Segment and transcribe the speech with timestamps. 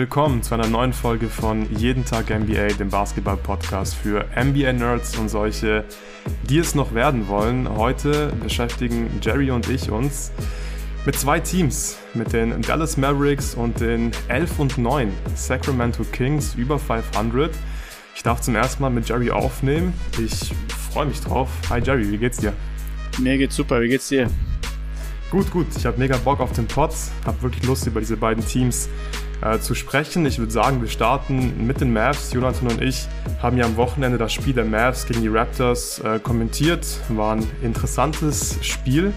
[0.00, 5.84] willkommen zu einer neuen Folge von Jeden Tag NBA, dem Basketball-Podcast für NBA-Nerds und solche,
[6.44, 7.68] die es noch werden wollen.
[7.76, 10.32] Heute beschäftigen Jerry und ich uns
[11.04, 16.78] mit zwei Teams, mit den Dallas Mavericks und den 11 und 9 Sacramento Kings über
[16.78, 17.54] 500.
[18.16, 19.92] Ich darf zum ersten Mal mit Jerry aufnehmen.
[20.18, 20.54] Ich
[20.92, 21.50] freue mich drauf.
[21.68, 22.54] Hi Jerry, wie geht's dir?
[23.18, 24.30] Mir geht's super, wie geht's dir?
[25.30, 25.66] Gut, gut.
[25.76, 26.94] Ich habe mega Bock auf den Pod.
[27.26, 28.88] Habe wirklich Lust, über diese beiden Teams
[29.42, 30.26] äh, zu sprechen.
[30.26, 32.32] Ich würde sagen, wir starten mit den Mavs.
[32.32, 33.06] Jonathan und ich
[33.42, 36.86] haben ja am Wochenende das Spiel der Mavs gegen die Raptors äh, kommentiert.
[37.08, 39.12] War ein interessantes Spiel.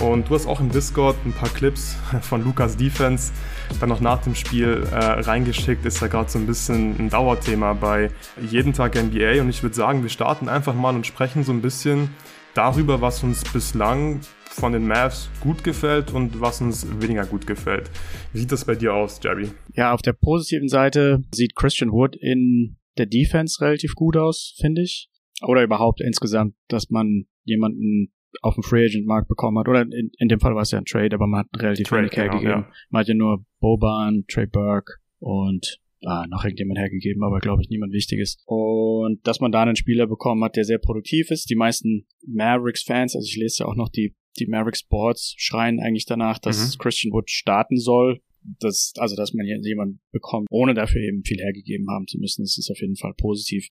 [0.00, 3.32] Und du hast auch im Discord ein paar Clips von Lukas Defense
[3.80, 5.84] dann noch nach dem Spiel äh, reingeschickt.
[5.86, 9.40] Ist ja gerade so ein bisschen ein Dauerthema bei jeden Tag NBA.
[9.40, 12.10] Und ich würde sagen, wir starten einfach mal und sprechen so ein bisschen
[12.54, 14.20] darüber, was uns bislang
[14.52, 17.90] von den Mavs gut gefällt und was uns weniger gut gefällt.
[18.32, 19.48] Wie sieht das bei dir aus, Jerry?
[19.74, 24.82] Ja, auf der positiven Seite sieht Christian Wood in der Defense relativ gut aus, finde
[24.82, 25.08] ich.
[25.42, 29.68] Oder überhaupt insgesamt, dass man jemanden auf dem Free Agent Markt bekommen hat.
[29.68, 32.02] Oder in, in dem Fall war es ja ein Trade, aber man hat relativ Trade,
[32.02, 32.44] wenig hergegeben.
[32.44, 32.72] Genau, ja.
[32.90, 37.68] Man hat ja nur Boban, Trey Burke und ah, noch irgendjemand hergegeben, aber glaube ich
[37.68, 38.42] niemand Wichtiges.
[38.46, 41.50] Und dass man da einen Spieler bekommen hat, der sehr produktiv ist.
[41.50, 46.06] Die meisten Mavericks-Fans, also ich lese ja auch noch die, die Mavericks Boards, schreien eigentlich
[46.06, 46.78] danach, dass mhm.
[46.78, 48.20] Christian Wood starten soll.
[48.58, 52.58] Das, also, dass man jemanden bekommt, ohne dafür eben viel hergegeben haben zu müssen, das
[52.58, 53.68] ist auf jeden Fall positiv.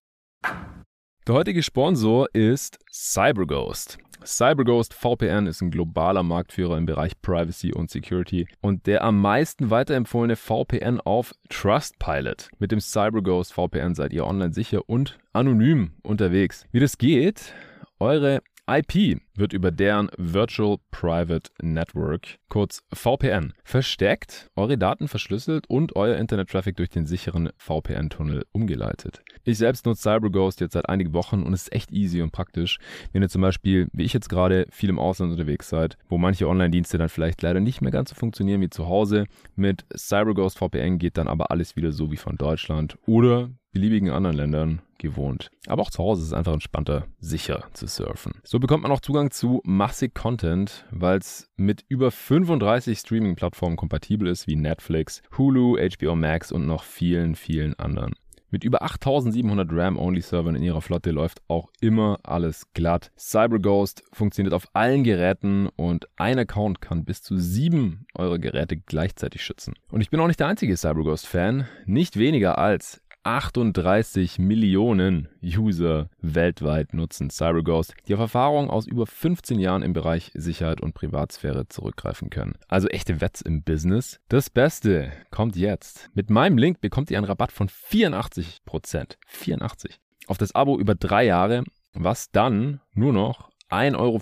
[1.28, 4.00] Der heutige Sponsor ist CyberGhost.
[4.26, 9.70] CyberGhost VPN ist ein globaler Marktführer im Bereich Privacy und Security und der am meisten
[9.70, 12.50] weiterempfohlene VPN auf Trustpilot.
[12.60, 16.66] Mit dem CyberGhost VPN seid ihr online sicher und anonym unterwegs.
[16.72, 17.54] Wie das geht?
[18.00, 25.98] Eure IP wird über deren Virtual Private Network, kurz VPN, versteckt, eure Daten verschlüsselt und
[25.98, 29.24] euer Internet-Traffic durch den sicheren VPN-Tunnel umgeleitet.
[29.44, 32.80] Ich selbst nutze CyberGhost jetzt seit einigen Wochen und es ist echt easy und praktisch,
[33.12, 36.48] wenn ihr zum Beispiel, wie ich jetzt gerade, viel im Ausland unterwegs seid, wo manche
[36.48, 39.26] Online-Dienste dann vielleicht leider nicht mehr ganz so funktionieren wie zu Hause.
[39.56, 44.36] Mit CyberGhost VPN geht dann aber alles wieder so wie von Deutschland oder beliebigen anderen
[44.36, 45.50] Ländern gewohnt.
[45.68, 48.34] Aber auch zu Hause ist es einfach entspannter, sicher zu surfen.
[48.44, 54.28] So bekommt man auch Zugang zu massig Content, weil es mit über 35 Streaming-Plattformen kompatibel
[54.28, 58.14] ist, wie Netflix, Hulu, HBO Max und noch vielen, vielen anderen.
[58.54, 63.12] Mit über 8700 RAM-Only-Servern in ihrer Flotte läuft auch immer alles glatt.
[63.18, 69.42] CyberGhost funktioniert auf allen Geräten und ein Account kann bis zu sieben eurer Geräte gleichzeitig
[69.42, 69.76] schützen.
[69.90, 71.66] Und ich bin auch nicht der einzige CyberGhost-Fan.
[71.86, 79.60] Nicht weniger als 38 Millionen User weltweit nutzen CyberGhost, die auf Erfahrungen aus über 15
[79.60, 82.58] Jahren im Bereich Sicherheit und Privatsphäre zurückgreifen können.
[82.68, 84.20] Also echte Wets im Business.
[84.30, 86.10] Das Beste kommt jetzt.
[86.14, 89.18] Mit meinem Link bekommt ihr einen Rabatt von 84%.
[89.28, 90.00] 84.
[90.28, 94.20] Auf das Abo über drei Jahre, was dann nur noch 1,94 Euro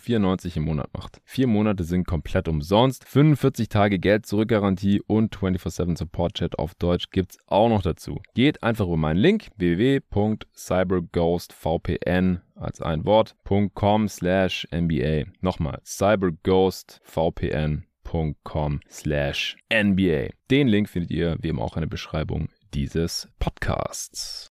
[0.56, 1.20] im Monat macht.
[1.26, 3.04] Vier Monate sind komplett umsonst.
[3.06, 8.22] 45 Tage Geld zurückgarantie und 24-7 Support Chat auf Deutsch gibt's auch noch dazu.
[8.36, 15.24] Geht einfach über meinen Link www.cyberghostvpn als ein Wort.com slash NBA.
[15.42, 20.30] Nochmal cyberghostvpn.com slash NBA.
[20.52, 24.52] Den Link findet ihr wie immer auch in der Beschreibung dieses Podcasts.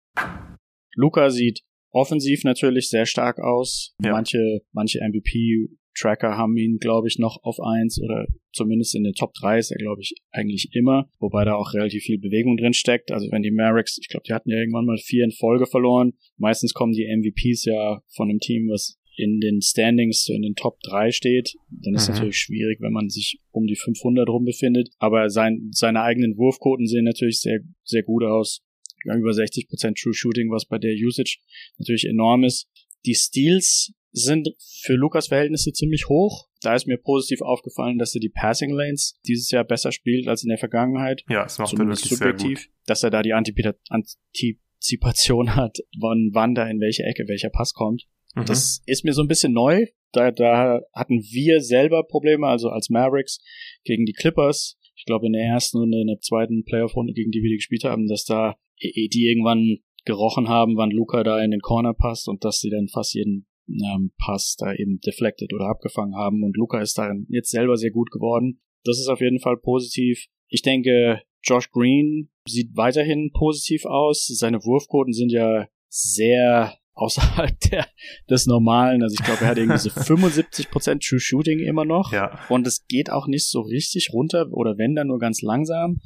[0.95, 1.66] Luca sieht
[1.97, 3.95] offensiv natürlich sehr stark aus.
[4.03, 4.13] Ja.
[4.13, 9.33] Manche, manche MVP-Tracker haben ihn, glaube ich, noch auf eins oder zumindest in den Top
[9.35, 13.11] 3 ist er, glaube ich, eigentlich immer, wobei da auch relativ viel Bewegung drin steckt.
[13.11, 16.13] Also wenn die Mavericks, ich glaube, die hatten ja irgendwann mal vier in Folge verloren.
[16.37, 20.55] Meistens kommen die MVPs ja von einem Team, was in den Standings so in den
[20.55, 22.15] Top 3 steht, dann ist es mhm.
[22.17, 24.91] natürlich schwierig, wenn man sich um die 500 rum befindet.
[24.99, 28.61] Aber sein, seine eigenen Wurfquoten sehen natürlich sehr, sehr gut aus
[29.07, 31.39] ja, über 60% True Shooting, was bei der Usage
[31.79, 32.69] natürlich enorm ist.
[33.05, 34.49] Die Steals sind
[34.83, 36.49] für Lukas Verhältnisse ziemlich hoch.
[36.63, 40.43] Da ist mir positiv aufgefallen, dass er die Passing Lanes dieses Jahr besser spielt als
[40.43, 41.23] in der Vergangenheit.
[41.29, 42.77] Ja, es macht Zumindest er wirklich subjektiv, sehr gut.
[42.87, 48.07] dass er da die Antizipation hat, wann, wann da in welche Ecke welcher Pass kommt.
[48.35, 48.47] Mhm.
[48.47, 49.85] Das ist mir so ein bisschen neu.
[50.13, 53.39] Da, da hatten wir selber Probleme, also als Mavericks
[53.85, 54.79] gegen die Clippers.
[54.95, 57.85] Ich glaube in der ersten und in der zweiten Playoff-Runde, gegen die wir die gespielt
[57.85, 62.45] haben, dass da die irgendwann gerochen haben, wann Luca da in den Corner passt und
[62.45, 66.81] dass sie dann fast jeden ähm, Pass da eben deflected oder abgefangen haben und Luca
[66.81, 68.61] ist da jetzt selber sehr gut geworden.
[68.85, 70.27] Das ist auf jeden Fall positiv.
[70.49, 74.27] Ich denke, Josh Green sieht weiterhin positiv aus.
[74.27, 77.87] Seine Wurfquoten sind ja sehr außerhalb der,
[78.31, 79.03] des Normalen.
[79.03, 82.13] Also ich glaube, er hat irgendwie so 75% True Shooting immer noch.
[82.13, 82.39] Ja.
[82.49, 86.01] Und es geht auch nicht so richtig runter oder wenn dann nur ganz langsam.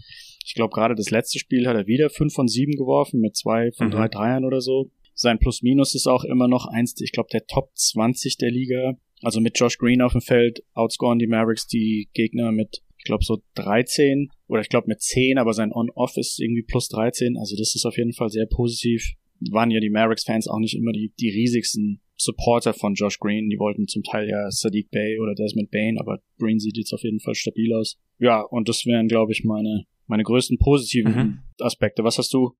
[0.45, 3.73] Ich glaube, gerade das letzte Spiel hat er wieder 5 von 7 geworfen mit zwei
[3.73, 3.93] von mhm.
[3.93, 4.91] drei Dreiern oder so.
[5.15, 8.99] Sein Plus-Minus ist auch immer noch eins, ich glaube, der Top 20 der Liga.
[9.23, 13.23] Also mit Josh Green auf dem Feld outscoren die Mavericks die Gegner mit, ich glaube,
[13.23, 17.37] so 13 oder ich glaube mit 10, aber sein On-Off ist irgendwie plus 13.
[17.37, 19.13] Also das ist auf jeden Fall sehr positiv.
[19.51, 23.49] Waren ja die Mavericks-Fans auch nicht immer die, die riesigsten Supporter von Josh Green.
[23.51, 27.03] Die wollten zum Teil ja Sadiq Bay oder Desmond Bain, aber Green sieht jetzt auf
[27.03, 27.99] jeden Fall stabil aus.
[28.19, 31.39] Ja, und das wären, glaube ich, meine, meine größten positiven mhm.
[31.61, 32.05] Aspekte.
[32.05, 32.55] Was hast du?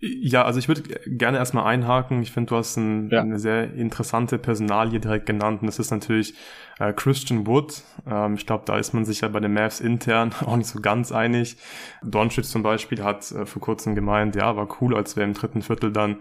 [0.00, 2.20] Ja, also ich würde gerne erstmal einhaken.
[2.20, 3.22] Ich finde, du hast ein, ja.
[3.22, 5.62] eine sehr interessante Personalie direkt genannt.
[5.62, 6.34] Und das ist natürlich
[6.78, 7.82] äh, Christian Wood.
[8.06, 10.80] Ähm, ich glaube, da ist man sich ja bei den Mavs intern auch nicht so
[10.80, 11.56] ganz einig.
[12.02, 15.62] Doncic zum Beispiel hat äh, vor kurzem gemeint, ja, war cool, als wir im dritten
[15.62, 16.16] Viertel dann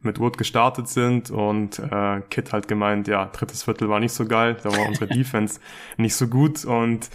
[0.00, 1.30] mit Wood gestartet sind.
[1.30, 4.56] Und äh, Kit halt gemeint, ja, drittes Viertel war nicht so geil.
[4.62, 5.60] Da war unsere Defense
[5.96, 6.64] nicht so gut.
[6.64, 7.08] Und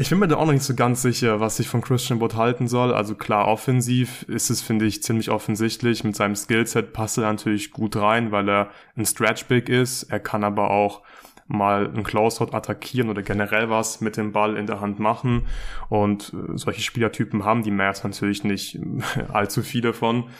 [0.00, 2.34] ich bin mir da auch noch nicht so ganz sicher, was ich von Christian Wood
[2.34, 2.94] halten soll.
[2.94, 6.04] Also klar, offensiv ist es, finde ich, ziemlich offensichtlich.
[6.04, 10.04] Mit seinem Skillset passt er natürlich gut rein, weil er ein Stretch Big ist.
[10.04, 11.02] Er kann aber auch
[11.48, 15.46] mal einen Closeout attackieren oder generell was mit dem Ball in der Hand machen.
[15.90, 18.78] Und äh, solche Spielertypen haben die Mavs natürlich nicht
[19.28, 20.30] allzu viele von.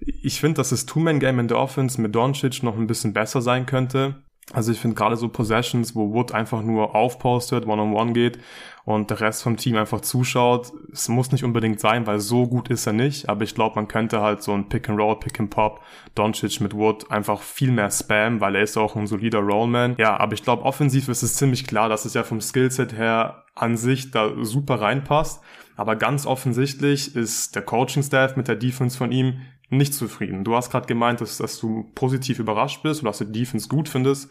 [0.00, 3.64] Ich finde, dass das Two-Man-Game in der Offense mit Doncic noch ein bisschen besser sein
[3.64, 4.23] könnte.
[4.52, 8.38] Also ich finde gerade so Possessions, wo Wood einfach nur aufpostet, one-on-one -on -one geht
[8.84, 10.70] und der Rest vom Team einfach zuschaut.
[10.92, 13.88] Es muss nicht unbedingt sein, weil so gut ist er nicht, aber ich glaube, man
[13.88, 15.80] könnte halt so ein Pick-and-Roll, Pick-and-Pop,
[16.14, 19.96] Doncic mit Wood einfach viel mehr spam, weil er ist auch ein solider Rollman.
[19.98, 23.44] Ja, aber ich glaube, offensiv ist es ziemlich klar, dass es ja vom Skillset her
[23.54, 25.40] an sich da super reinpasst.
[25.76, 29.40] Aber ganz offensichtlich ist der Coaching-Staff mit der Defense von ihm
[29.76, 30.44] nicht zufrieden.
[30.44, 33.88] Du hast gerade gemeint, dass, dass du positiv überrascht bist oder dass du Defense gut
[33.88, 34.30] findest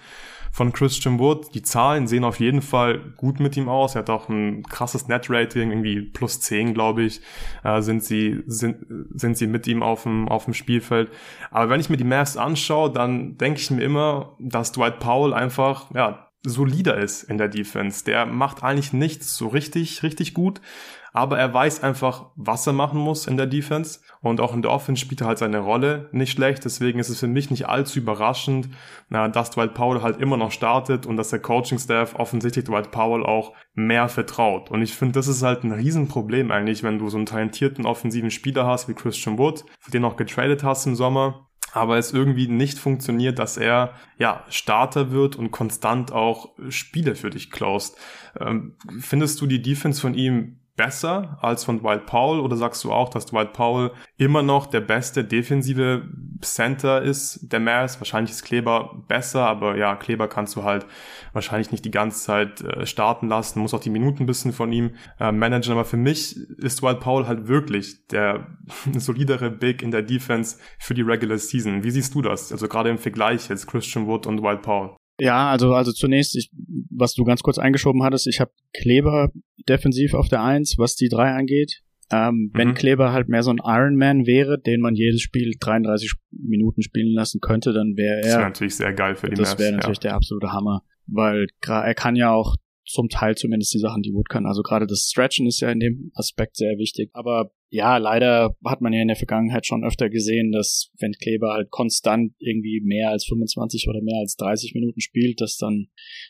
[0.53, 1.55] von Christian Wood.
[1.55, 3.95] Die Zahlen sehen auf jeden Fall gut mit ihm aus.
[3.95, 7.21] Er hat auch ein krasses Net-Rating, irgendwie plus 10, glaube ich,
[7.63, 8.85] äh, sind sie, sind,
[9.15, 11.09] sind sie mit ihm auf dem, auf dem Spielfeld.
[11.49, 15.33] Aber wenn ich mir die Mavs anschaue, dann denke ich mir immer, dass Dwight Powell
[15.33, 18.05] einfach, ja, solider ist in der Defense.
[18.05, 20.61] Der macht eigentlich nichts so richtig, richtig gut
[21.13, 24.71] aber er weiß einfach, was er machen muss in der Defense und auch in der
[24.71, 26.65] Offense spielt er halt seine Rolle nicht schlecht.
[26.65, 28.69] Deswegen ist es für mich nicht allzu überraschend,
[29.09, 33.53] dass Dwight Powell halt immer noch startet und dass der Coaching-Staff offensichtlich Dwight Powell auch
[33.75, 34.71] mehr vertraut.
[34.71, 38.31] Und ich finde, das ist halt ein Riesenproblem eigentlich, wenn du so einen talentierten offensiven
[38.31, 42.47] Spieler hast wie Christian Wood, für den auch getradet hast im Sommer aber es irgendwie
[42.47, 47.97] nicht funktioniert, dass er ja Starter wird und konstant auch Spiele für dich closed.
[48.39, 52.91] Ähm, findest du die Defense von ihm besser als von Dwight Powell oder sagst du
[52.91, 56.09] auch, dass Dwight Powell immer noch der beste defensive
[56.41, 57.99] Center ist der Mavs?
[57.99, 60.85] Wahrscheinlich ist Kleber besser, aber ja, Kleber kannst du halt
[61.31, 64.71] wahrscheinlich nicht die ganze Zeit äh, starten lassen, muss auch die Minuten ein bisschen von
[64.71, 68.47] ihm äh, managen, aber für mich ist Dwight Powell halt wirklich der
[68.97, 71.83] solidere Big in der Defense für die Regular Season.
[71.83, 72.51] Wie siehst du das?
[72.51, 74.95] Also gerade im Vergleich jetzt Christian Wood und Dwight Powell.
[75.19, 76.49] Ja, also also zunächst, ich,
[76.95, 79.31] was du ganz kurz eingeschoben hattest, ich habe Kleber
[79.67, 81.81] defensiv auf der Eins, was die drei angeht.
[82.11, 82.51] Ähm, mhm.
[82.53, 87.13] Wenn Kleber halt mehr so ein Ironman wäre, den man jedes Spiel 33 Minuten spielen
[87.13, 88.21] lassen könnte, dann wäre er.
[88.21, 90.09] Das wäre natürlich sehr geil für die Das wäre natürlich ja.
[90.09, 94.29] der absolute Hammer, weil er kann ja auch zum Teil zumindest die Sachen, die Wood
[94.29, 94.45] kann.
[94.45, 97.09] Also gerade das Stretchen ist ja in dem Aspekt sehr wichtig.
[97.13, 101.53] Aber ja, leider hat man ja in der Vergangenheit schon öfter gesehen, dass wenn Kleber
[101.53, 105.87] halt konstant irgendwie mehr als 25 oder mehr als 30 Minuten spielt, dass dann,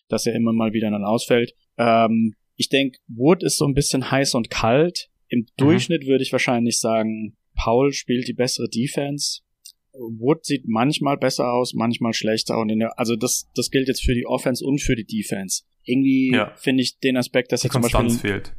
[0.08, 1.54] dass er immer mal wieder dann ausfällt.
[1.78, 5.10] Ähm, ich denke, Wood ist so ein bisschen heiß und kalt.
[5.28, 5.46] Im mhm.
[5.58, 9.42] Durchschnitt würde ich wahrscheinlich sagen, Paul spielt die bessere Defense.
[9.92, 14.06] Wood sieht manchmal besser aus, manchmal schlechter und in der, also das, das gilt jetzt
[14.06, 15.64] für die Offense und für die Defense.
[15.84, 16.54] Irgendwie ja.
[16.56, 18.54] finde ich den Aspekt, dass die er zum Konstanz Beispiel fehlt.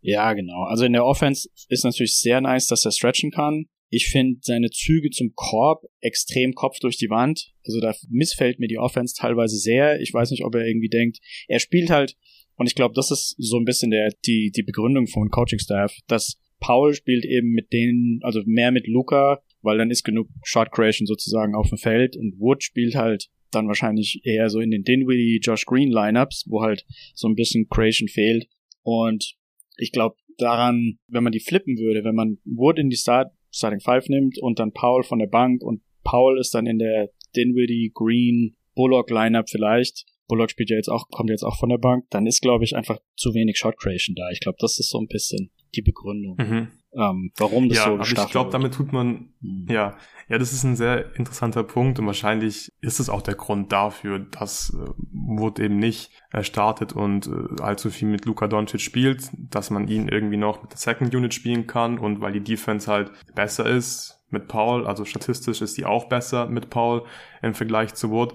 [0.00, 0.64] Ja, genau.
[0.64, 3.66] Also in der Offense ist natürlich sehr nice, dass er stretchen kann.
[3.90, 7.52] Ich finde seine Züge zum Korb extrem Kopf durch die Wand.
[7.64, 10.00] Also da missfällt mir die Offense teilweise sehr.
[10.00, 12.16] Ich weiß nicht, ob er irgendwie denkt, er spielt halt,
[12.54, 15.96] und ich glaube, das ist so ein bisschen der, die, die Begründung von Coaching Staff,
[16.06, 20.70] dass Paul spielt eben mit denen, also mehr mit Luca, weil dann ist genug Shot
[20.70, 24.84] Creation sozusagen auf dem Feld und Wood spielt halt dann wahrscheinlich eher so in den
[24.84, 28.46] Dinwiddie, Josh Green Lineups, wo halt so ein bisschen Creation fehlt.
[28.82, 29.34] Und
[29.80, 33.80] ich glaube daran, wenn man die flippen würde, wenn man Wood in die Start, Starting
[33.80, 37.90] Five nimmt und dann Paul von der Bank und Paul ist dann in der Dinwiddie,
[37.94, 40.06] Green, Bullock Lineup vielleicht.
[40.28, 42.76] Bullock spielt ja jetzt auch, kommt jetzt auch von der Bank, dann ist, glaube ich,
[42.76, 44.30] einfach zu wenig Shot Creation da.
[44.30, 46.36] Ich glaube, das ist so ein bisschen die Begründung.
[46.38, 46.68] Mhm.
[46.92, 49.66] Ähm, warum das ja, so aber ich glaube, damit tut man, mhm.
[49.68, 49.96] ja,
[50.28, 54.18] ja, das ist ein sehr interessanter Punkt und wahrscheinlich ist es auch der Grund dafür,
[54.18, 59.30] dass äh, Wood eben nicht äh, startet und äh, allzu viel mit Luka Doncic spielt,
[59.32, 62.90] dass man ihn irgendwie noch mit der Second Unit spielen kann und weil die Defense
[62.90, 67.04] halt besser ist mit Paul, also statistisch ist die auch besser mit Paul
[67.42, 68.34] im Vergleich zu Wood.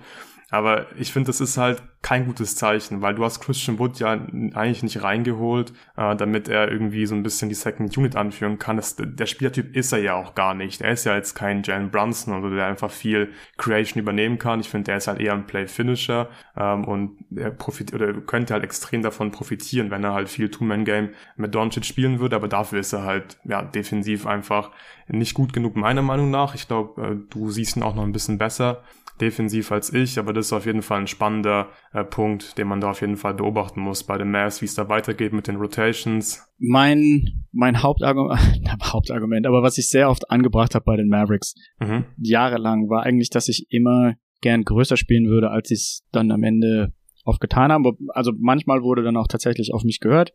[0.52, 4.12] Aber ich finde, das ist halt kein gutes Zeichen, weil du hast Christian Wood ja
[4.12, 8.78] eigentlich nicht reingeholt, äh, damit er irgendwie so ein bisschen die Second Unit anführen kann.
[8.78, 10.82] Das, der Spielertyp ist er ja auch gar nicht.
[10.82, 14.60] Er ist ja jetzt kein Jalen Brunson oder der einfach viel Creation übernehmen kann.
[14.60, 18.64] Ich finde, er ist halt eher ein Play-Finisher ähm, und er profit oder könnte halt
[18.64, 22.36] extrem davon profitieren, wenn er halt viel Two-Man-Game mit Doncic spielen würde.
[22.36, 24.70] Aber dafür ist er halt ja defensiv einfach
[25.08, 26.54] nicht gut genug meiner Meinung nach.
[26.54, 28.84] Ich glaube, äh, du siehst ihn auch noch ein bisschen besser
[29.22, 32.82] defensiv als ich, aber das ist auf jeden Fall ein spannender äh, Punkt, den man
[32.82, 35.56] da auf jeden Fall beobachten muss bei den Mavs, wie es da weitergeht mit den
[35.56, 36.46] Rotations.
[36.58, 38.40] Mein, mein Hauptargument,
[38.84, 42.06] Hauptargument, aber was ich sehr oft angebracht habe bei den Mavericks, mhm.
[42.18, 46.44] jahrelang, war eigentlich, dass ich immer gern größer spielen würde, als ich es dann am
[46.44, 46.94] Ende
[47.26, 47.84] oft getan haben.
[48.10, 50.32] Also manchmal wurde dann auch tatsächlich auf mich gehört.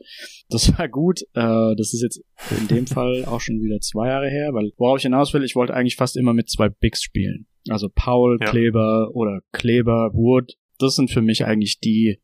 [0.49, 1.23] Das war gut.
[1.35, 2.23] Äh, das ist jetzt
[2.59, 5.55] in dem Fall auch schon wieder zwei Jahre her, weil worauf ich hinaus will, ich
[5.55, 7.47] wollte eigentlich fast immer mit zwei Bigs spielen.
[7.69, 8.51] Also Paul, ja.
[8.51, 10.55] Kleber oder Kleber, Wood.
[10.79, 12.21] Das sind für mich eigentlich die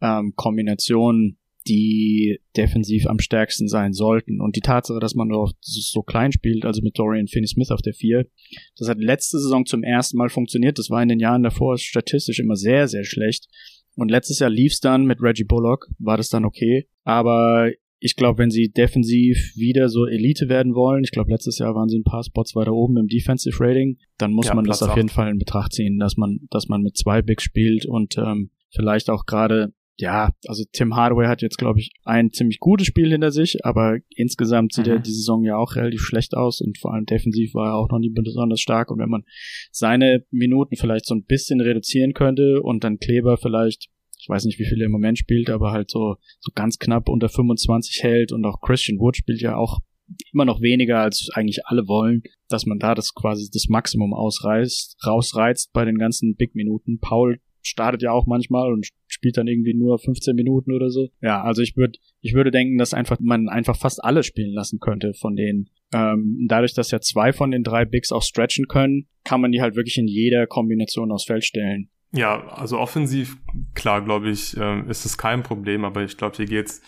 [0.00, 4.40] ähm, Kombinationen, die defensiv am stärksten sein sollten.
[4.40, 7.92] Und die Tatsache, dass man nur so klein spielt, also mit Dorian Finney-Smith auf der
[7.92, 8.26] 4,
[8.76, 10.78] das hat letzte Saison zum ersten Mal funktioniert.
[10.78, 13.48] Das war in den Jahren davor statistisch immer sehr, sehr schlecht.
[13.96, 16.88] Und letztes Jahr lief's dann mit Reggie Bullock, war das dann okay.
[17.04, 21.74] Aber ich glaube, wenn sie defensiv wieder so Elite werden wollen, ich glaube, letztes Jahr
[21.74, 24.80] waren sie ein paar Spots weiter oben im Defensive Rating, dann muss ja, man Platz
[24.80, 24.96] das auf 8.
[24.98, 28.50] jeden Fall in Betracht ziehen, dass man, dass man mit zwei Bigs spielt und ähm,
[28.70, 33.10] vielleicht auch gerade, ja, also Tim Hardaway hat jetzt, glaube ich, ein ziemlich gutes Spiel
[33.10, 34.92] hinter sich, aber insgesamt sieht mhm.
[34.92, 37.90] er die Saison ja auch relativ schlecht aus und vor allem defensiv war er auch
[37.90, 38.92] noch nie besonders stark.
[38.92, 39.24] Und wenn man
[39.72, 43.88] seine Minuten vielleicht so ein bisschen reduzieren könnte und dann Kleber vielleicht
[44.28, 47.08] ich weiß nicht, wie viel er im Moment spielt, aber halt so, so ganz knapp
[47.08, 49.78] unter 25 hält und auch Christian Wood spielt ja auch
[50.34, 54.98] immer noch weniger, als eigentlich alle wollen, dass man da das quasi das Maximum ausreißt,
[55.06, 56.98] rausreizt bei den ganzen Big-Minuten.
[57.00, 61.08] Paul startet ja auch manchmal und spielt dann irgendwie nur 15 Minuten oder so.
[61.22, 64.78] Ja, also ich würde, ich würde denken, dass einfach man einfach fast alle spielen lassen
[64.78, 65.70] könnte von denen.
[65.94, 69.62] Ähm, dadurch, dass ja zwei von den drei Bigs auch stretchen können, kann man die
[69.62, 71.88] halt wirklich in jeder Kombination aufs Feld stellen.
[72.12, 73.36] Ja, also offensiv,
[73.74, 76.80] klar, glaube ich, äh, ist es kein Problem, aber ich glaube, hier geht's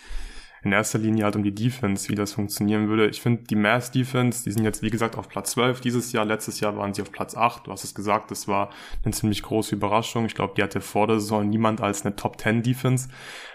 [0.63, 3.07] in erster Linie halt um die Defense, wie das funktionieren würde.
[3.07, 6.23] Ich finde, die Mass Defense, die sind jetzt, wie gesagt, auf Platz 12 dieses Jahr.
[6.23, 7.65] Letztes Jahr waren sie auf Platz 8.
[7.65, 8.69] Du hast es gesagt, das war
[9.03, 10.25] eine ziemlich große Überraschung.
[10.25, 13.09] Ich glaube, die hatte vor der Saison niemand als eine Top 10 Defense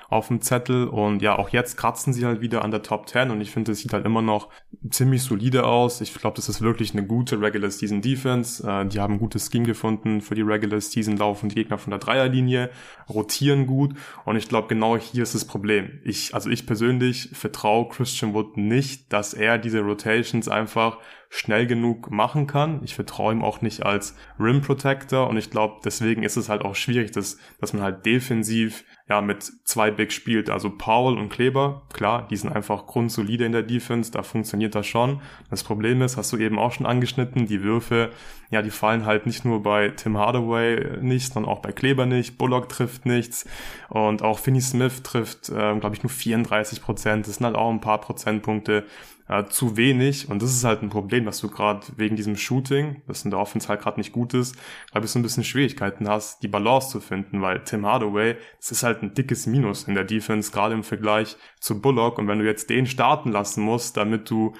[0.09, 0.89] auf dem Zettel.
[0.89, 3.73] Und ja, auch jetzt kratzen sie halt wieder an der Top 10 und ich finde,
[3.73, 4.49] es sieht halt immer noch
[4.91, 6.01] ziemlich solide aus.
[6.01, 8.67] Ich glaube, das ist wirklich eine gute Regular Season Defense.
[8.67, 11.91] Äh, die haben ein gutes Scheme gefunden für die Regular Season, laufen die Gegner von
[11.91, 12.71] der Dreierlinie,
[13.09, 13.95] rotieren gut
[14.25, 16.01] und ich glaube, genau hier ist das Problem.
[16.05, 20.99] Ich, also ich persönlich vertraue Christian Wood nicht, dass er diese Rotations einfach
[21.29, 22.83] schnell genug machen kann.
[22.85, 26.63] Ich vertraue ihm auch nicht als Rim Protector und ich glaube, deswegen ist es halt
[26.63, 30.51] auch schwierig, dass, dass man halt defensiv ja mit zwei Bigs spielt.
[30.51, 34.87] Also Paul und Kleber, klar, die sind einfach grundsolide in der Defense, da funktioniert das
[34.87, 35.21] schon.
[35.49, 38.11] Das Problem ist, hast du eben auch schon angeschnitten, die Würfe,
[38.51, 42.37] ja, die fallen halt nicht nur bei Tim Hardaway nicht, sondern auch bei Kleber nicht.
[42.37, 43.47] Bullock trifft nichts
[43.89, 47.29] und auch Finney Smith trifft, äh, glaube ich, nur 34 Prozent.
[47.29, 48.85] Das sind halt auch ein paar Prozentpunkte
[49.29, 50.29] äh, zu wenig.
[50.29, 53.41] Und das ist halt ein Problem, dass du gerade wegen diesem Shooting, das in der
[53.41, 54.57] Offense halt gerade nicht gut ist,
[54.91, 58.73] glaube ich, so ein bisschen Schwierigkeiten hast, die Balance zu finden, weil Tim Hardaway, das
[58.73, 62.19] ist halt ein dickes Minus in der Defense, gerade im Vergleich zu Bullock.
[62.19, 64.55] Und wenn du jetzt den starten lassen musst, damit du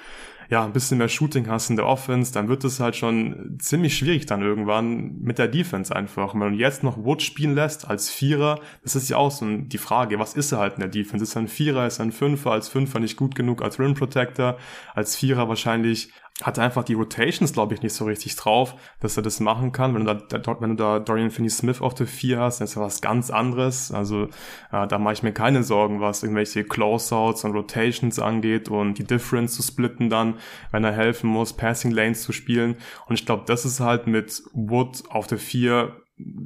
[0.49, 3.97] ja, ein bisschen mehr Shooting hast in der Offense, dann wird es halt schon ziemlich
[3.97, 6.33] schwierig dann irgendwann mit der Defense einfach.
[6.33, 9.45] Und wenn du jetzt noch Wood spielen lässt als Vierer, das ist ja auch so
[9.45, 11.23] die Frage, was ist er halt in der Defense?
[11.23, 13.93] Ist er ein Vierer, ist er ein Fünfer, als Fünfer nicht gut genug als Rim
[13.93, 14.57] Protector,
[14.93, 16.11] als Vierer wahrscheinlich
[16.43, 19.95] hat einfach die Rotations, glaube ich, nicht so richtig drauf, dass er das machen kann.
[19.95, 22.81] Wenn du da, wenn du da Dorian Finney-Smith auf der 4 hast, dann ist ja
[22.81, 23.91] was ganz anderes.
[23.91, 24.25] Also
[24.71, 29.03] äh, da mache ich mir keine Sorgen, was irgendwelche Closeouts und Rotations angeht und die
[29.03, 30.35] Difference zu splitten dann,
[30.71, 32.77] wenn er helfen muss, Passing Lanes zu spielen.
[33.07, 35.95] Und ich glaube, das ist halt mit Wood auf der 4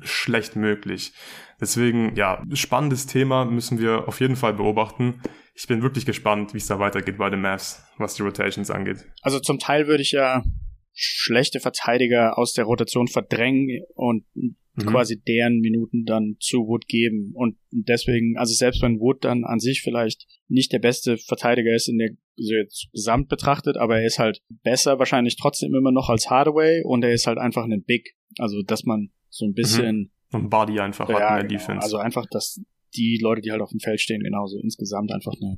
[0.02, 1.14] schlecht möglich.
[1.60, 5.22] Deswegen, ja, spannendes Thema müssen wir auf jeden Fall beobachten
[5.62, 9.06] ich bin wirklich gespannt, wie es da weitergeht bei den Mavs, was die Rotations angeht.
[9.22, 10.44] Also zum Teil würde ich ja
[10.92, 14.56] schlechte Verteidiger aus der Rotation verdrängen und mhm.
[14.88, 17.34] quasi deren Minuten dann zu Wood geben.
[17.36, 21.88] Und deswegen, also selbst wenn Wood dann an sich vielleicht nicht der beste Verteidiger ist
[21.88, 26.10] in der so jetzt gesamt betrachtet, aber er ist halt besser wahrscheinlich trotzdem immer noch
[26.10, 28.16] als Hardaway und er ist halt einfach ein Big.
[28.40, 30.40] Also dass man so ein bisschen mhm.
[30.40, 31.60] und Body einfach ja, hat in der genau.
[31.60, 31.84] Defense.
[31.84, 32.60] Also einfach, dass
[32.96, 35.58] die Leute, die halt auf dem Feld stehen, genauso insgesamt einfach eine,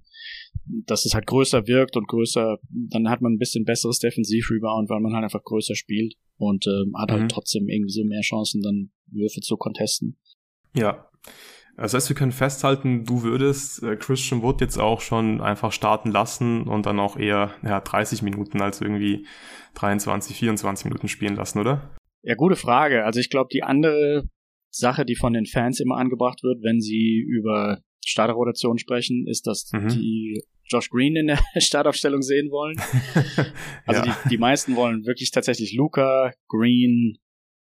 [0.86, 5.02] dass es halt größer wirkt und größer, dann hat man ein bisschen besseres Defensiv-Rebound, weil
[5.02, 7.24] man halt einfach größer spielt und ähm, hat halt mhm.
[7.24, 10.18] halt trotzdem irgendwie so mehr Chancen, dann Würfe zu contesten.
[10.76, 11.10] Ja.
[11.76, 16.12] Das heißt, wir können festhalten, du würdest äh, Christian Wood jetzt auch schon einfach starten
[16.12, 19.26] lassen und dann auch eher ja, 30 Minuten als irgendwie
[19.74, 21.96] 23, 24 Minuten spielen lassen, oder?
[22.22, 23.04] Ja, gute Frage.
[23.06, 24.30] Also ich glaube, die andere
[24.76, 29.72] Sache, die von den Fans immer angebracht wird, wenn sie über Starterrotation sprechen, ist, dass
[29.72, 29.88] mhm.
[29.90, 32.76] die Josh Green in der Startaufstellung sehen wollen.
[33.86, 34.18] Also ja.
[34.24, 37.18] die, die meisten wollen wirklich tatsächlich Luca, Green,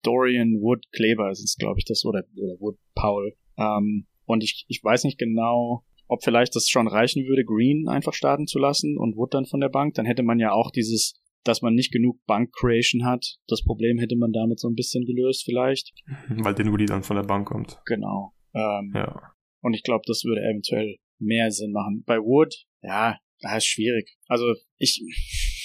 [0.01, 3.35] Dorian, Wood, Kleber, ist glaube ich das, oder, oder Wood, Paul.
[3.55, 8.13] Ähm, und ich, ich weiß nicht genau, ob vielleicht das schon reichen würde, Green einfach
[8.13, 9.93] starten zu lassen und Wood dann von der Bank.
[9.93, 13.37] Dann hätte man ja auch dieses dass man nicht genug Bank Creation hat.
[13.47, 15.93] Das Problem hätte man damit so ein bisschen gelöst vielleicht.
[16.29, 17.79] Weil den Woody dann von der Bank kommt.
[17.85, 18.33] Genau.
[18.53, 19.33] Ähm, ja.
[19.61, 22.03] Und ich glaube, das würde eventuell mehr Sinn machen.
[22.05, 24.17] Bei Wood, ja, das ist schwierig.
[24.27, 25.01] Also ich,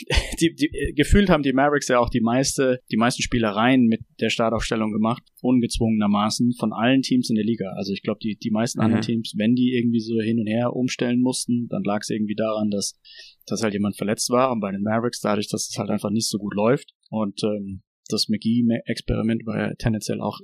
[0.40, 4.30] die, die, gefühlt haben die Mavericks ja auch die meiste, die meisten Spielereien mit der
[4.30, 7.72] Startaufstellung gemacht, ungezwungenermaßen von allen Teams in der Liga.
[7.76, 8.84] Also ich glaube, die, die meisten mhm.
[8.86, 12.34] anderen Teams, wenn die irgendwie so hin und her umstellen mussten, dann lag es irgendwie
[12.34, 12.98] daran, dass,
[13.46, 14.52] dass halt jemand verletzt war.
[14.52, 17.82] Und bei den Mavericks, dadurch, dass es halt einfach nicht so gut läuft und ähm,
[18.08, 20.38] das McGee-Experiment war ja tendenziell auch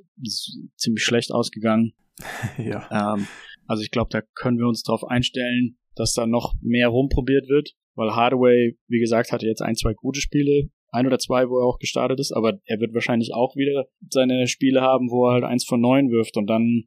[0.77, 1.93] ziemlich schlecht ausgegangen.
[2.59, 3.15] ja.
[3.15, 3.27] Ähm,
[3.67, 7.75] also ich glaube, da können wir uns darauf einstellen, dass da noch mehr rumprobiert wird,
[7.99, 11.67] weil Hardaway, wie gesagt, hatte jetzt ein, zwei gute Spiele, ein oder zwei, wo er
[11.67, 15.45] auch gestartet ist, aber er wird wahrscheinlich auch wieder seine Spiele haben, wo er halt
[15.45, 16.37] eins von neun wirft.
[16.37, 16.85] Und dann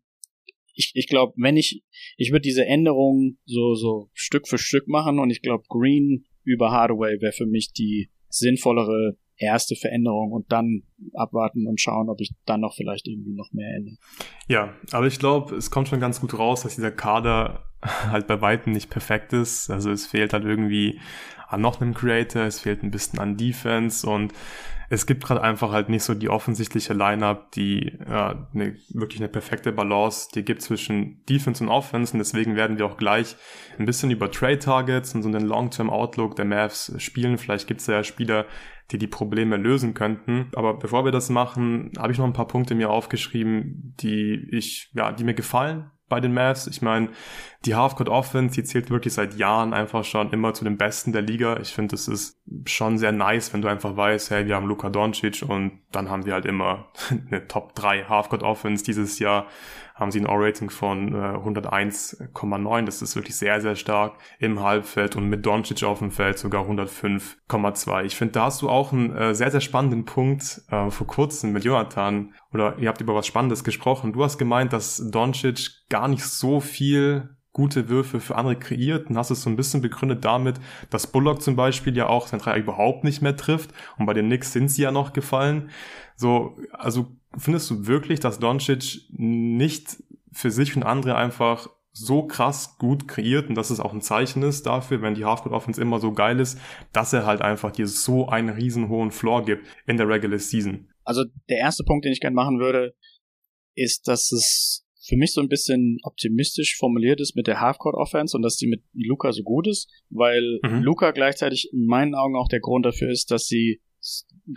[0.74, 1.84] ich, ich glaube, wenn ich,
[2.18, 5.20] ich würde diese Änderungen so, so Stück für Stück machen.
[5.20, 10.32] Und ich glaube, Green über Hardaway wäre für mich die sinnvollere erste Veränderung.
[10.32, 13.98] Und dann abwarten und schauen, ob ich dann noch vielleicht irgendwie noch mehr ändere.
[14.48, 17.71] Ja, aber ich glaube, es kommt schon ganz gut raus, dass dieser Kader
[18.12, 19.70] halt bei weitem nicht perfekt ist.
[19.70, 21.00] Also es fehlt halt irgendwie
[21.48, 24.34] an noch einem Creator, es fehlt ein bisschen an Defense und
[24.90, 29.30] es gibt gerade einfach halt nicht so die offensichtliche Lineup, die ja, eine, wirklich eine
[29.30, 33.38] perfekte Balance die gibt zwischen Defense und Offense und deswegen werden wir auch gleich
[33.80, 37.38] ein bisschen über Trade Targets und so den Long-Term Outlook der Mavs spielen.
[37.38, 38.46] Vielleicht gibt es ja Spieler,
[38.92, 40.52] die die Probleme lösen könnten.
[40.56, 44.92] Aber bevor wir das machen, habe ich noch ein paar Punkte mir aufgeschrieben, die ich,
[44.94, 46.68] ja, die mir gefallen bei den Mavs.
[46.68, 47.10] Ich meine,
[47.66, 51.22] die Halfcourt Offense, die zählt wirklich seit Jahren einfach schon immer zu den Besten der
[51.24, 51.58] Liga.
[51.60, 54.90] Ich finde, es ist schon sehr nice, wenn du einfach weißt, hey, wir haben Luka
[54.90, 56.92] Doncic und dann haben wir halt immer
[57.28, 59.48] eine Top 3 Halfcourt Offense dieses Jahr
[59.96, 62.86] haben sie ein O-Rating von äh, 101,9.
[62.86, 66.66] Das ist wirklich sehr, sehr stark im Halbfeld und mit Doncic auf dem Feld sogar
[66.66, 68.04] 105,2.
[68.04, 71.52] Ich finde, da hast du auch einen äh, sehr, sehr spannenden Punkt äh, vor kurzem
[71.52, 74.14] mit Jonathan oder ihr habt über was Spannendes gesprochen.
[74.14, 79.18] Du hast gemeint, dass Doncic gar nicht so viel gute Würfe für andere kreiert und
[79.18, 82.56] hast es so ein bisschen begründet damit, dass Bullock zum Beispiel ja auch sein Dreier
[82.56, 85.70] überhaupt nicht mehr trifft und bei den Knicks sind sie ja noch gefallen.
[86.16, 89.98] So, also findest du wirklich, dass Doncic nicht
[90.32, 94.44] für sich und andere einfach so krass gut kreiert und dass es auch ein Zeichen
[94.44, 96.58] ist dafür, wenn die Halfcourt Offense immer so geil ist,
[96.94, 100.90] dass er halt einfach dir so einen riesen hohen Floor gibt in der Regular Season.
[101.04, 102.96] Also der erste Punkt, den ich gerne machen würde,
[103.76, 108.38] ist, dass es für mich so ein bisschen optimistisch formuliert ist mit der Halfcourt Offense
[108.38, 110.84] und dass die mit Luca so gut ist, weil mhm.
[110.84, 113.82] Luca gleichzeitig in meinen Augen auch der Grund dafür ist, dass sie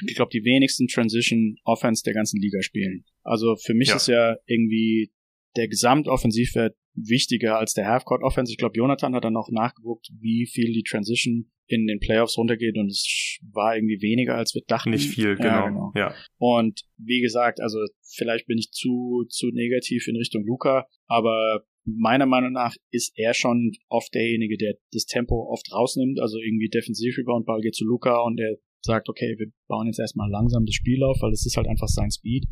[0.07, 3.05] ich glaube, die wenigsten Transition Offense der ganzen Liga spielen.
[3.23, 3.97] Also für mich ja.
[3.97, 5.13] ist ja irgendwie
[5.57, 8.53] der Gesamtoffensivwert wichtiger als der Halfcourt Offense.
[8.53, 12.77] Ich glaube, Jonathan hat dann auch nachgeguckt, wie viel die Transition in den Playoffs runtergeht
[12.77, 14.91] und es war irgendwie weniger, als wir dachten.
[14.91, 15.49] Nicht viel, genau.
[15.49, 15.93] Ja, genau.
[15.95, 16.15] ja.
[16.37, 22.27] Und wie gesagt, also vielleicht bin ich zu, zu negativ in Richtung Luca, aber meiner
[22.27, 26.19] Meinung nach ist er schon oft derjenige, der das Tempo oft rausnimmt.
[26.21, 29.87] Also irgendwie defensiv über und Ball geht zu Luca und er sagt, okay, wir bauen
[29.87, 32.47] jetzt erstmal langsam das Spiel auf, weil es ist halt einfach sein Speed.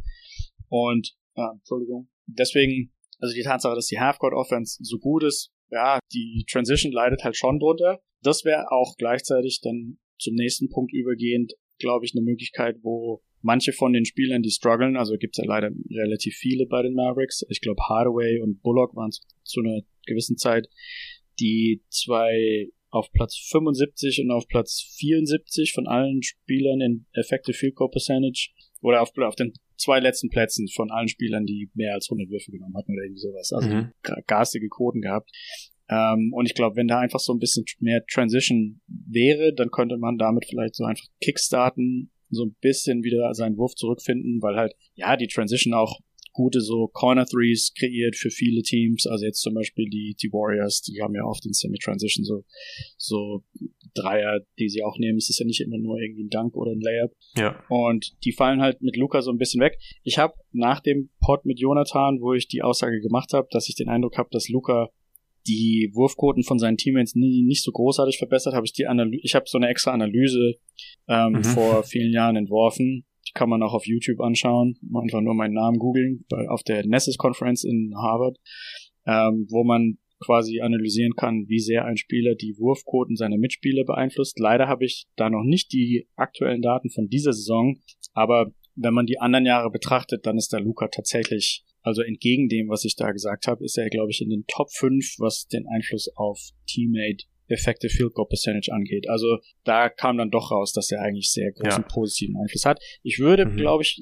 [0.69, 2.09] Und, ja, Entschuldigung.
[2.27, 7.25] Deswegen, also die Tatsache, dass die Halfcourt Offense so gut ist, ja, die Transition leidet
[7.25, 8.01] halt schon drunter.
[8.23, 13.73] Das wäre auch gleichzeitig dann zum nächsten Punkt übergehend, glaube ich, eine Möglichkeit, wo manche
[13.73, 17.45] von den Spielern, die strugglen, also gibt es ja leider relativ viele bei den Mavericks.
[17.49, 19.11] Ich glaube, Hardaway und Bullock waren
[19.45, 20.69] zu einer gewissen Zeit
[21.41, 27.75] die zwei auf Platz 75 und auf Platz 74 von allen Spielern in Effective Field
[27.75, 28.51] Goal Percentage
[28.83, 32.53] oder auf, auf den zwei letzten Plätzen von allen Spielern, die mehr als 100 Würfe
[32.53, 33.53] genommen hatten oder irgendwie sowas.
[33.53, 33.93] Also mhm.
[34.27, 35.31] garstige Quoten gehabt.
[35.89, 39.97] Ähm, und ich glaube, wenn da einfach so ein bisschen mehr Transition wäre, dann könnte
[39.97, 44.75] man damit vielleicht so einfach kickstarten, so ein bisschen wieder seinen Wurf zurückfinden, weil halt,
[44.95, 45.99] ja, die Transition auch
[46.33, 49.07] gute so Corner Threes kreiert für viele Teams.
[49.07, 52.45] Also jetzt zum Beispiel die, die Warriors, die haben ja oft in Semi-Transition so,
[52.97, 53.45] so
[53.95, 55.19] Dreier, die sie auch nehmen.
[55.19, 57.13] Es ist ja nicht immer nur irgendwie ein Dunk oder ein Layup.
[57.37, 57.63] Ja.
[57.69, 59.79] Und die fallen halt mit Luca so ein bisschen weg.
[60.03, 63.75] Ich habe nach dem Pod mit Jonathan, wo ich die Aussage gemacht habe, dass ich
[63.75, 64.91] den Eindruck habe, dass Luca
[65.47, 69.35] die Wurfquoten von seinen Teammates nie, nicht so großartig verbessert, habe ich die Analyse, ich
[69.35, 70.55] habe so eine extra Analyse
[71.09, 71.45] ähm, mhm.
[71.45, 74.79] vor vielen Jahren entworfen, kann man auch auf YouTube anschauen.
[74.95, 78.39] Einfach nur meinen Namen googeln, auf der Nessus Conference in Harvard,
[79.07, 84.39] ähm, wo man quasi analysieren kann, wie sehr ein Spieler die Wurfquoten seiner Mitspieler beeinflusst.
[84.39, 87.81] Leider habe ich da noch nicht die aktuellen Daten von dieser Saison,
[88.13, 92.69] aber wenn man die anderen Jahre betrachtet, dann ist der Luca tatsächlich, also entgegen dem,
[92.69, 95.67] was ich da gesagt habe, ist er, glaube ich, in den Top 5, was den
[95.67, 99.09] Einfluss auf Teammate Effective Field Goal Percentage angeht.
[99.09, 101.89] Also da kam dann doch raus, dass er eigentlich sehr großen ja.
[101.89, 102.81] positiven Einfluss hat.
[103.03, 103.57] Ich würde, mhm.
[103.57, 104.01] glaube ich,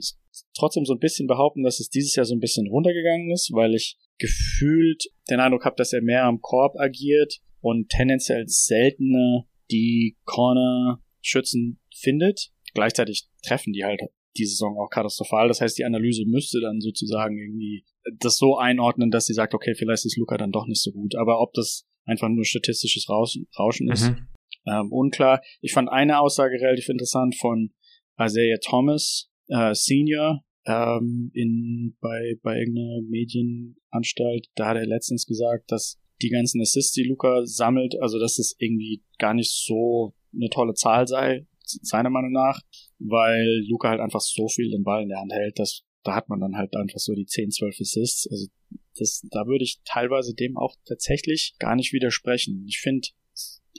[0.54, 3.74] trotzdem so ein bisschen behaupten, dass es dieses Jahr so ein bisschen runtergegangen ist, weil
[3.74, 10.16] ich gefühlt den Eindruck habe, dass er mehr am Korb agiert und tendenziell seltener die
[10.24, 12.50] Corner-Schützen findet.
[12.74, 14.00] Gleichzeitig treffen die halt
[14.36, 15.48] die Saison auch katastrophal.
[15.48, 17.84] Das heißt, die Analyse müsste dann sozusagen irgendwie
[18.18, 21.14] das so einordnen, dass sie sagt, okay, vielleicht ist Luca dann doch nicht so gut.
[21.16, 24.10] Aber ob das einfach nur statistisches Rauschen, Rauschen ist.
[24.10, 24.28] Mhm.
[24.66, 25.42] Ähm, unklar.
[25.60, 27.72] Ich fand eine Aussage relativ interessant von
[28.20, 34.48] Isaiah Thomas, äh, Senior, ähm, in, bei, bei irgendeiner Medienanstalt.
[34.54, 38.54] Da hat er letztens gesagt, dass die ganzen Assists, die Luca sammelt, also dass es
[38.58, 42.60] irgendwie gar nicht so eine tolle Zahl sei, seiner Meinung nach,
[42.98, 46.28] weil Luca halt einfach so viel den Ball in der Hand hält, dass da hat
[46.28, 48.28] man dann halt einfach so die 10, 12 Assists.
[48.30, 48.46] Also
[48.96, 52.64] das, da würde ich teilweise dem auch tatsächlich gar nicht widersprechen.
[52.66, 53.08] Ich finde,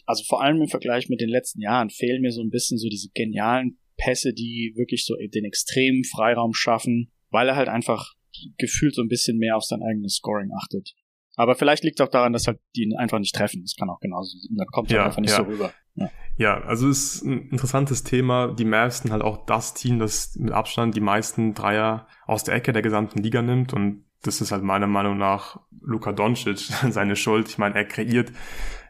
[0.06, 2.90] also vor allem im Vergleich mit den letzten Jahren fehlen mir so ein bisschen so
[2.90, 8.14] diese genialen Pässe, die wirklich so den extremen Freiraum schaffen, weil er halt einfach
[8.58, 10.94] gefühlt so ein bisschen mehr auf sein eigenes Scoring achtet.
[11.36, 13.62] Aber vielleicht liegt es auch daran, dass halt die ihn einfach nicht treffen.
[13.62, 14.38] Das kann auch genauso.
[14.50, 15.38] Dann kommt er ja, einfach nicht ja.
[15.38, 15.74] so rüber.
[15.96, 16.12] Ja.
[16.38, 18.54] ja, also ist ein interessantes Thema.
[18.54, 22.56] Die Mavs sind halt auch das Team, das mit Abstand die meisten Dreier aus der
[22.56, 27.16] Ecke der gesamten Liga nimmt und das ist halt meiner Meinung nach Luka Doncic seine
[27.16, 27.50] Schuld.
[27.50, 28.32] Ich meine, er kreiert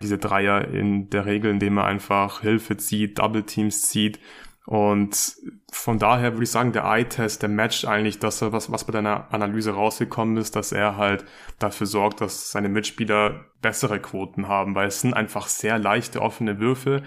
[0.02, 4.20] diese Dreier in der Regel, indem er einfach Hilfe zieht, Double Teams zieht
[4.66, 5.36] und
[5.74, 9.34] von daher würde ich sagen, der Eye-Test, der matcht eigentlich das, was, was bei deiner
[9.34, 11.24] Analyse rausgekommen ist, dass er halt
[11.60, 16.60] dafür sorgt, dass seine Mitspieler bessere Quoten haben, weil es sind einfach sehr leichte offene
[16.60, 17.04] Würfe.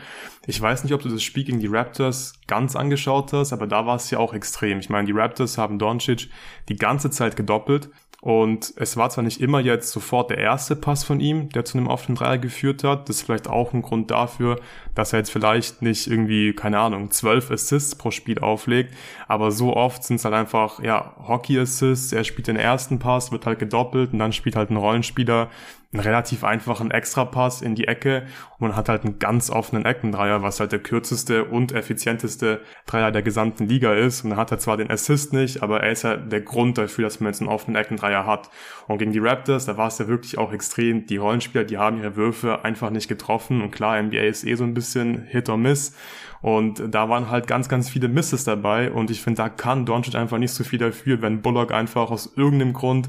[0.47, 3.85] Ich weiß nicht, ob du das Spiel gegen die Raptors ganz angeschaut hast, aber da
[3.87, 4.79] war es ja auch extrem.
[4.79, 6.31] Ich meine, die Raptors haben Doncic
[6.69, 7.91] die ganze Zeit gedoppelt
[8.25, 11.77] und es war zwar nicht immer jetzt sofort der erste Pass von ihm, der zu
[11.77, 13.07] einem offenen Dreier geführt hat.
[13.07, 14.61] Das ist vielleicht auch ein Grund dafür,
[14.95, 18.95] dass er jetzt vielleicht nicht irgendwie, keine Ahnung, zwölf Assists pro Spiel auflegt.
[19.29, 22.13] Aber so oft sind es halt einfach, ja, Hockey-Assists.
[22.13, 25.51] Er spielt den ersten Pass, wird halt gedoppelt und dann spielt halt ein Rollenspieler
[25.95, 28.25] einen relativ einfachen Extrapass in die Ecke
[28.59, 33.13] und man hat halt einen ganz offenen Eckendreier, was halt der kürzeste und effizienteste Dreier
[33.13, 34.25] der gesamten Liga ist.
[34.25, 37.05] Und dann hat er zwar den Assist nicht, aber er ist ja der Grund dafür,
[37.05, 38.51] dass man jetzt einen offenen Eckendreier hat.
[38.89, 41.07] Und gegen die Raptors, da war es ja wirklich auch extrem.
[41.07, 43.63] Die Rollenspieler, die haben ihre Würfe einfach nicht getroffen.
[43.63, 45.95] Und klar, NBA ist eh so ein bisschen Hit or Miss.
[46.45, 48.93] Und da waren halt ganz, ganz viele Misses dabei.
[48.93, 52.35] Und ich finde, da kann Doncic einfach nicht so viel dafür, wenn Bullock einfach aus
[52.37, 53.09] irgendeinem Grund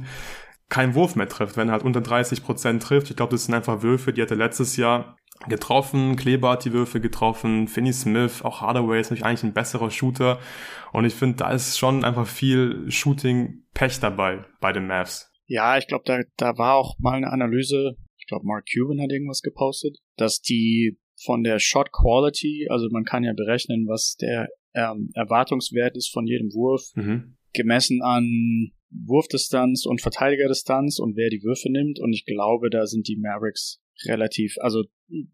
[0.69, 3.09] keinen Wurf mehr trifft, wenn er halt unter 30 Prozent trifft.
[3.09, 5.17] Ich glaube, das sind einfach Würfe, die hat er letztes Jahr
[5.49, 9.91] getroffen, Kleber hat die Würfe getroffen, Finney Smith, auch Hardaway ist natürlich eigentlich ein besserer
[9.91, 10.39] Shooter
[10.93, 15.29] und ich finde, da ist schon einfach viel Shooting-Pech dabei bei den Mavs.
[15.45, 19.11] Ja, ich glaube, da, da war auch mal eine Analyse, ich glaube, Mark Cuban hat
[19.11, 24.47] irgendwas gepostet, dass die von der Shot Quality, also man kann ja berechnen, was der
[24.73, 27.37] ähm, Erwartungswert ist von jedem Wurf, mhm.
[27.53, 31.99] gemessen an Wurfdistanz und Verteidigerdistanz und wer die Würfe nimmt.
[31.99, 34.83] Und ich glaube, da sind die Mavericks relativ, also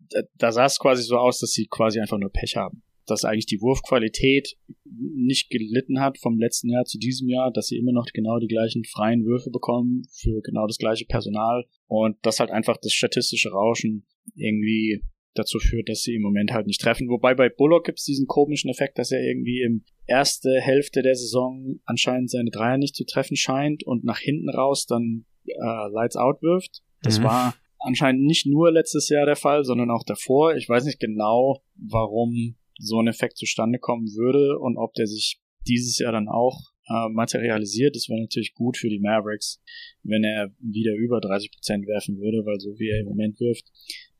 [0.09, 2.83] da, da sah es quasi so aus, dass sie quasi einfach nur Pech haben.
[3.07, 7.77] Dass eigentlich die Wurfqualität nicht gelitten hat vom letzten Jahr zu diesem Jahr, dass sie
[7.77, 12.39] immer noch genau die gleichen freien Würfe bekommen für genau das gleiche Personal und dass
[12.39, 15.01] halt einfach das statistische Rauschen irgendwie
[15.33, 17.09] dazu führt, dass sie im Moment halt nicht treffen.
[17.09, 21.15] Wobei bei Bullock gibt es diesen komischen Effekt, dass er irgendwie im erste Hälfte der
[21.15, 26.17] Saison anscheinend seine Dreier nicht zu treffen scheint und nach hinten raus dann äh, Lights
[26.17, 26.81] Out wirft.
[27.01, 27.23] Das mhm.
[27.23, 30.55] war anscheinend nicht nur letztes Jahr der Fall, sondern auch davor.
[30.55, 35.39] Ich weiß nicht genau, warum so ein Effekt zustande kommen würde und ob der sich
[35.67, 37.95] dieses Jahr dann auch äh, materialisiert.
[37.95, 39.61] Das wäre natürlich gut für die Mavericks,
[40.03, 43.65] wenn er wieder über 30 Prozent werfen würde, weil so wie er im Moment wirft,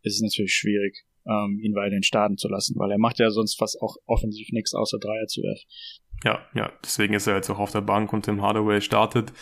[0.04, 3.58] ist es natürlich schwierig, ähm, ihn weiterhin starten zu lassen, weil er macht ja sonst
[3.58, 5.68] fast auch offensiv nichts außer Dreier zu werfen.
[6.24, 9.34] Ja, ja, deswegen ist er jetzt auch auf der Bank und Tim Hardaway startet.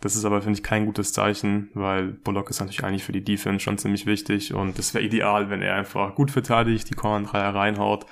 [0.00, 3.24] Das ist aber, finde ich, kein gutes Zeichen, weil Bullock ist natürlich eigentlich für die
[3.24, 7.54] Defense schon ziemlich wichtig und es wäre ideal, wenn er einfach gut verteidigt, die Corner-Dreier
[7.54, 8.06] reinhaut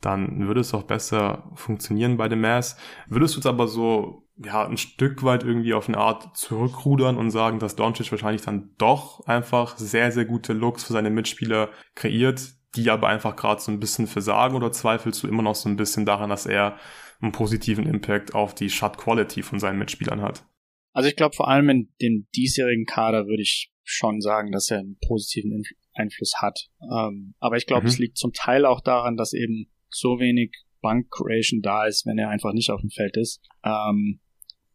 [0.00, 2.76] dann würde es auch besser funktionieren bei dem Mass.
[3.08, 7.30] Würdest du jetzt aber so ja, ein Stück weit irgendwie auf eine Art zurückrudern und
[7.30, 12.54] sagen, dass Doncic wahrscheinlich dann doch einfach sehr, sehr gute Looks für seine Mitspieler kreiert,
[12.74, 15.76] die aber einfach gerade so ein bisschen versagen oder zweifelst du immer noch so ein
[15.76, 16.78] bisschen daran, dass er
[17.20, 20.46] einen positiven Impact auf die Shot Quality von seinen Mitspielern hat?
[20.92, 24.78] Also ich glaube vor allem in dem diesjährigen Kader würde ich schon sagen, dass er
[24.78, 26.68] einen positiven Einfluss hat.
[26.80, 27.88] Ähm, aber ich glaube, mhm.
[27.88, 32.18] es liegt zum Teil auch daran, dass eben so wenig Bank Creation da ist, wenn
[32.18, 33.40] er einfach nicht auf dem Feld ist.
[33.64, 34.20] Ähm,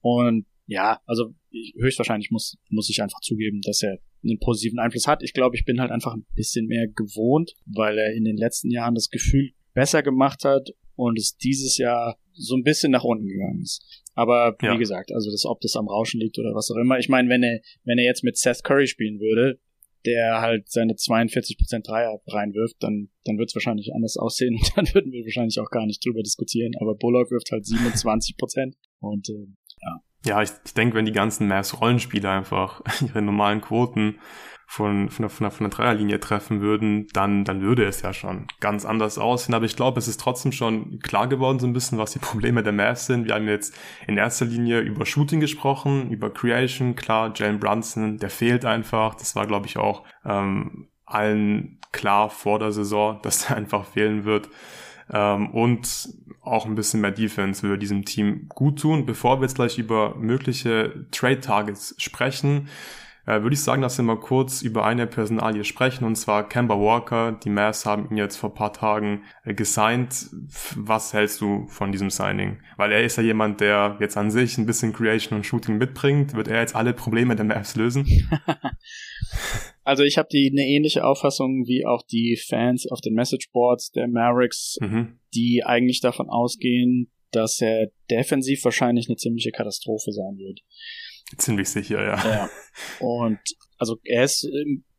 [0.02, 1.34] und ja, also
[1.80, 5.24] höchstwahrscheinlich muss, muss ich einfach zugeben, dass er einen positiven Einfluss hat.
[5.24, 8.72] Ich glaube, ich bin halt einfach ein bisschen mehr gewohnt, weil er in den letzten
[8.72, 13.28] Jahren das Gefühl besser gemacht hat und es dieses Jahr so ein bisschen nach unten
[13.28, 14.04] gegangen ist.
[14.14, 14.76] Aber wie ja.
[14.78, 16.98] gesagt, also das, ob das am Rauschen liegt oder was auch immer.
[17.00, 19.60] Ich meine, wenn er, wenn er jetzt mit Seth Curry spielen würde,
[20.06, 25.12] der halt seine 42% Dreier reinwirft, dann, dann wird es wahrscheinlich anders aussehen dann würden
[25.12, 26.74] wir wahrscheinlich auch gar nicht drüber diskutieren.
[26.80, 29.48] Aber Bullock wirft halt 27% und äh,
[29.82, 30.02] ja.
[30.26, 34.20] Ja, ich, ich denke, wenn die ganzen Mavs-Rollenspieler einfach ihre normalen Quoten
[34.68, 38.14] von, von, der, von, der, von der Dreierlinie treffen würden, dann, dann würde es ja
[38.14, 39.54] schon ganz anders aussehen.
[39.54, 42.64] Aber ich glaube, es ist trotzdem schon klar geworden, so ein bisschen, was die Probleme
[42.64, 43.26] der Mavs sind.
[43.26, 46.96] Wir haben jetzt in erster Linie über Shooting gesprochen, über Creation.
[46.96, 49.16] Klar, Jalen Brunson, der fehlt einfach.
[49.16, 54.26] Das war, glaube ich, auch ähm, allen klar vor der Saison, dass der einfach fehlen
[54.26, 54.50] wird.
[55.12, 56.10] Ähm, und
[56.42, 59.06] auch ein bisschen mehr Defense würde diesem Team gut tun.
[59.06, 62.68] Bevor wir jetzt gleich über mögliche Trade-Targets sprechen,
[63.26, 66.76] äh, würde ich sagen, dass wir mal kurz über eine Personalie sprechen, und zwar Kemba
[66.76, 67.40] Walker.
[67.44, 70.28] Die Mavs haben ihn jetzt vor paar Tagen äh, gesigned.
[70.76, 72.60] Was hältst du von diesem Signing?
[72.78, 76.36] Weil er ist ja jemand, der jetzt an sich ein bisschen Creation und Shooting mitbringt.
[76.36, 78.06] Wird er jetzt alle Probleme der Mavs lösen?
[79.84, 84.08] also ich habe die eine ähnliche Auffassung wie auch die Fans auf den Messageboards der
[84.08, 85.20] Mavericks, mhm.
[85.34, 90.62] die eigentlich davon ausgehen, dass er defensiv wahrscheinlich eine ziemliche Katastrophe sein wird.
[91.38, 92.18] Ziemlich sicher, ja.
[92.18, 92.50] ja.
[93.00, 93.40] Und
[93.78, 94.48] also er ist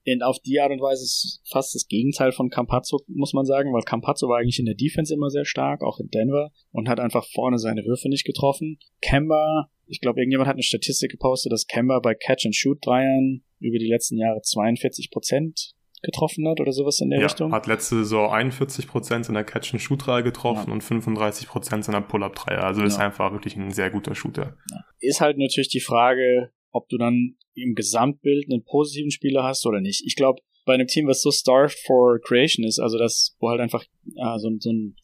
[0.06, 3.82] in, auf die Art und Weise fast das Gegenteil von Campazzo, muss man sagen, weil
[3.82, 7.26] Campazzo war eigentlich in der Defense immer sehr stark, auch in Denver, und hat einfach
[7.32, 8.78] vorne seine Würfe nicht getroffen.
[9.00, 14.18] Kemba, ich glaube, irgendjemand hat eine Statistik gepostet, dass Kemba bei Catch-and-Shoot-Dreiern über die letzten
[14.18, 15.75] Jahre 42 Prozent
[16.06, 17.52] getroffen hat oder sowas in der ja, Richtung.
[17.52, 20.72] hat letzte Saison 41 Prozent in der Catch-and-Shoot-Reihe getroffen ja.
[20.72, 22.62] und 35 Prozent in der Pull-Up-Reihe.
[22.62, 22.86] Also ja.
[22.86, 24.56] ist einfach wirklich ein sehr guter Shooter.
[25.00, 29.80] Ist halt natürlich die Frage, ob du dann im Gesamtbild einen positiven Spieler hast oder
[29.80, 30.02] nicht.
[30.06, 33.60] Ich glaube, bei einem Team, was so starved for creation ist, also das, wo halt
[33.60, 34.96] einfach äh, so, so ein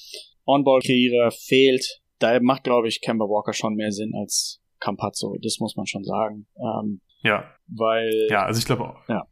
[0.46, 5.36] On-Ball-Kreierer fehlt, da macht, glaube ich, Kemba Walker schon mehr Sinn als Campazzo.
[5.40, 6.46] Das muss man schon sagen.
[6.56, 7.44] Ähm, ja.
[7.66, 8.12] Weil.
[8.28, 9.08] Ja, also ich glaube auch.
[9.08, 9.26] Ja.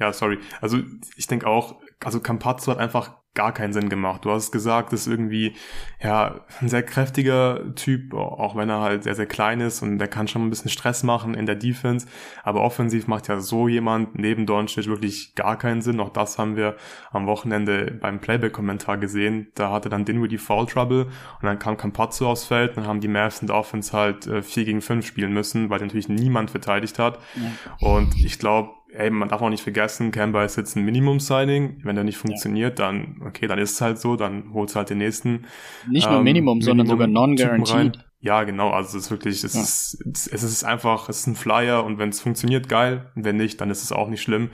[0.00, 0.38] Ja, sorry.
[0.60, 0.78] Also
[1.16, 4.24] ich denke auch, also Campazzo hat einfach gar keinen Sinn gemacht.
[4.24, 5.54] Du hast gesagt, ist irgendwie
[6.02, 10.08] ja ein sehr kräftiger Typ, auch wenn er halt sehr sehr klein ist und der
[10.08, 12.08] kann schon ein bisschen Stress machen in der Defense,
[12.42, 16.00] aber offensiv macht ja so jemand neben Doncic wirklich gar keinen Sinn.
[16.00, 16.76] Auch das haben wir
[17.12, 19.52] am Wochenende beim Playback-Kommentar gesehen.
[19.54, 23.08] Da hatte dann Dinwiddie Foul Trouble und dann kam Campazzo aufs Feld, dann haben die
[23.08, 26.98] Mavs in der Offense halt äh, 4 gegen 5 spielen müssen, weil natürlich niemand verteidigt
[26.98, 27.20] hat.
[27.36, 27.88] Ja.
[27.88, 31.80] Und ich glaube ey, man darf auch nicht vergessen, Kemba ist jetzt ein Minimum-Signing.
[31.84, 32.86] Wenn der nicht funktioniert, ja.
[32.86, 35.46] dann, okay, dann ist es halt so, dann holst du halt den nächsten.
[35.88, 38.04] Nicht nur ähm, Minimum, ähm, sondern sogar non-guaranteed.
[38.22, 39.62] Ja, genau, also es ist wirklich, es, ja.
[39.62, 43.10] ist, es ist einfach, es ist ein Flyer und wenn es funktioniert, geil.
[43.14, 44.50] Und wenn nicht, dann ist es auch nicht schlimm.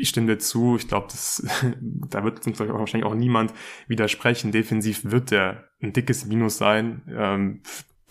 [0.00, 1.46] Ich stimme dir zu, ich glaube, das,
[1.80, 3.54] da wird uns wahrscheinlich auch niemand
[3.86, 4.50] widersprechen.
[4.50, 7.02] Defensiv wird der ein dickes Minus sein.
[7.08, 7.62] Ähm,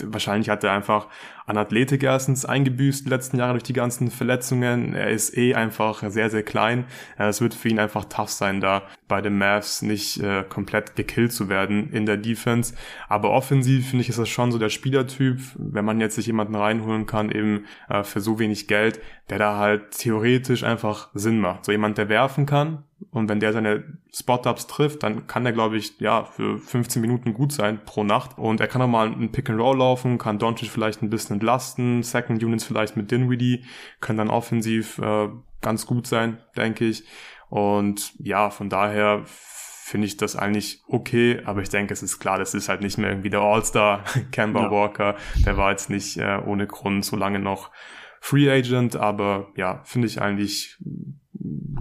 [0.03, 1.07] wahrscheinlich hat er einfach
[1.45, 4.93] an Athletik erstens eingebüßt die letzten Jahre durch die ganzen Verletzungen.
[4.93, 6.85] Er ist eh einfach sehr, sehr klein.
[7.17, 11.31] Es wird für ihn einfach tough sein, da bei den Mavs nicht äh, komplett gekillt
[11.31, 12.75] zu werden in der Defense.
[13.07, 16.55] Aber offensiv finde ich, ist das schon so der Spielertyp, wenn man jetzt sich jemanden
[16.55, 21.65] reinholen kann, eben äh, für so wenig Geld, der da halt theoretisch einfach Sinn macht.
[21.65, 23.83] So jemand, der werfen kann, Und wenn der seine
[24.13, 28.37] Spot-Ups trifft, dann kann er, glaube ich, ja, für 15 Minuten gut sein pro Nacht.
[28.37, 32.43] Und er kann auch mal einen Pick-and-Roll laufen, kann Doncic vielleicht ein bisschen entlasten, Second
[32.43, 33.65] Units vielleicht mit Dinwiddie,
[34.01, 35.29] können dann offensiv äh,
[35.61, 37.03] ganz gut sein, denke ich.
[37.49, 42.37] Und ja, von daher finde ich das eigentlich okay, aber ich denke, es ist klar,
[42.37, 44.71] das ist halt nicht mehr irgendwie der All-Star Kemba ja.
[44.71, 45.15] Walker.
[45.45, 47.71] Der war jetzt nicht äh, ohne Grund so lange noch
[48.19, 50.77] Free Agent, aber ja, finde ich eigentlich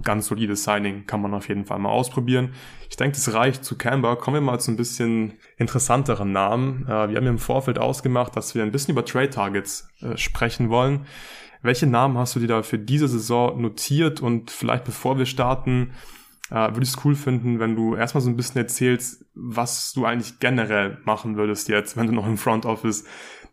[0.03, 2.53] ganz solides Signing, kann man auf jeden Fall mal ausprobieren.
[2.89, 4.15] Ich denke, das reicht zu Kemba.
[4.15, 6.85] Kommen wir mal zu ein bisschen interessanteren Namen.
[6.87, 10.69] Äh, wir haben im Vorfeld ausgemacht, dass wir ein bisschen über Trade Targets äh, sprechen
[10.69, 11.05] wollen.
[11.61, 14.21] Welche Namen hast du dir da für diese Saison notiert?
[14.21, 15.91] Und vielleicht bevor wir starten,
[16.49, 20.05] äh, würde ich es cool finden, wenn du erstmal so ein bisschen erzählst, was du
[20.05, 23.05] eigentlich generell machen würdest jetzt, wenn du noch im Front Office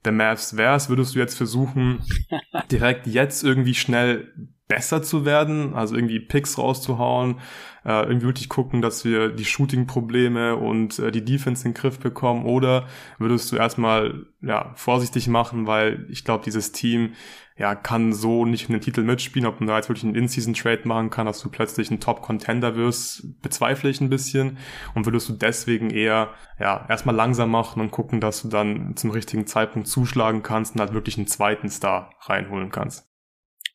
[0.05, 0.89] der Mavs wärst.
[0.89, 2.01] Würdest du jetzt versuchen,
[2.71, 4.33] direkt jetzt irgendwie schnell
[4.67, 7.41] besser zu werden, also irgendwie Picks rauszuhauen,
[7.85, 11.99] äh, irgendwie wirklich gucken, dass wir die Shooting-Probleme und äh, die Defense in den Griff
[11.99, 12.47] bekommen.
[12.47, 12.87] Oder
[13.19, 17.13] würdest du erstmal ja vorsichtig machen, weil ich glaube, dieses Team
[17.57, 20.89] ja kann so nicht um den Titel mitspielen, ob man da jetzt wirklich einen In-Season-Trade
[20.89, 24.57] machen kann, dass du plötzlich ein Top-Contender wirst, bezweifle ich ein bisschen.
[24.95, 29.11] Und würdest du deswegen eher ja erstmal langsam machen und gucken, dass du dann zum
[29.11, 33.14] richtigen Zeitpunkt zuschlagen kannst und halt wirklich einen zweiten Star reinholen kannst.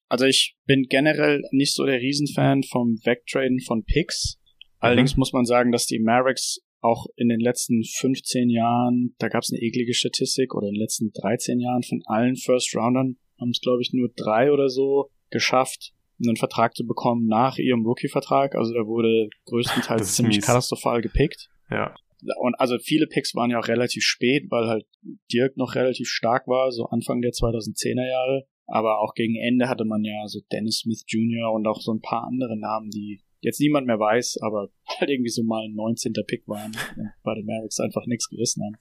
[0.10, 4.40] Also ich bin generell nicht so der Riesenfan vom Wegtraden von Picks.
[4.80, 5.20] Allerdings mhm.
[5.20, 9.52] muss man sagen, dass die Mavericks auch in den letzten 15 Jahren, da gab es
[9.52, 13.82] eine eklige Statistik, oder in den letzten 13 Jahren von allen First-Roundern haben es, glaube
[13.82, 15.92] ich, nur drei oder so geschafft,
[16.22, 18.56] einen Vertrag zu bekommen nach ihrem Rookie-Vertrag.
[18.56, 20.46] Also da wurde größtenteils ziemlich mies.
[20.46, 21.50] katastrophal gepickt.
[21.70, 21.94] Ja.
[22.42, 24.86] Und also viele Picks waren ja auch relativ spät, weil halt
[25.32, 28.46] Dirk noch relativ stark war, so Anfang der 2010er Jahre.
[28.72, 31.52] Aber auch gegen Ende hatte man ja so Dennis Smith Jr.
[31.52, 35.30] und auch so ein paar andere Namen, die jetzt niemand mehr weiß, aber halt irgendwie
[35.30, 36.14] so mal ein 19.
[36.28, 38.78] Pick waren und bei den Mavericks einfach nichts gerissen haben.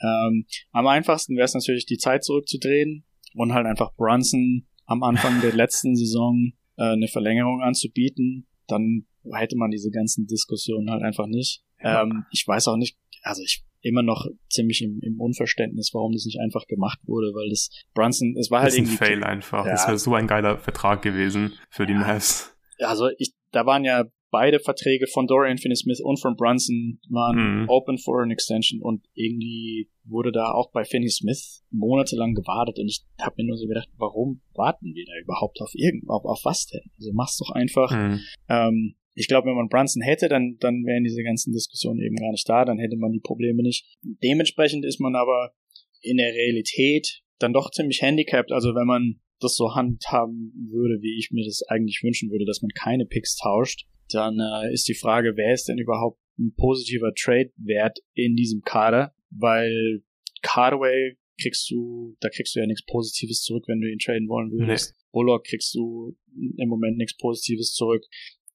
[0.00, 5.40] Ähm, am einfachsten wäre es natürlich, die Zeit zurückzudrehen und halt einfach Brunson am Anfang
[5.40, 8.46] der letzten Saison äh, eine Verlängerung anzubieten.
[8.66, 11.64] Dann hätte man diese ganzen Diskussionen halt einfach nicht.
[11.82, 12.02] Ja.
[12.02, 16.24] Ähm, ich weiß auch nicht, also ich immer noch ziemlich im, im Unverständnis, warum das
[16.24, 19.04] nicht einfach gemacht wurde, weil das Brunson, es war halt das ist irgendwie.
[19.04, 19.66] Ein Fail einfach.
[19.66, 19.72] Ja.
[19.72, 22.00] Das wäre so ein geiler Vertrag gewesen für die ja.
[22.00, 22.56] Mavs.
[22.78, 27.68] Also ich, da waren ja beide Verträge von Dorian Finney-Smith und von Brunson waren mhm.
[27.68, 33.04] open for an extension und irgendwie wurde da auch bei Finney-Smith monatelang gewartet und ich
[33.20, 36.66] habe mir nur so gedacht, warum warten wir da überhaupt auf irgend, auf, auf was
[36.66, 36.82] denn?
[36.98, 37.92] Also mach's doch einfach.
[37.92, 38.20] Mhm.
[38.48, 42.32] Ähm, ich glaube, wenn man Brunson hätte, dann, dann wären diese ganzen Diskussionen eben gar
[42.32, 43.86] nicht da, dann hätte man die Probleme nicht.
[44.02, 45.54] Dementsprechend ist man aber
[46.02, 48.52] in der Realität dann doch ziemlich handicapped.
[48.52, 52.62] Also wenn man das so handhaben würde, wie ich mir das eigentlich wünschen würde, dass
[52.62, 57.12] man keine Picks tauscht, dann äh, ist die Frage, wer ist denn überhaupt ein positiver
[57.14, 59.14] Trade-Wert in diesem Kader?
[59.30, 60.02] Weil
[60.42, 64.52] Cardaway kriegst du, da kriegst du ja nichts Positives zurück, wenn du ihn traden wollen
[64.52, 64.92] würdest.
[64.92, 65.04] Nee.
[65.12, 66.16] Bullock kriegst du
[66.56, 68.04] im Moment nichts Positives zurück.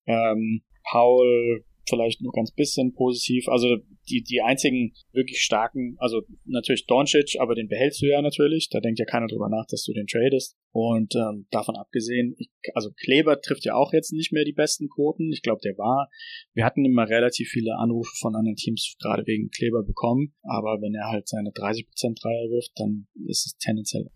[0.08, 3.48] Ähm, Paul vielleicht nur ganz bisschen positiv.
[3.48, 3.78] Also
[4.10, 8.70] die, die einzigen wirklich starken, also natürlich Doncic, aber den behältst du ja natürlich.
[8.70, 10.56] Da denkt ja keiner drüber nach, dass du den tradest.
[10.72, 14.88] Und ähm, davon abgesehen, ich, also Kleber trifft ja auch jetzt nicht mehr die besten
[14.90, 15.32] Quoten.
[15.32, 16.10] Ich glaube, der war.
[16.54, 20.34] Wir hatten immer relativ viele Anrufe von anderen Teams gerade wegen Kleber bekommen.
[20.44, 21.86] Aber wenn er halt seine 30%
[22.22, 24.10] Dreier wirft, dann ist es tendenziell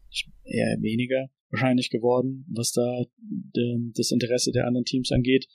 [0.44, 3.06] eher weniger wahrscheinlich geworden, was da
[3.96, 5.48] das Interesse der anderen Teams angeht.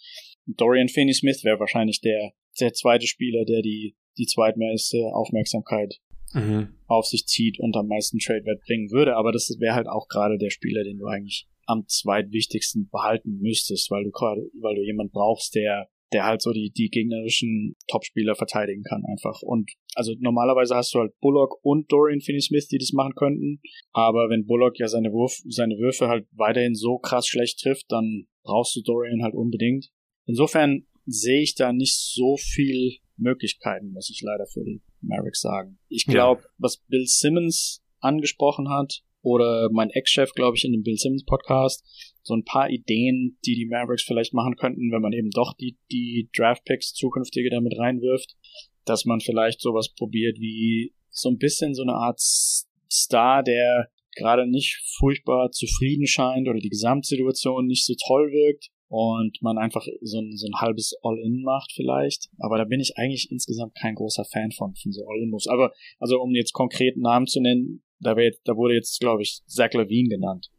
[0.46, 6.00] Dorian Finney-Smith wäre wahrscheinlich der, der zweite Spieler, der die, die zweitmeiste Aufmerksamkeit
[6.32, 6.68] mhm.
[6.86, 9.16] auf sich zieht und am meisten Trade-Wert bringen würde.
[9.16, 13.90] Aber das wäre halt auch gerade der Spieler, den du eigentlich am zweitwichtigsten behalten müsstest,
[13.90, 18.34] weil du gerade, weil du jemand brauchst, der der halt so die, die gegnerischen Topspieler
[18.34, 19.42] verteidigen kann einfach.
[19.42, 23.60] Und also normalerweise hast du halt Bullock und Dorian Finney-Smith, die das machen könnten.
[23.92, 28.26] Aber wenn Bullock ja seine, Wurf, seine Würfe halt weiterhin so krass schlecht trifft, dann
[28.42, 29.90] brauchst du Dorian halt unbedingt.
[30.26, 35.78] Insofern sehe ich da nicht so viel Möglichkeiten, muss ich leider für die Mavericks sagen.
[35.88, 36.48] Ich glaube, ja.
[36.58, 41.84] was Bill Simmons angesprochen hat, oder mein Ex-Chef, glaube ich, in dem Bill Simmons Podcast,
[42.22, 45.76] so ein paar Ideen, die die Mavericks vielleicht machen könnten, wenn man eben doch die,
[45.90, 48.36] die Draft-Picks zukünftige damit reinwirft,
[48.84, 54.48] dass man vielleicht sowas probiert wie so ein bisschen so eine Art Star, der gerade
[54.48, 60.18] nicht furchtbar zufrieden scheint oder die Gesamtsituation nicht so toll wirkt, und man einfach so
[60.18, 62.30] ein, so ein halbes All-In macht vielleicht.
[62.38, 65.46] Aber da bin ich eigentlich insgesamt kein großer Fan von, von so All-In-Moves.
[65.48, 69.42] Aber, also um jetzt konkreten Namen zu nennen, da, wär, da wurde jetzt, glaube ich,
[69.46, 70.50] Zach Levine genannt.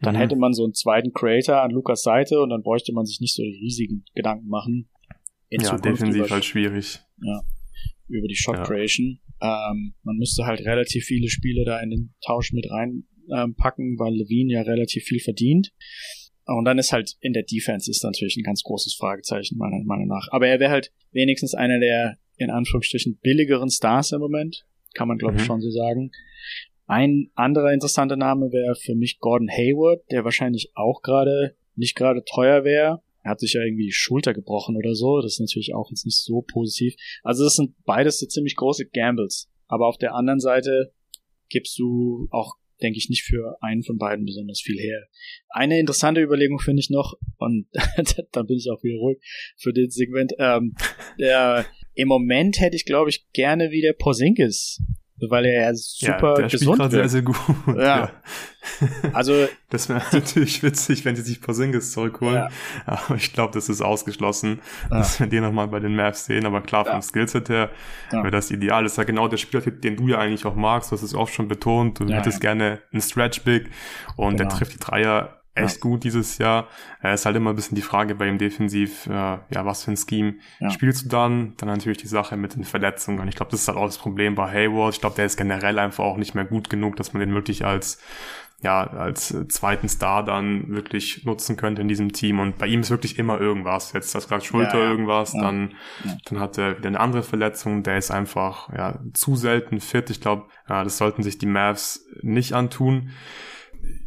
[0.00, 0.18] Dann mhm.
[0.18, 3.34] hätte man so einen zweiten Creator an Lukas Seite und dann bräuchte man sich nicht
[3.34, 4.88] so die riesigen Gedanken machen.
[5.48, 6.98] in ja, Zukunft defensiv über, halt schwierig.
[7.22, 7.40] Ja,
[8.08, 8.64] über die Shot Ja.
[8.64, 9.20] Creation.
[9.40, 14.14] Ähm, man müsste halt relativ viele Spiele da in den Tausch mit reinpacken, ähm, weil
[14.14, 15.72] Levine ja relativ viel verdient.
[16.46, 20.08] Und dann ist halt in der Defense ist natürlich ein ganz großes Fragezeichen, meiner Meinung
[20.08, 20.28] nach.
[20.30, 24.64] Aber er wäre halt wenigstens einer der, in Anführungsstrichen, billigeren Stars im Moment.
[24.94, 25.46] Kann man, glaube ich, Mhm.
[25.46, 26.10] schon so sagen.
[26.86, 32.22] Ein anderer interessanter Name wäre für mich Gordon Hayward, der wahrscheinlich auch gerade nicht gerade
[32.24, 33.02] teuer wäre.
[33.22, 35.20] Er hat sich ja irgendwie die Schulter gebrochen oder so.
[35.20, 36.94] Das ist natürlich auch jetzt nicht so positiv.
[37.24, 39.50] Also das sind beides so ziemlich große Gambles.
[39.66, 40.92] Aber auf der anderen Seite
[41.48, 45.08] gibst du auch, denke ich, nicht für einen von beiden besonders viel her.
[45.48, 47.66] Eine interessante Überlegung finde ich noch, und
[48.32, 49.18] dann bin ich auch wieder ruhig
[49.56, 50.76] für den Segment, ähm,
[51.18, 54.80] der, im Moment hätte ich, glaube ich, gerne wieder Porzingis,
[55.30, 57.36] weil er ja super ja, der spielt gesund gerade sehr, sehr gut.
[57.76, 58.10] Ja.
[59.12, 62.34] Also Das wäre natürlich witzig, wenn sie sich Porzingis zurückholen.
[62.36, 62.48] Ja.
[62.86, 64.60] Aber ich glaube, das ist ausgeschlossen,
[64.90, 64.98] Ja.
[64.98, 66.46] dass wir den nochmal bei den Mavs sehen.
[66.46, 67.02] Aber klar, vom Ja.
[67.02, 67.70] Skillset her
[68.12, 68.18] Ja.
[68.22, 68.82] wäre das ideal.
[68.82, 70.92] Das ist ja genau der Spielertyp, den du ja eigentlich auch magst.
[70.92, 71.98] Hast es oft schon betont.
[72.00, 72.52] Du Ja, hättest ja.
[72.52, 73.70] gerne einen Stretch Big
[74.16, 74.58] und der Genau.
[74.58, 76.68] trifft die Dreier echt gut dieses Jahr.
[77.00, 79.90] Er ist halt immer ein bisschen die Frage bei ihm defensiv, äh, ja, was für
[79.92, 80.70] ein Scheme Ja.
[80.70, 81.54] spielst du dann?
[81.56, 83.26] Dann natürlich die Sache mit den Verletzungen.
[83.28, 84.94] Ich glaube, das ist halt auch das Problem bei Hayward.
[84.94, 87.64] Ich glaube, der ist generell einfach auch nicht mehr gut genug, dass man den wirklich
[87.64, 87.98] als
[88.62, 92.40] ja, als äh, zweiten Star dann wirklich nutzen könnte in diesem Team.
[92.40, 93.92] Und bei ihm ist wirklich immer irgendwas.
[93.92, 94.90] Jetzt du gerade Schulter Ja, ja.
[94.90, 95.42] irgendwas, Ja.
[95.42, 96.16] dann, Ja.
[96.24, 97.82] dann hat er wieder eine andere Verletzung.
[97.82, 100.08] Der ist einfach ja, zu selten fit.
[100.08, 103.10] Ich glaube, ja, das sollten sich die Mavs nicht antun.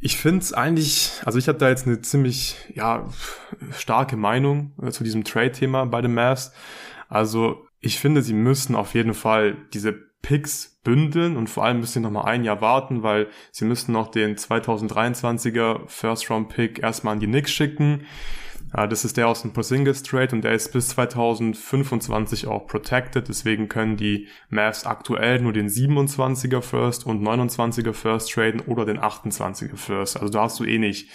[0.01, 3.07] Ich finde es eigentlich, also ich habe da jetzt eine ziemlich ja,
[3.77, 6.53] starke Meinung äh, zu diesem Trade-Thema bei den Mavs.
[7.09, 11.93] Also ich finde, sie müssen auf jeden Fall diese Picks bündeln und vor allem müssen
[11.93, 17.19] sie noch mal ein Jahr warten, weil sie müssen noch den 2023er First-Round-Pick erstmal an
[17.19, 18.05] die Knicks schicken.
[18.75, 23.27] Ja, das ist der aus dem Porzingis Trade und der ist bis 2025 auch protected.
[23.27, 28.99] Deswegen können die Mavs aktuell nur den 27er First und 29er First traden oder den
[28.99, 30.17] 28er First.
[30.17, 31.09] Also da hast du eh nicht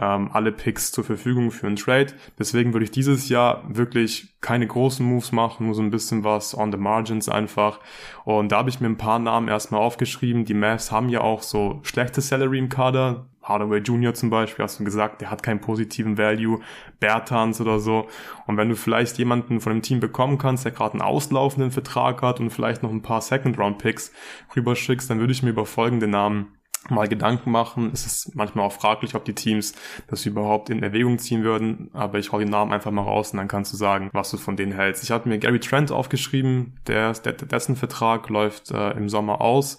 [0.00, 2.14] ähm, alle Picks zur Verfügung für einen Trade.
[2.38, 6.56] Deswegen würde ich dieses Jahr wirklich keine großen Moves machen, nur so ein bisschen was
[6.56, 7.80] on the margins einfach.
[8.24, 10.44] Und da habe ich mir ein paar Namen erstmal aufgeschrieben.
[10.44, 13.26] Die Mavs haben ja auch so schlechte Salary im Kader.
[13.42, 14.12] Hardaway Jr.
[14.12, 16.60] zum Beispiel, hast du gesagt, der hat keinen positiven Value,
[17.00, 18.06] Bertans oder so.
[18.46, 22.20] Und wenn du vielleicht jemanden von dem Team bekommen kannst, der gerade einen auslaufenden Vertrag
[22.20, 24.12] hat und vielleicht noch ein paar Second-Round-Picks
[24.54, 26.57] rüberschickst, dann würde ich mir über folgende Namen
[26.88, 27.90] mal Gedanken machen.
[27.92, 29.74] Es ist manchmal auch fraglich, ob die Teams
[30.06, 33.38] das überhaupt in Erwägung ziehen würden, aber ich hau die Namen einfach mal raus und
[33.38, 35.02] dann kannst du sagen, was du von denen hältst.
[35.02, 39.78] Ich habe mir Gary Trent aufgeschrieben, der, der dessen Vertrag läuft äh, im Sommer aus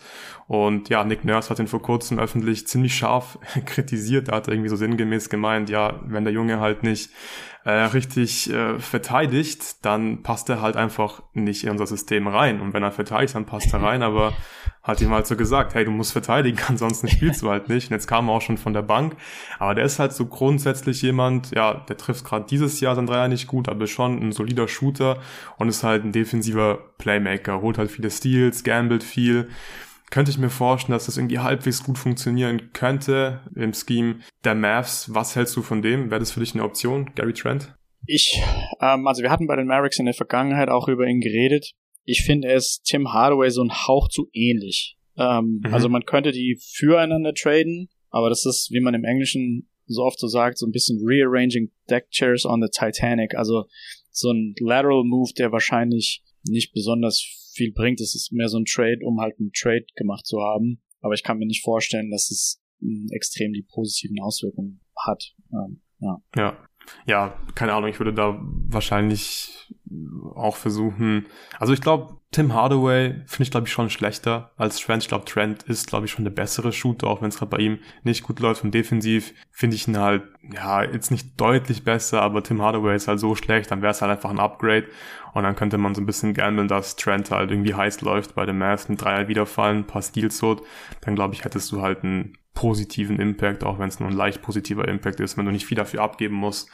[0.50, 4.28] und ja, Nick Nurse hat ihn vor kurzem öffentlich ziemlich scharf kritisiert.
[4.28, 7.12] Da hat er irgendwie so sinngemäß gemeint, ja, wenn der Junge halt nicht
[7.70, 12.62] äh, richtig äh, verteidigt, dann passt er halt einfach nicht in unser System rein.
[12.62, 14.34] Und wenn er verteidigt, dann passt er rein, aber
[14.84, 17.90] hat ihm halt so gesagt, hey, du musst verteidigen, ansonsten spielst du halt nicht.
[17.90, 19.16] Und jetzt kam er auch schon von der Bank.
[19.60, 23.28] Aber der ist halt so grundsätzlich jemand, ja, der trifft gerade dieses Jahr sein Dreier
[23.28, 25.20] nicht gut, aber ist schon ein solider Shooter
[25.58, 29.50] und ist halt ein defensiver Playmaker, holt halt viele Steals, gambelt viel
[30.10, 35.14] könnte ich mir vorstellen, dass das irgendwie halbwegs gut funktionieren könnte im Scheme der Mavs.
[35.14, 36.10] Was hältst du von dem?
[36.10, 37.74] Wäre das für dich eine Option, Gary Trent?
[38.06, 38.42] Ich,
[38.82, 41.74] ähm, also wir hatten bei den Mavericks in der Vergangenheit auch über ihn geredet.
[42.06, 44.98] Ich finde, ist Tim Hardaway so ein Hauch zu ähnlich.
[45.18, 45.74] Ähm, Mhm.
[45.74, 50.20] Also man könnte die füreinander traden, aber das ist, wie man im Englischen so oft
[50.20, 53.36] so sagt, so ein bisschen rearranging deck chairs on the Titanic.
[53.36, 53.66] Also
[54.12, 57.22] so ein lateral Move, der wahrscheinlich nicht besonders
[57.60, 58.00] viel bringt.
[58.00, 60.82] Es ist mehr so ein Trade, um halt einen Trade gemacht zu haben.
[61.02, 65.36] Aber ich kann mir nicht vorstellen, dass es mm, extrem die positiven Auswirkungen hat.
[65.52, 66.24] Ähm, ja.
[66.36, 66.69] Ja.
[67.06, 69.74] Ja, keine Ahnung, ich würde da wahrscheinlich
[70.36, 71.26] auch versuchen.
[71.60, 75.02] Also ich glaube, Tim Hardaway finde ich, glaube ich, schon schlechter als Trent.
[75.02, 77.58] Ich glaube, Trent ist, glaube ich, schon der bessere Shooter, auch wenn es gerade bei
[77.58, 78.64] ihm nicht gut läuft.
[78.64, 80.24] Und defensiv finde ich ihn halt,
[80.54, 84.02] ja, jetzt nicht deutlich besser, aber Tim Hardaway ist halt so schlecht, dann wäre es
[84.02, 84.88] halt einfach ein Upgrade.
[85.34, 88.46] Und dann könnte man so ein bisschen gambeln, dass Trent halt irgendwie heiß läuft bei
[88.46, 90.62] den Mavs, ein Dreier wiederfallen, ein paar Steals holt.
[91.02, 94.42] Dann glaube ich, hättest du halt einen positiven Impact, auch wenn es nur ein leicht
[94.42, 96.70] positiver Impact ist, wenn du nicht viel dafür abgeben musst,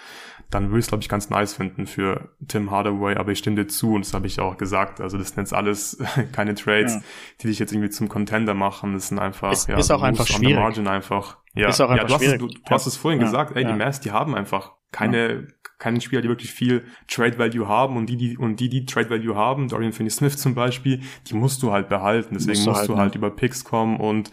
[0.49, 3.55] dann würde ich es, glaube ich, ganz nice finden für Tim Hardaway, aber ich stimme
[3.57, 5.01] dir zu und das habe ich auch gesagt.
[5.01, 5.97] Also das sind jetzt alles
[6.31, 7.01] keine Trades, Ja.
[7.41, 8.93] die dich jetzt irgendwie zum Contender machen.
[8.93, 10.55] Das sind einfach, Ist- ja, ist auch einfach schwierig.
[10.55, 11.37] Margin einfach.
[11.53, 12.39] Ja, Ist auch ja einfach du, hast es, schwierig.
[12.41, 13.71] du, du hast es vorhin Ja, gesagt, ey, ja.
[13.71, 15.47] die Mavs, die haben einfach keine,
[15.77, 19.09] keine Spieler, die wirklich viel Trade Value haben und die, die, und die, die Trade
[19.09, 22.35] Value haben, Dorian Finney-Smith zum Beispiel, die musst du halt behalten.
[22.35, 24.31] Deswegen Musst musst, du du halt über Picks kommen und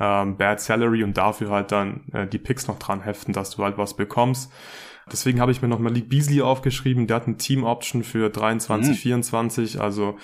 [0.00, 3.64] ähm, Bad Salary und dafür halt dann äh, die Picks noch dran heften, dass du
[3.64, 4.52] halt was bekommst.
[5.10, 7.06] Deswegen habe ich mir noch Malik Beasley aufgeschrieben.
[7.06, 8.94] Der hat ein Team-Option für 23, mhm.
[8.94, 9.80] 24.
[9.80, 10.16] Also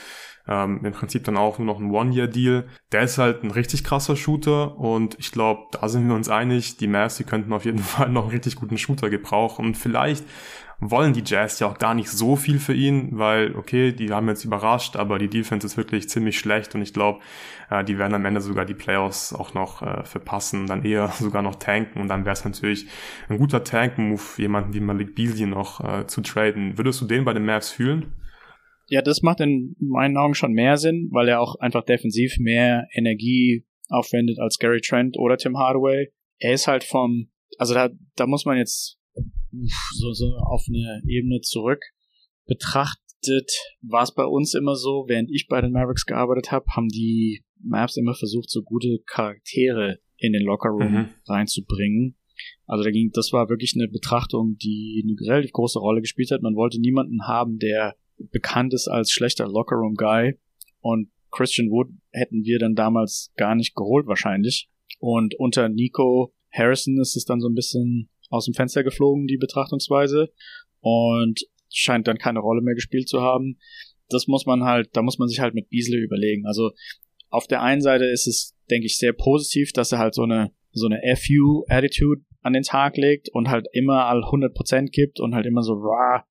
[0.50, 2.64] ähm, im Prinzip dann auch nur noch ein One-Year-Deal.
[2.92, 6.76] Der ist halt ein richtig krasser Shooter und ich glaube, da sind wir uns einig,
[6.76, 10.24] die Mavs, die könnten auf jeden Fall noch einen richtig guten Shooter gebrauchen und vielleicht
[10.80, 14.28] wollen die Jazz ja auch gar nicht so viel für ihn, weil, okay, die haben
[14.28, 17.20] jetzt überrascht, aber die Defense ist wirklich ziemlich schlecht und ich glaube,
[17.68, 21.42] äh, die werden am Ende sogar die Playoffs auch noch äh, verpassen, dann eher sogar
[21.42, 22.86] noch tanken und dann wäre es natürlich
[23.28, 26.78] ein guter Tank-Move, jemanden wie Malik Beasley noch äh, zu traden.
[26.78, 28.12] Würdest du den bei den Mavs fühlen?
[28.90, 32.88] Ja, das macht in meinen Augen schon mehr Sinn, weil er auch einfach defensiv mehr
[32.92, 36.12] Energie aufwendet als Gary Trent oder Tim Hardaway.
[36.38, 38.98] Er ist halt vom, also da, da muss man jetzt
[39.92, 41.80] so, so auf eine Ebene zurück
[42.46, 46.88] betrachtet, war es bei uns immer so, während ich bei den Mavericks gearbeitet habe, haben
[46.88, 51.08] die Mavs immer versucht, so gute Charaktere in den Lockerroom mhm.
[51.28, 52.16] reinzubringen.
[52.66, 56.42] Also da ging, das war wirklich eine Betrachtung, die eine relativ große Rolle gespielt hat.
[56.42, 57.94] Man wollte niemanden haben, der
[58.30, 60.38] bekannt ist als schlechter Lockerroom Guy
[60.80, 64.68] und Christian Wood hätten wir dann damals gar nicht geholt wahrscheinlich.
[64.98, 69.36] Und unter Nico Harrison ist es dann so ein bisschen aus dem Fenster geflogen, die
[69.36, 70.32] Betrachtungsweise.
[70.80, 71.40] Und
[71.72, 73.58] scheint dann keine Rolle mehr gespielt zu haben.
[74.08, 76.46] Das muss man halt, da muss man sich halt mit Beasley überlegen.
[76.46, 76.72] Also
[77.28, 80.50] auf der einen Seite ist es, denke ich, sehr positiv, dass er halt so eine,
[80.72, 85.46] so eine FU-Attitude an den Tag legt und halt immer all 100% gibt und halt
[85.46, 86.24] immer so rah,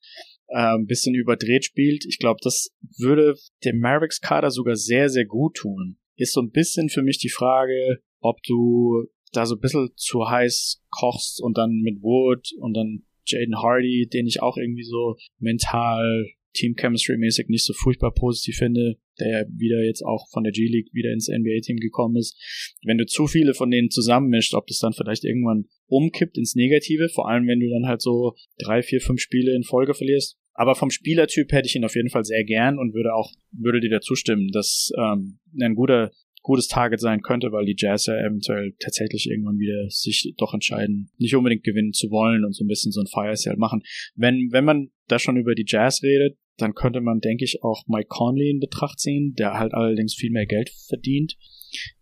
[0.50, 2.06] äh, ein bisschen überdreht spielt.
[2.06, 5.98] Ich glaube, das würde dem Mavericks-Kader sogar sehr, sehr gut tun.
[6.16, 10.30] Ist so ein bisschen für mich die Frage, ob du da so ein bisschen zu
[10.30, 15.16] heiß kochst und dann mit Wood und dann Jaden Hardy, den ich auch irgendwie so
[15.38, 20.52] mental Team Chemistry mäßig nicht so furchtbar positiv finde, der wieder jetzt auch von der
[20.52, 22.36] G-League wieder ins NBA-Team gekommen ist.
[22.84, 27.10] Wenn du zu viele von denen zusammenmischt, ob das dann vielleicht irgendwann umkippt ins Negative,
[27.10, 30.39] vor allem wenn du dann halt so drei, vier, fünf Spiele in Folge verlierst.
[30.54, 33.80] Aber vom Spielertyp hätte ich ihn auf jeden Fall sehr gern und würde auch, würde
[33.80, 38.16] dir dazu stimmen, dass ähm, ein guter gutes Target sein könnte, weil die Jazz ja
[38.16, 42.68] eventuell tatsächlich irgendwann wieder sich doch entscheiden, nicht unbedingt gewinnen zu wollen und so ein
[42.68, 43.84] bisschen so ein Fire Sale machen.
[44.16, 47.84] Wenn, wenn man da schon über die Jazz redet, dann könnte man, denke ich, auch
[47.88, 51.38] Mike Conley in Betracht ziehen, der halt allerdings viel mehr Geld verdient.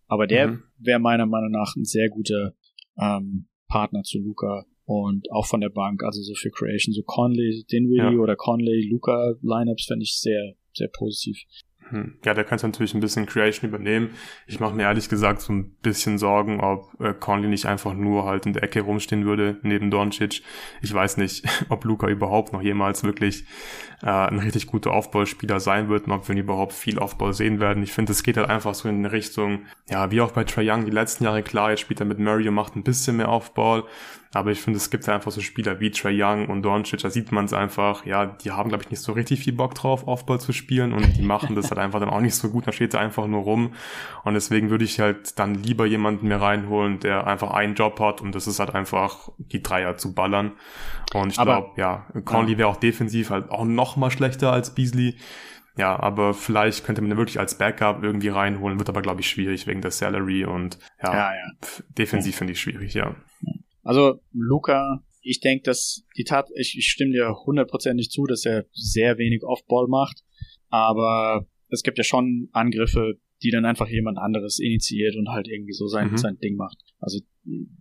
[0.08, 0.64] Aber der mhm.
[0.78, 2.56] wäre meiner Meinung nach ein sehr guter
[3.00, 7.66] ähm, Partner zu Luca und auch von der Bank, also so für Creation, so Conley,
[7.70, 8.22] Dinwiddie ja.
[8.22, 11.44] oder Conley, Luca Lineups fände ich sehr, sehr positiv.
[11.90, 12.16] Hm.
[12.24, 14.12] Ja, der könnte natürlich ein bisschen Creation übernehmen.
[14.46, 18.26] Ich mache mir ehrlich gesagt so ein bisschen Sorgen, ob äh, Conley nicht einfach nur
[18.26, 20.42] halt in der Ecke rumstehen würde, neben Doncic.
[20.82, 23.46] Ich weiß nicht, ob Luca überhaupt noch jemals wirklich
[24.04, 27.60] äh, ein richtig guter Aufbauspieler sein wird und ob wir ihn überhaupt viel Aufbau sehen
[27.60, 27.84] werden.
[27.84, 30.70] Ich finde, es geht halt einfach so in eine Richtung, ja, wie auch bei Trae
[30.70, 33.30] Young die letzten Jahre, klar, jetzt spielt er mit Murray und macht ein bisschen mehr
[33.30, 33.84] Aufbau,
[34.38, 37.32] aber ich finde, es gibt einfach so Spieler wie Trey Young und Doncic, da sieht
[37.32, 40.40] man es einfach, ja, die haben, glaube ich, nicht so richtig viel Bock drauf, Aufball
[40.40, 42.92] zu spielen und die machen das halt einfach dann auch nicht so gut, da steht
[42.92, 43.74] sie einfach nur rum
[44.24, 48.22] und deswegen würde ich halt dann lieber jemanden mehr reinholen, der einfach einen Job hat
[48.22, 50.52] und das ist halt einfach die Dreier zu ballern
[51.16, 52.58] und ich glaube, ja, Conley ja.
[52.60, 55.18] wäre auch defensiv halt auch noch mal schlechter als Beasley.
[55.78, 59.30] Ja, aber vielleicht könnte man ihn wirklich als Backup irgendwie reinholen, wird aber, glaube ich,
[59.30, 61.52] schwierig wegen der Salary und ja, ja, ja.
[61.90, 63.16] defensiv finde ich schwierig, ja.
[63.88, 68.66] Also Luca, ich denke, dass die Tat, ich, ich stimme dir hundertprozentig zu, dass er
[68.74, 70.24] sehr wenig Off-Ball macht,
[70.68, 75.72] aber es gibt ja schon Angriffe, die dann einfach jemand anderes initiiert und halt irgendwie
[75.72, 76.18] so sein, mhm.
[76.18, 76.78] sein Ding macht.
[77.00, 77.22] Also,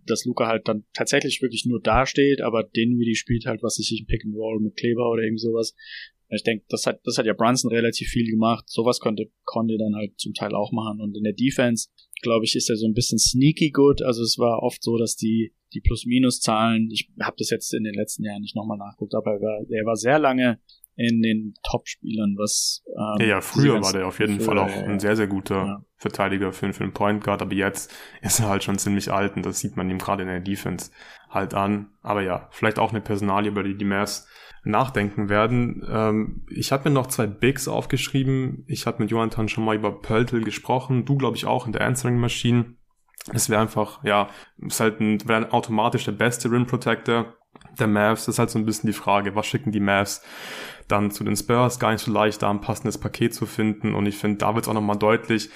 [0.05, 3.77] dass Luca halt dann tatsächlich wirklich nur dasteht, aber den wie die spielt halt, was
[3.77, 5.75] ich, ein Pick and Roll mit Kleber oder irgendwie sowas.
[6.29, 8.65] Ich denke, das hat, das hat ja Brunson relativ viel gemacht.
[8.67, 10.99] Sowas konnte Conde dann halt zum Teil auch machen.
[10.99, 11.89] Und in der Defense,
[12.21, 14.01] glaube ich, ist er so ein bisschen sneaky good.
[14.01, 17.93] Also es war oft so, dass die die Plus-Minus-Zahlen, ich habe das jetzt in den
[17.93, 20.59] letzten Jahren nicht nochmal nachgeguckt, aber er war, er war sehr lange
[20.95, 24.99] in den Top-Spielern, was ähm, ja, ja, früher war der auf jeden Fall auch ein
[24.99, 25.85] sehr, sehr guter ja.
[25.95, 29.45] Verteidiger für, für einen Point Guard, aber jetzt ist er halt schon ziemlich alt und
[29.45, 30.89] das sieht man ihm gerade in der Defense
[31.29, 31.91] halt an.
[32.01, 34.27] Aber ja, vielleicht auch eine Personalie, über die die Mavs
[34.67, 35.85] nachdenken werden.
[35.89, 38.63] Ähm, ich habe mir noch zwei Bigs aufgeschrieben.
[38.67, 41.05] Ich habe mit Jonathan schon mal über Pöltl gesprochen.
[41.05, 42.75] Du, glaube ich, auch in der Answering Machine.
[43.33, 47.33] Es wäre einfach, ja, ist halt ein, wäre automatisch der beste Rim Protector
[47.79, 48.25] der Mavs.
[48.25, 50.21] Das ist halt so ein bisschen die Frage, was schicken die Mavs
[50.87, 51.79] dann zu den Spurs?
[51.79, 53.95] Gar nicht so leicht, da ein passendes Paket zu finden.
[53.95, 55.49] Und ich finde, da wird es auch nochmal deutlich,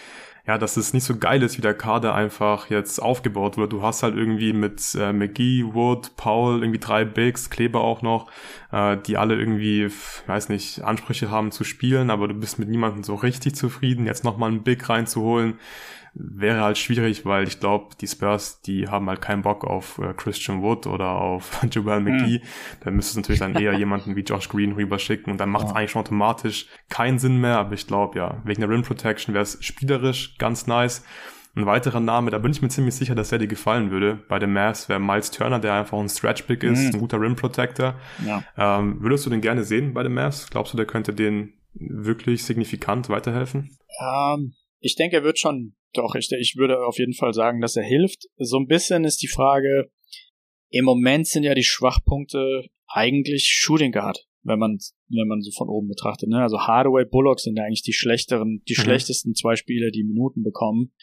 [0.47, 3.73] ja, dass es nicht so geil ist, wie der Kader einfach jetzt aufgebaut wird.
[3.73, 8.31] Du hast halt irgendwie mit äh, McGee, Wood, Paul, irgendwie drei Bigs, Kleber auch noch,
[8.71, 9.89] äh, die alle irgendwie,
[10.25, 14.05] weiß nicht, Ansprüche haben zu spielen, aber du bist mit niemandem so richtig zufrieden.
[14.05, 15.59] Jetzt nochmal einen Big reinzuholen,
[16.13, 20.13] wäre halt schwierig, weil ich glaube, die Spurs, die haben halt keinen Bock auf äh,
[20.13, 22.39] Christian Wood oder auf Joel McGee.
[22.39, 22.47] Mhm.
[22.83, 25.71] Da müsste es natürlich dann eher jemanden wie Josh Green rüberschicken und dann macht es
[25.71, 25.77] ja.
[25.77, 27.57] eigentlich schon automatisch keinen Sinn mehr.
[27.57, 31.03] Aber ich glaube, ja, wegen der Rim Protection wäre es spielerisch ganz nice.
[31.53, 34.19] Ein weiterer Name, da bin ich mir ziemlich sicher, dass er dir gefallen würde.
[34.29, 36.93] Bei den Mavs wäre Miles Turner, der einfach ein Stretch-Pick ist, mhm.
[36.93, 37.95] ein guter Rim Protector.
[38.25, 38.43] Ja.
[38.57, 40.49] Ähm, würdest du den gerne sehen bei den Mavs?
[40.49, 43.77] Glaubst du, der könnte den wirklich signifikant weiterhelfen?
[43.99, 47.75] Ähm, ich denke, er wird schon, doch, ich, ich würde auf jeden Fall sagen, dass
[47.75, 48.27] er hilft.
[48.37, 49.91] So ein bisschen ist die Frage,
[50.69, 54.77] im Moment sind ja die Schwachpunkte eigentlich Shooting Guard, wenn man
[55.09, 56.29] wenn man so von oben betrachtet.
[56.29, 56.41] Ne?
[56.41, 58.83] Also Hardaway, Bullock sind ja eigentlich die schlechteren, die mhm.
[58.83, 60.93] schlechtesten zwei Spieler, die Minuten bekommen.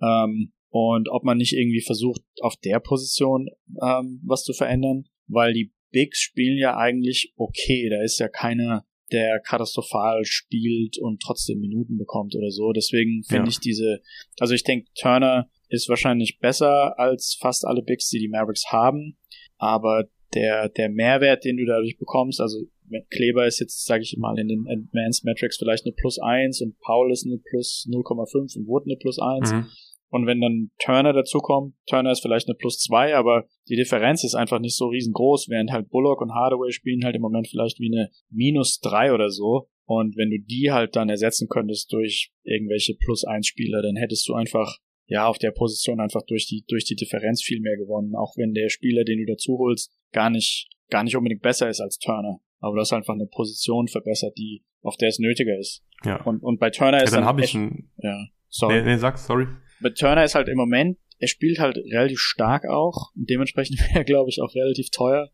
[0.00, 3.48] Ähm, und ob man nicht irgendwie versucht, auf der Position
[3.82, 7.88] ähm, was zu verändern, weil die Bigs spielen ja eigentlich okay.
[7.90, 12.72] Da ist ja keiner, der katastrophal spielt und trotzdem Minuten bekommt oder so.
[12.72, 13.48] Deswegen finde ja.
[13.48, 14.00] ich diese,
[14.38, 19.16] also ich denke, Turner ist wahrscheinlich besser als fast alle Bigs, die die Mavericks haben,
[19.56, 22.66] aber der, der Mehrwert, den du dadurch bekommst, also
[23.10, 26.78] Kleber ist jetzt, sage ich mal, in den Advanced Metrics vielleicht eine Plus 1 und
[26.80, 29.52] Paul ist eine Plus 0,5 und Wood eine Plus 1.
[29.52, 29.66] Mhm.
[30.10, 34.34] Und wenn dann Turner dazukommt, Turner ist vielleicht eine Plus 2, aber die Differenz ist
[34.34, 37.94] einfach nicht so riesengroß, während halt Bullock und Hardaway spielen halt im Moment vielleicht wie
[37.94, 39.68] eine Minus 3 oder so.
[39.84, 44.28] Und wenn du die halt dann ersetzen könntest durch irgendwelche Plus 1 Spieler, dann hättest
[44.28, 48.14] du einfach ja auf der Position einfach durch die durch die Differenz viel mehr gewonnen,
[48.14, 51.80] auch wenn der Spieler, den du dazu holst, gar nicht gar nicht unbedingt besser ist
[51.80, 52.40] als Turner.
[52.60, 55.84] Aber du hast einfach eine Position verbessert, die auf der es nötiger ist.
[56.04, 56.22] Ja.
[56.24, 58.82] Und, und bei Turner ist ja, dann, dann habe ich ein ja, sorry.
[58.82, 59.46] Nee, nee, sag, sorry.
[59.80, 64.00] Bei Turner ist halt im Moment, er spielt halt relativ stark auch und dementsprechend wäre
[64.00, 65.30] er, glaube ich, auch relativ teuer.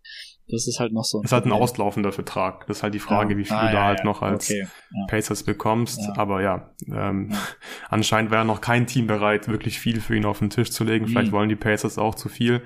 [0.47, 1.21] Das ist halt noch so.
[1.21, 2.67] Ein ist halt ein auslaufender Vertrag.
[2.67, 3.39] Das ist halt die Frage, ja.
[3.39, 4.05] wie viel ah, du da ja, halt ja.
[4.05, 4.67] noch als okay.
[5.09, 6.01] Pacers bekommst.
[6.19, 7.33] Aber ja, ähm,
[7.89, 11.07] anscheinend wäre noch kein Team bereit, wirklich viel für ihn auf den Tisch zu legen.
[11.07, 11.37] Vielleicht mhm.
[11.37, 12.63] wollen die Pacers auch zu viel.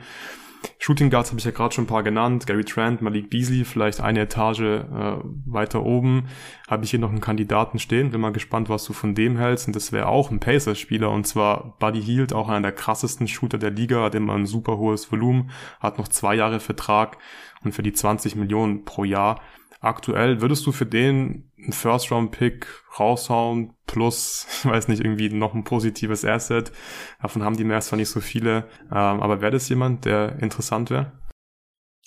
[0.79, 2.47] Shooting Guards habe ich ja gerade schon ein paar genannt.
[2.47, 6.29] Gary Trent, Malik Beasley, vielleicht eine Etage äh, weiter oben.
[6.69, 8.11] Habe ich hier noch einen Kandidaten stehen.
[8.11, 9.67] Bin mal gespannt, was du von dem hältst.
[9.67, 11.11] Und das wäre auch ein Pacers-Spieler.
[11.11, 14.03] Und zwar Buddy Hield, auch einer der krassesten Shooter der Liga.
[14.03, 15.51] Hat immer ein super hohes Volumen.
[15.81, 17.19] Hat noch zwei Jahre Vertrag.
[17.65, 19.41] Und für die 20 Millionen pro Jahr
[19.81, 22.67] aktuell, würdest du für den einen First-Round-Pick
[22.99, 26.73] raushauen, plus, weiß nicht, irgendwie noch ein positives Asset?
[27.21, 30.91] Davon haben die Mavs zwar nicht so viele, ähm, aber wäre das jemand, der interessant
[30.91, 31.13] wäre?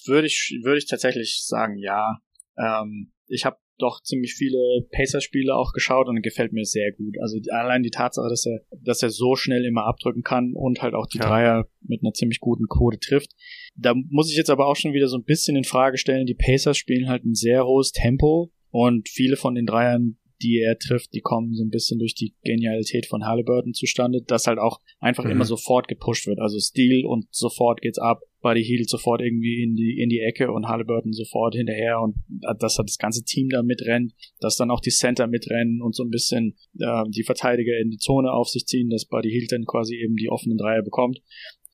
[0.05, 2.17] Würde ich, würde ich tatsächlich sagen, ja.
[2.57, 7.15] Ähm, ich habe doch ziemlich viele Pacer-Spiele auch geschaut und gefällt mir sehr gut.
[7.21, 10.93] Also allein die Tatsache, dass er, dass er so schnell immer abdrücken kann und halt
[10.93, 11.27] auch die ja.
[11.27, 13.31] Dreier mit einer ziemlich guten Quote trifft.
[13.75, 16.25] Da muss ich jetzt aber auch schon wieder so ein bisschen in Frage stellen.
[16.25, 20.77] Die Pacers spielen halt ein sehr hohes Tempo und viele von den Dreiern, die er
[20.77, 24.79] trifft, die kommen so ein bisschen durch die Genialität von Halliburton zustande, dass halt auch
[24.99, 25.31] einfach mhm.
[25.31, 26.39] immer sofort gepusht wird.
[26.39, 28.21] Also Stil und sofort geht's ab.
[28.41, 32.15] Buddy Hield sofort irgendwie in die, in die Ecke und Halliburton sofort hinterher und
[32.59, 36.03] dass halt das ganze Team da mitrennt, dass dann auch die Center mitrennen und so
[36.03, 39.65] ein bisschen äh, die Verteidiger in die Zone auf sich ziehen, dass Buddy Hield dann
[39.65, 41.21] quasi eben die offenen Dreier bekommt.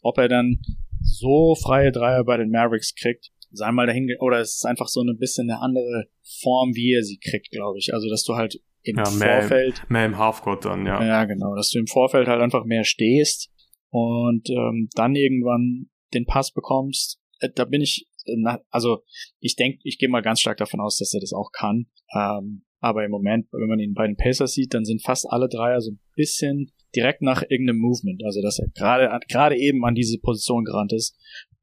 [0.01, 0.59] Ob er dann
[1.01, 5.01] so freie Dreier bei den Mavericks kriegt, sei mal dahin, oder es ist einfach so
[5.01, 6.07] ein bisschen eine andere
[6.41, 7.93] Form, wie er sie kriegt, glaube ich.
[7.93, 9.89] Also, dass du halt im ja, mehr, Vorfeld.
[9.89, 11.03] Mehr im Halfcourt dann, ja.
[11.03, 13.51] Ja, genau, dass du im Vorfeld halt einfach mehr stehst
[13.89, 17.19] und ähm, dann irgendwann den Pass bekommst.
[17.39, 19.03] Äh, da bin ich, na, also
[19.39, 21.87] ich denke, ich gehe mal ganz stark davon aus, dass er das auch kann.
[22.13, 25.49] Ähm, aber im Moment, wenn man ihn bei den Pacers sieht, dann sind fast alle
[25.49, 29.93] Dreier so ein bisschen direkt nach irgendeinem Movement, also dass er gerade gerade eben an
[29.93, 31.17] diese Position gerannt ist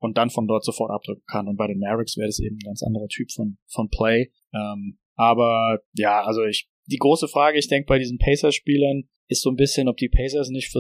[0.05, 1.49] und dann von dort sofort abdrücken kann.
[1.49, 4.31] Und bei den Mavericks wäre das eben ein ganz anderer Typ von von Play.
[4.55, 9.49] Ähm, aber ja, also ich die große Frage, ich denke, bei diesen Pacers-Spielern ist so
[9.49, 10.71] ein bisschen, ob die Pacers nicht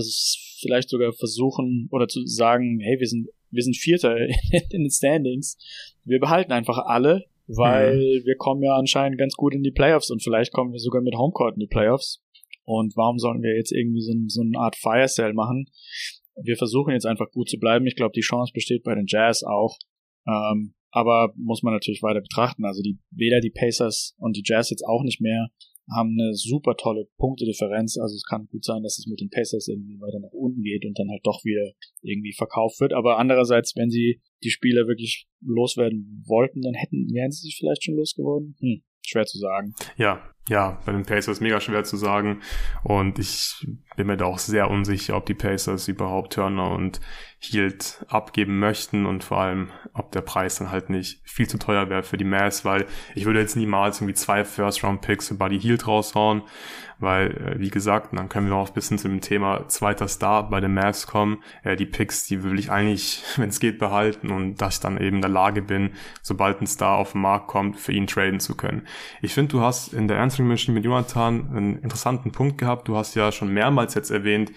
[0.61, 4.17] vielleicht sogar versuchen oder zu sagen, hey, wir sind wir sind Vierter
[4.71, 5.57] in den Standings.
[6.05, 8.27] Wir behalten einfach alle, weil mhm.
[8.27, 11.15] wir kommen ja anscheinend ganz gut in die Playoffs und vielleicht kommen wir sogar mit
[11.17, 12.23] Homecourt in die Playoffs.
[12.65, 15.67] Und warum sollen wir jetzt irgendwie so, so eine Art Fire Sale machen?
[16.43, 17.87] Wir versuchen jetzt einfach gut zu bleiben.
[17.87, 19.79] Ich glaube, die Chance besteht bei den Jazz auch.
[20.27, 22.65] Ähm, aber muss man natürlich weiter betrachten.
[22.65, 25.49] Also die, weder die Pacers und die Jazz jetzt auch nicht mehr
[25.91, 27.99] haben eine super tolle Punktedifferenz.
[27.99, 30.85] Also es kann gut sein, dass es mit den Pacers irgendwie weiter nach unten geht
[30.87, 31.73] und dann halt doch wieder
[32.03, 32.93] irgendwie verkauft wird.
[32.93, 37.85] Aber andererseits, wenn sie die Spieler wirklich loswerden wollten, dann hätten, wären sie sich vielleicht
[37.85, 38.57] schon losgeworden.
[38.61, 39.75] Hm, schwer zu sagen.
[39.99, 42.41] Ja, ja, bei den Pacers mega schwer zu sagen.
[42.83, 43.67] Und ich
[43.97, 47.01] bin mir da auch sehr unsicher, ob die Pacers überhaupt Turner und
[47.51, 51.91] Hield abgeben möchten und vor allem, ob der Preis dann halt nicht viel zu teuer
[51.91, 55.87] wäre für die Mavs, weil ich würde jetzt niemals irgendwie zwei First-Round-Picks für Buddy Hield
[55.87, 56.43] raushauen,
[56.99, 60.49] weil, äh, wie gesagt, dann können wir auch ein bisschen zu dem Thema zweiter Star
[60.49, 61.43] bei den Mavs kommen.
[61.63, 64.97] Äh, die Picks, die will ich eigentlich, wenn es geht, behalten und dass ich dann
[64.97, 65.91] eben in der Lage bin,
[66.23, 68.87] sobald ein Star auf den Markt kommt, für ihn traden zu können.
[69.21, 72.89] Ich finde, du hast in der Answering Machine mit Jonathan einen interessanten Punkt gehabt.
[72.89, 74.51] Du hast ja schon mehrmals jetzt erwähnt,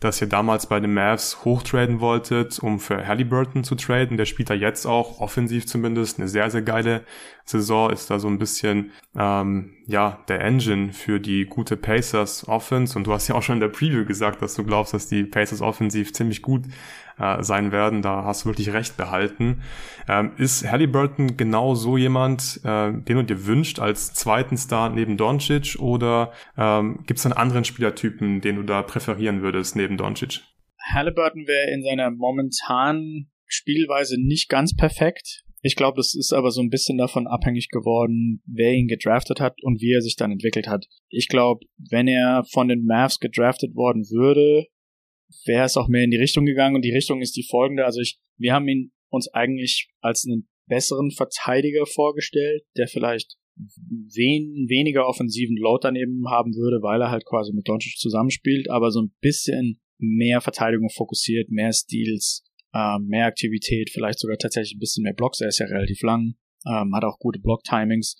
[0.00, 4.16] dass ihr damals bei den Mavs hochtraden wolltet, um für Halliburton zu traden.
[4.16, 7.04] Der spielt da jetzt auch, offensiv zumindest, eine sehr, sehr geile
[7.44, 7.90] Saison.
[7.90, 12.96] Ist da so ein bisschen, ähm, ja, der Engine für die gute Pacers Offense.
[12.98, 15.24] Und du hast ja auch schon in der Preview gesagt, dass du glaubst, dass die
[15.24, 16.64] Pacers offensiv ziemlich gut
[17.20, 18.02] äh, sein werden.
[18.02, 19.60] Da hast du wirklich recht behalten.
[20.08, 25.16] Ähm, ist Halliburton genau so jemand, äh, den du dir wünscht als zweiten Star neben
[25.16, 30.40] Doncic oder ähm, gibt es einen anderen Spielertypen, den du da präferieren würdest neben Doncic?
[30.92, 35.44] Halliburton wäre in seiner momentanen Spielweise nicht ganz perfekt.
[35.62, 39.62] Ich glaube, das ist aber so ein bisschen davon abhängig geworden, wer ihn gedraftet hat
[39.62, 40.86] und wie er sich dann entwickelt hat.
[41.08, 44.66] Ich glaube, wenn er von den Mavs gedraftet worden würde,
[45.44, 47.84] wäre es auch mehr in die Richtung gegangen und die Richtung ist die folgende.
[47.84, 54.66] Also ich, wir haben ihn uns eigentlich als einen besseren Verteidiger vorgestellt, der vielleicht wen,
[54.68, 59.02] weniger offensiven Load daneben haben würde, weil er halt quasi mit Doncic zusammenspielt, aber so
[59.02, 65.02] ein bisschen mehr Verteidigung fokussiert, mehr Steals, äh, mehr Aktivität, vielleicht sogar tatsächlich ein bisschen
[65.02, 65.40] mehr Blocks.
[65.40, 66.34] Er ist ja relativ lang,
[66.66, 68.16] ähm, hat auch gute Block-Timings.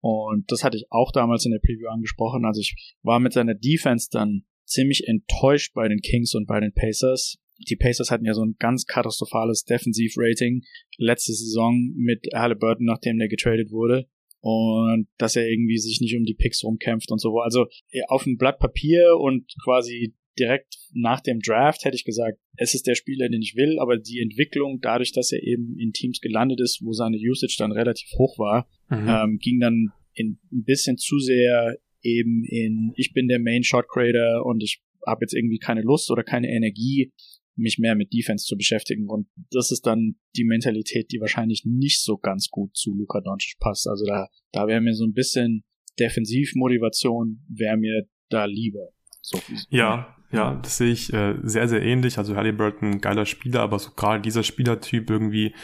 [0.00, 2.44] Und das hatte ich auch damals in der Preview angesprochen.
[2.44, 6.72] Also ich war mit seiner Defense dann ziemlich enttäuscht bei den Kings und bei den
[6.72, 7.38] Pacers.
[7.68, 10.62] Die Pacers hatten ja so ein ganz katastrophales Defensiv-Rating
[10.98, 14.08] letzte Saison mit Halliburton, nachdem der getradet wurde.
[14.40, 17.38] Und dass er irgendwie sich nicht um die Picks rumkämpft und so.
[17.40, 17.66] Also
[18.08, 22.86] auf dem Blatt Papier und quasi direkt nach dem Draft hätte ich gesagt, es ist
[22.86, 26.60] der Spieler, den ich will, aber die Entwicklung, dadurch, dass er eben in Teams gelandet
[26.60, 29.08] ist, wo seine Usage dann relativ hoch war, mhm.
[29.08, 33.88] ähm, ging dann in, ein bisschen zu sehr eben in, ich bin der Main Shot
[33.88, 37.12] Creator und ich habe jetzt irgendwie keine Lust oder keine Energie,
[37.56, 39.08] mich mehr mit Defense zu beschäftigen.
[39.08, 43.58] Und das ist dann die Mentalität, die wahrscheinlich nicht so ganz gut zu Luka Doncic
[43.58, 43.88] passt.
[43.88, 45.64] Also da, da wäre mir so ein bisschen
[45.98, 48.88] Defensivmotivation wäre mir da lieber.
[49.22, 49.40] So,
[49.70, 52.18] ja, ja, das sehe ich äh, sehr, sehr ähnlich.
[52.18, 55.54] Also Halliburton, geiler Spieler, aber so gerade dieser Spielertyp irgendwie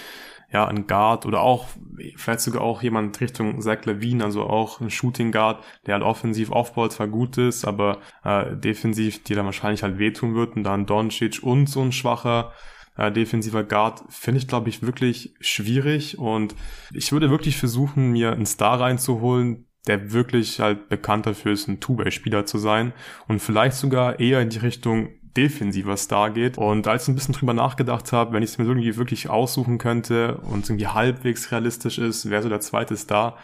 [0.53, 1.66] ja, ein Guard oder auch,
[2.16, 6.50] vielleicht sogar auch jemand Richtung Zach Levine, also auch ein Shooting Guard, der halt offensiv
[6.50, 10.86] aufbaut, zwar gut ist, aber äh, defensiv dir dann wahrscheinlich halt wehtun wird und dann
[10.86, 12.53] Doncic und so ein schwacher
[12.96, 16.18] äh, defensiver Guard finde ich, glaube ich, wirklich schwierig.
[16.18, 16.55] Und
[16.92, 21.80] ich würde wirklich versuchen, mir einen Star reinzuholen, der wirklich halt bekannt dafür ist, ein
[21.80, 22.92] Two-Way-Spieler zu sein.
[23.26, 26.58] Und vielleicht sogar eher in die Richtung defensiver Star geht.
[26.58, 29.78] Und als ich ein bisschen drüber nachgedacht habe, wenn ich es mir irgendwie wirklich aussuchen
[29.78, 33.36] könnte und irgendwie halbwegs realistisch ist, wer so der zweite Star,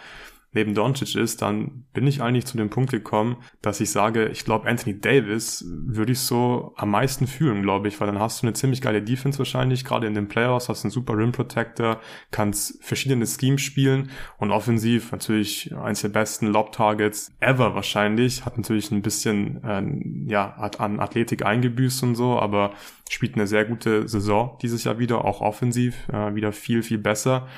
[0.53, 4.45] neben Doncic ist, dann bin ich eigentlich zu dem Punkt gekommen, dass ich sage, ich
[4.45, 8.47] glaube, Anthony Davis würde ich so am meisten fühlen, glaube ich, weil dann hast du
[8.47, 12.83] eine ziemlich geile Defense wahrscheinlich, gerade in den Playoffs, hast einen super Rim Protector, kannst
[12.83, 18.91] verschiedene Schemes spielen und offensiv natürlich eins der besten Lob Targets ever wahrscheinlich, hat natürlich
[18.91, 22.73] ein bisschen, äh, ja, hat an Athletik eingebüßt und so, aber
[23.09, 27.49] spielt eine sehr gute Saison dieses Jahr wieder, auch offensiv, äh, wieder viel, viel besser.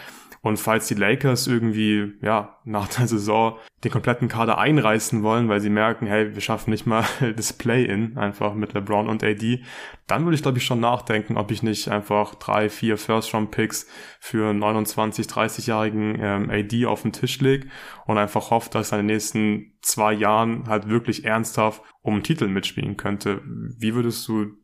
[0.42, 5.60] Und falls die Lakers irgendwie, ja, nach der Saison den kompletten Kader einreißen wollen, weil
[5.60, 7.04] sie merken, hey, wir schaffen nicht mal
[7.36, 9.62] das Play-In einfach mit LeBron und AD,
[10.06, 13.86] dann würde ich glaube ich schon nachdenken, ob ich nicht einfach drei, vier First-Round-Picks
[14.18, 17.68] für 29, 30-jährigen ähm, AD auf den Tisch lege
[18.06, 22.22] und einfach hoffe, dass er in den nächsten zwei Jahren halt wirklich ernsthaft um einen
[22.22, 23.42] Titel mitspielen könnte.
[23.44, 24.56] Wie würdest du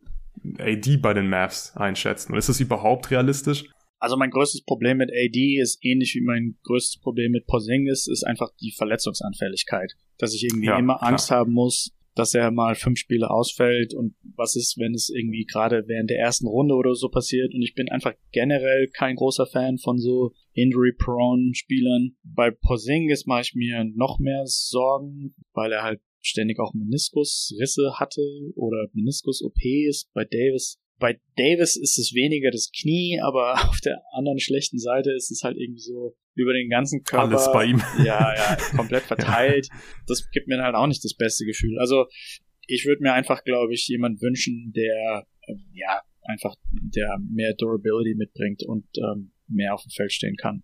[0.58, 2.32] AD bei den Mavs einschätzen?
[2.32, 3.64] Und ist das überhaupt realistisch?
[3.98, 8.24] Also mein größtes Problem mit AD ist ähnlich wie mein größtes Problem mit Porzingis, ist
[8.24, 9.92] einfach die Verletzungsanfälligkeit.
[10.18, 11.40] Dass ich irgendwie ja, immer Angst klar.
[11.40, 15.84] haben muss, dass er mal fünf Spiele ausfällt und was ist, wenn es irgendwie gerade
[15.86, 19.76] während der ersten Runde oder so passiert und ich bin einfach generell kein großer Fan
[19.78, 22.16] von so injury-prone Spielern.
[22.22, 28.22] Bei Porzingis mache ich mir noch mehr Sorgen, weil er halt ständig auch Meniskusrisse hatte
[28.54, 30.10] oder Meniskus-OPs.
[30.12, 35.12] Bei Davis bei Davis ist es weniger das Knie, aber auf der anderen schlechten Seite
[35.12, 37.28] ist es halt irgendwie so über den ganzen Körper.
[37.28, 37.82] Alles bei ihm.
[38.04, 39.68] Ja, ja, komplett verteilt.
[39.70, 39.78] ja.
[40.06, 41.78] Das gibt mir halt auch nicht das beste Gefühl.
[41.78, 42.06] Also
[42.66, 48.16] ich würde mir einfach, glaube ich, jemand wünschen, der äh, ja einfach der mehr Durability
[48.16, 50.62] mitbringt und ähm, mehr auf dem Feld stehen kann.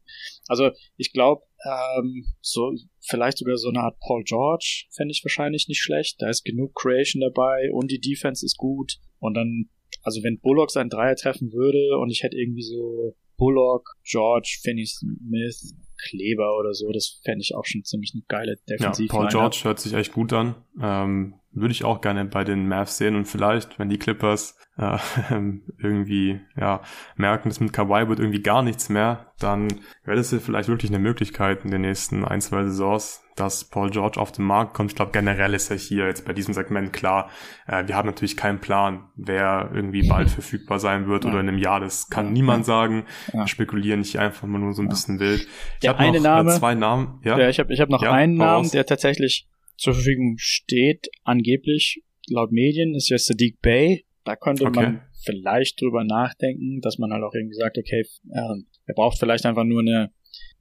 [0.49, 5.68] Also ich glaube, ähm, so vielleicht sogar so eine Art Paul George fände ich wahrscheinlich
[5.68, 6.16] nicht schlecht.
[6.20, 8.99] Da ist genug Creation dabei und die Defense ist gut.
[9.18, 9.70] Und dann,
[10.03, 14.87] also wenn Bullock seinen Dreier treffen würde und ich hätte irgendwie so Bullock, George, Finney
[14.87, 15.74] Smith,
[16.09, 19.12] Kleber oder so, das fände ich auch schon ziemlich eine geile Defensiv.
[19.12, 20.57] Ja, Paul George hört sich echt gut an.
[20.80, 24.98] Ähm, würde ich auch gerne bei den Mavs sehen und vielleicht, wenn die Clippers äh,
[25.78, 26.80] irgendwie ja
[27.16, 29.68] merken, dass mit Kawhi wird irgendwie gar nichts mehr, dann
[30.05, 34.20] wäre das vielleicht wirklich eine Möglichkeit in den nächsten ein, zwei Saisons, dass Paul George
[34.20, 34.90] auf den Markt kommt.
[34.90, 37.30] Ich glaube, generell ist ja hier jetzt bei diesem Segment klar,
[37.66, 41.30] äh, wir haben natürlich keinen Plan, wer irgendwie bald verfügbar sein wird ja.
[41.30, 41.80] oder in einem Jahr.
[41.80, 42.32] Das kann ja.
[42.32, 43.05] niemand sagen.
[43.32, 43.46] Ja.
[43.46, 45.46] Spekulieren nicht einfach mal nur so ein bisschen wild.
[45.80, 47.20] Ich habe noch äh, Name, zwei Namen.
[47.24, 52.53] Ja, ich habe ich hab noch einen Namen, der tatsächlich zur Verfügung steht, angeblich laut
[52.53, 54.05] Medien, ist ja Sadiq Bay.
[54.25, 54.83] Da könnte okay.
[54.83, 59.47] man vielleicht drüber nachdenken, dass man halt auch irgendwie sagt, okay, äh, er braucht vielleicht
[59.47, 60.12] einfach nur eine,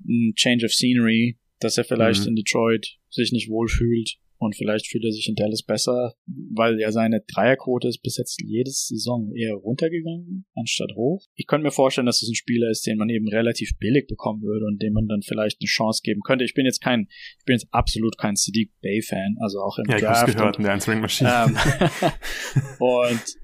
[0.08, 2.30] ein Change of Scenery, dass er vielleicht mhm.
[2.30, 6.16] in Detroit sich nicht wohlfühlt und vielleicht fühlt er sich in Dallas besser,
[6.56, 11.24] weil ja seine Dreierquote ist bis jetzt jede Saison eher runtergegangen, anstatt hoch.
[11.36, 14.42] Ich könnte mir vorstellen, dass es ein Spieler ist, den man eben relativ billig bekommen
[14.42, 16.44] würde und dem man dann vielleicht eine Chance geben könnte.
[16.44, 19.86] Ich bin jetzt kein, ich bin jetzt absolut kein Sadiq Bay Fan, also auch im
[19.92, 20.30] ja, Draft.
[20.30, 21.30] Ich gehört und, in der Answering Machine.
[21.30, 21.56] Ähm,
[22.80, 23.38] und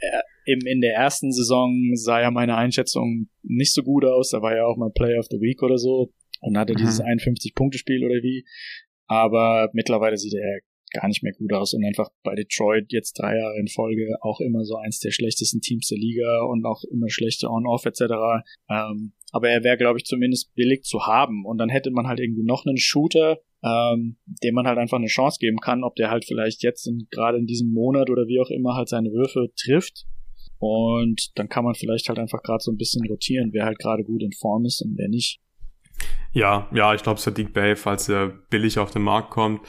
[0.00, 4.30] äh, eben in der ersten Saison sah ja meine Einschätzung nicht so gut aus.
[4.30, 6.78] Da war ja auch mal Player of the Week oder so und hatte mhm.
[6.78, 8.44] dieses 51-Punkte-Spiel oder wie.
[9.10, 10.60] Aber mittlerweile sieht er
[10.92, 14.40] gar nicht mehr gut aus und einfach bei Detroit jetzt drei Jahre in Folge auch
[14.40, 18.02] immer so eins der schlechtesten Teams der Liga und auch immer schlechte On-Off etc.
[18.70, 22.20] Ähm, aber er wäre, glaube ich, zumindest billig zu haben und dann hätte man halt
[22.20, 26.10] irgendwie noch einen Shooter, ähm, dem man halt einfach eine Chance geben kann, ob der
[26.10, 30.06] halt vielleicht jetzt gerade in diesem Monat oder wie auch immer halt seine Würfe trifft
[30.58, 34.04] und dann kann man vielleicht halt einfach gerade so ein bisschen rotieren, wer halt gerade
[34.04, 35.40] gut in Form ist und wer nicht.
[36.32, 39.62] Ja, ja, ich glaube, Sadiq Bay, falls er billig auf den Markt kommt,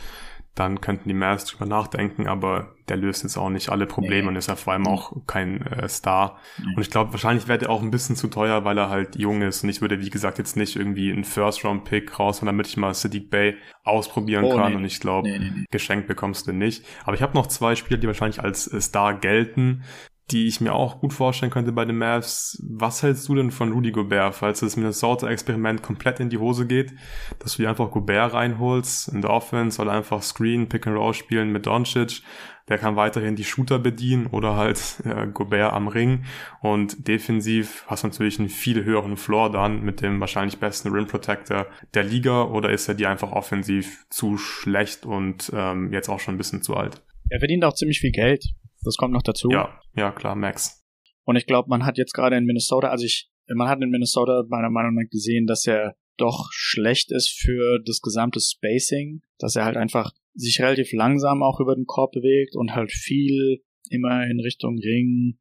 [0.53, 4.27] dann könnten die Mavs drüber nachdenken, aber der löst jetzt auch nicht alle Probleme nee.
[4.27, 6.39] und ist ja vor allem auch kein äh, Star.
[6.57, 6.75] Nee.
[6.75, 9.41] Und ich glaube, wahrscheinlich wäre er auch ein bisschen zu teuer, weil er halt jung
[9.43, 12.93] ist und ich würde, wie gesagt, jetzt nicht irgendwie einen First-Round-Pick raus, damit ich mal
[12.93, 13.55] Sadiq Bay
[13.85, 14.77] ausprobieren oh, kann nee.
[14.77, 15.29] und ich glaube,
[15.71, 16.85] geschenkt bekommst du nicht.
[17.05, 19.83] Aber ich habe noch zwei Spieler, die wahrscheinlich als äh, Star gelten
[20.31, 22.61] die ich mir auch gut vorstellen könnte bei den Mavs.
[22.67, 26.93] Was hältst du denn von Rudy Gobert, falls das Minnesota-Experiment komplett in die Hose geht,
[27.39, 31.13] dass du dir einfach Gobert reinholst in der Offense soll einfach Screen, Pick and Roll
[31.13, 32.21] spielen mit Doncic.
[32.69, 36.23] Der kann weiterhin die Shooter bedienen oder halt äh, Gobert am Ring.
[36.61, 41.07] Und defensiv hast du natürlich einen viel höheren Floor dann mit dem wahrscheinlich besten Rim
[41.07, 46.19] Protector der Liga oder ist er dir einfach offensiv zu schlecht und ähm, jetzt auch
[46.19, 47.01] schon ein bisschen zu alt?
[47.29, 48.45] Er verdient auch ziemlich viel Geld.
[48.83, 49.49] Das kommt noch dazu.
[49.51, 50.83] Ja, ja, klar, Max.
[51.23, 54.43] Und ich glaube, man hat jetzt gerade in Minnesota, also ich, man hat in Minnesota
[54.49, 59.65] meiner Meinung nach gesehen, dass er doch schlecht ist für das gesamte Spacing, dass er
[59.65, 64.39] halt einfach sich relativ langsam auch über den Korb bewegt und halt viel immer in
[64.39, 65.37] Richtung Ring.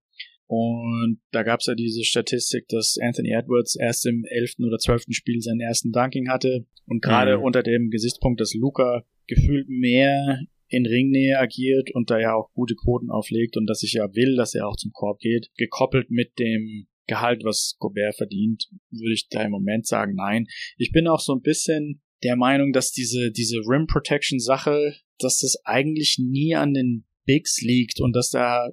[0.46, 5.40] Und da gab's ja diese Statistik, dass Anthony Edwards erst im elften oder zwölften Spiel
[5.40, 6.66] seinen ersten Dunking hatte.
[6.86, 7.44] Und gerade mhm.
[7.44, 10.40] unter dem Gesichtspunkt, dass Luca gefühlt mehr
[10.70, 14.36] in Ringnähe agiert und da ja auch gute Quoten auflegt und dass ich ja will,
[14.36, 19.28] dass er auch zum Korb geht, gekoppelt mit dem Gehalt, was Gobert verdient, würde ich
[19.28, 20.46] da im Moment sagen, nein.
[20.76, 25.40] Ich bin auch so ein bisschen der Meinung, dass diese, diese Rim Protection Sache, dass
[25.40, 28.70] das eigentlich nie an den Bigs liegt und dass da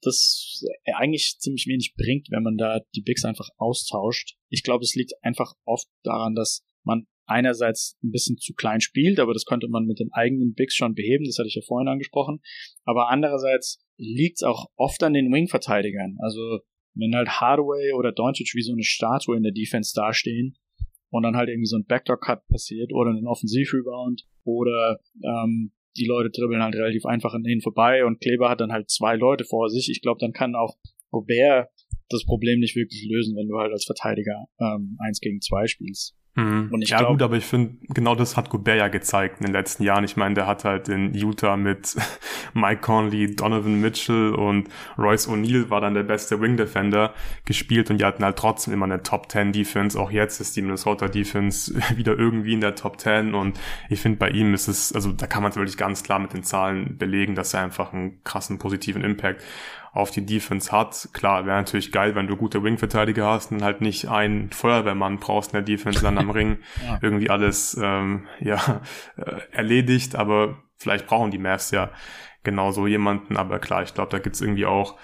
[0.00, 0.64] das
[0.94, 4.36] eigentlich ziemlich wenig bringt, wenn man da die Bigs einfach austauscht.
[4.48, 9.20] Ich glaube, es liegt einfach oft daran, dass man einerseits ein bisschen zu klein spielt,
[9.20, 11.88] aber das könnte man mit den eigenen Bigs schon beheben, das hatte ich ja vorhin
[11.88, 12.40] angesprochen.
[12.84, 16.16] Aber andererseits liegt es auch oft an den Wing-Verteidigern.
[16.20, 16.60] Also
[16.94, 20.56] wenn halt Hardaway oder Doncic wie so eine Statue in der Defense dastehen
[21.10, 26.30] und dann halt irgendwie so ein Backdoor-Cut passiert oder ein Offensiv-Rebound oder ähm, die Leute
[26.30, 29.68] dribbeln halt relativ einfach an denen vorbei und Kleber hat dann halt zwei Leute vor
[29.68, 29.88] sich.
[29.90, 30.76] Ich glaube, dann kann auch
[31.10, 31.70] Gobert
[32.08, 36.14] das Problem nicht wirklich lösen, wenn du halt als Verteidiger ähm, eins gegen zwei spielst.
[36.36, 36.70] Mhm.
[36.82, 39.82] ja glaub, gut, aber ich finde, genau das hat Gobert ja gezeigt in den letzten
[39.82, 40.04] Jahren.
[40.04, 41.96] Ich meine, der hat halt in Utah mit
[42.54, 44.68] Mike Conley, Donovan Mitchell und
[44.98, 47.14] Royce O'Neal war dann der beste Wing Defender
[47.46, 49.98] gespielt und die hatten halt trotzdem immer eine Top 10 Defense.
[49.98, 53.58] Auch jetzt ist die Minnesota Defense wieder irgendwie in der Top 10 und
[53.88, 56.34] ich finde bei ihm ist es, also da kann man es wirklich ganz klar mit
[56.34, 59.42] den Zahlen belegen, dass er einfach einen krassen positiven Impact
[59.96, 61.08] auf die Defense hat.
[61.12, 65.52] Klar, wäre natürlich geil, wenn du gute Wing-Verteidiger hast und halt nicht einen Feuerwehrmann brauchst
[65.52, 66.98] in der Defense dann am Ring ja.
[67.00, 68.82] irgendwie alles ähm, ja
[69.16, 71.90] äh, erledigt, aber vielleicht brauchen die Mavs ja
[72.42, 74.96] genau so jemanden, aber klar, ich glaube, da gibt's irgendwie auch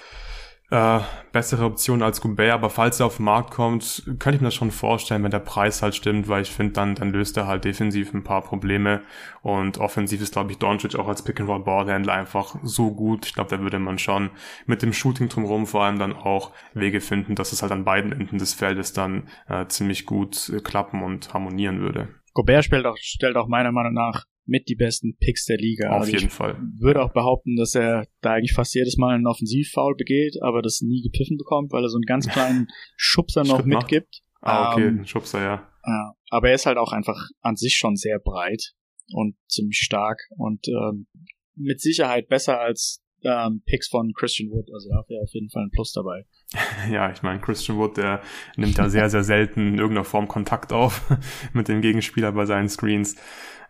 [0.73, 1.01] äh,
[1.33, 4.55] bessere Option als Gobert, aber falls er auf den Markt kommt, könnte ich mir das
[4.55, 7.67] schon vorstellen, wenn der Preis halt stimmt, weil ich finde, dann, dann löst er halt
[7.67, 9.03] defensiv ein paar Probleme
[9.43, 13.27] und offensiv ist, glaube ich, Doncic auch als Pick-and-Roll-Ballhändler einfach so gut.
[13.27, 14.31] Ich glaube, da würde man schon
[14.65, 18.13] mit dem Shooting drumherum vor allem dann auch Wege finden, dass es halt an beiden
[18.13, 22.09] Enden des Feldes dann äh, ziemlich gut äh, klappen und harmonieren würde.
[22.33, 25.91] Gobert stellt auch, stellt auch meiner Meinung nach mit die besten Picks der Liga.
[25.91, 26.59] Auf also jeden Fall.
[26.79, 30.81] Würde auch behaupten, dass er da eigentlich fast jedes Mal einen Offensivfoul begeht, aber das
[30.81, 34.23] nie gepfiffen bekommt, weil er so einen ganz kleinen Schubser noch mitgibt.
[34.41, 35.69] Ah, okay, ähm, Schubser, ja.
[35.87, 36.15] ja.
[36.31, 38.75] Aber er ist halt auch einfach an sich schon sehr breit
[39.13, 41.07] und ziemlich stark und ähm,
[41.55, 44.69] mit Sicherheit besser als ähm, Picks von Christian Wood.
[44.73, 46.25] Also da wäre auf jeden Fall ein Plus dabei.
[46.91, 48.21] Ja, ich meine, Christian Wood, der
[48.57, 51.03] nimmt da sehr, sehr selten in irgendeiner Form Kontakt auf
[51.53, 53.17] mit dem Gegenspieler bei seinen Screens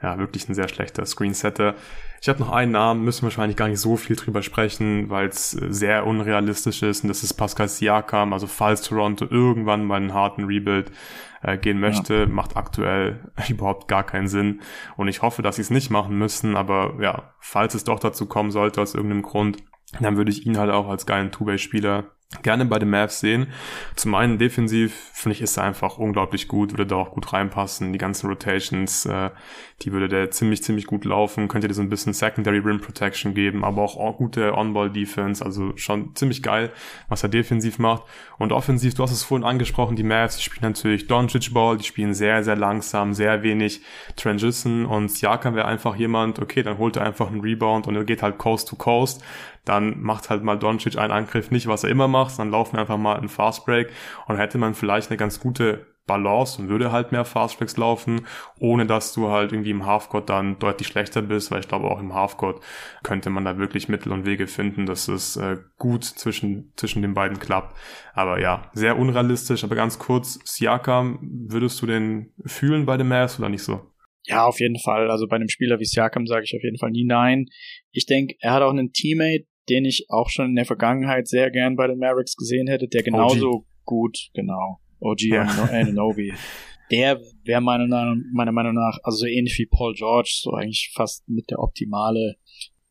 [0.02, 1.76] ja, wirklich ein sehr schlechter Screensetter.
[2.20, 5.28] Ich habe noch einen Namen, müssen wir wahrscheinlich gar nicht so viel drüber sprechen, weil
[5.28, 8.32] es äh, sehr unrealistisch ist und das ist Pascal Siakam.
[8.32, 10.90] Also falls Toronto irgendwann mal einen harten Rebuild
[11.42, 12.26] äh, gehen möchte, ja.
[12.26, 14.60] macht aktuell überhaupt gar keinen Sinn.
[14.96, 18.26] Und ich hoffe, dass sie es nicht machen müssen, aber ja, falls es doch dazu
[18.26, 19.62] kommen sollte aus irgendeinem Grund,
[20.00, 22.06] dann würde ich ihn halt auch als geilen Two-Way-Spieler
[22.42, 23.48] gerne bei den Mavs sehen.
[23.94, 27.92] Zum einen defensiv, finde ich, ist er einfach unglaublich gut, würde da auch gut reinpassen.
[27.92, 29.30] Die ganzen Rotations, äh,
[29.82, 33.34] die würde der ziemlich, ziemlich gut laufen, könnte dir so ein bisschen Secondary Rim Protection
[33.34, 36.70] geben, aber auch, gute On-Ball-Defense, also schon ziemlich geil,
[37.08, 38.04] was er defensiv macht.
[38.38, 42.14] Und offensiv, du hast es vorhin angesprochen, die Mavs, die spielen natürlich Doncic-Ball, die spielen
[42.14, 43.82] sehr, sehr langsam, sehr wenig
[44.16, 48.04] Transition und Siakam wäre einfach jemand, okay, dann holt er einfach einen Rebound und er
[48.04, 49.22] geht halt Coast to Coast
[49.64, 52.98] dann macht halt mal Doncic einen Angriff nicht, was er immer macht, dann laufen einfach
[52.98, 53.90] mal einen Fastbreak
[54.26, 58.26] und hätte man vielleicht eine ganz gute Balance und würde halt mehr Fastbreaks laufen,
[58.58, 62.00] ohne dass du halt irgendwie im Halfcourt dann deutlich schlechter bist, weil ich glaube auch
[62.00, 62.60] im Halfcourt
[63.04, 67.14] könnte man da wirklich Mittel und Wege finden, dass es äh, gut zwischen, zwischen den
[67.14, 67.76] beiden klappt.
[68.14, 73.38] Aber ja, sehr unrealistisch, aber ganz kurz, Siakam, würdest du den fühlen bei den Mavs
[73.38, 73.92] oder nicht so?
[74.24, 75.10] Ja, auf jeden Fall.
[75.10, 77.46] Also bei einem Spieler wie Siakam sage ich auf jeden Fall nie nein.
[77.90, 81.50] Ich denke, er hat auch einen Teammate, den ich auch schon in der Vergangenheit sehr
[81.50, 83.66] gern bei den Mavericks gesehen hätte, der genauso OG.
[83.84, 85.42] gut, genau, OG ja.
[85.42, 86.32] Ananobi.
[86.90, 91.26] der wäre meiner, meiner Meinung nach, also so ähnlich wie Paul George, so eigentlich fast
[91.28, 92.36] mit der optimale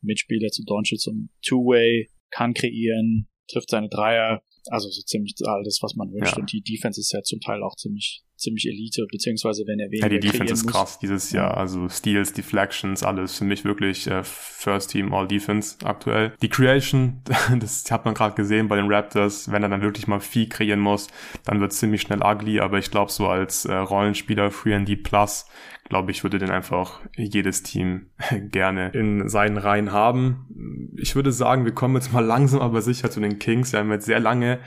[0.00, 5.78] Mitspieler zu Doncic, so ein Two-Way, kann kreieren, trifft seine Dreier, also so ziemlich alles,
[5.82, 6.36] was man wünscht.
[6.36, 6.40] Ja.
[6.40, 10.06] Und die Defense ist ja zum Teil auch ziemlich ziemlich Elite, beziehungsweise wenn er weniger
[10.06, 11.56] Ja, die Defense ist krass dieses Jahr.
[11.56, 16.32] Also Steals, Deflections, alles für mich wirklich äh, First Team All Defense aktuell.
[16.42, 17.22] Die Creation,
[17.58, 20.80] das hat man gerade gesehen bei den Raptors, wenn er dann wirklich mal viel kreieren
[20.80, 21.08] muss,
[21.44, 25.46] dann wird es ziemlich schnell ugly, aber ich glaube so als äh, Rollenspieler 3D Plus,
[25.88, 28.06] glaube ich, würde den einfach jedes Team
[28.50, 30.92] gerne in seinen Reihen haben.
[30.96, 33.72] Ich würde sagen, wir kommen jetzt mal langsam aber sicher zu den Kings.
[33.72, 34.60] Wir haben jetzt sehr lange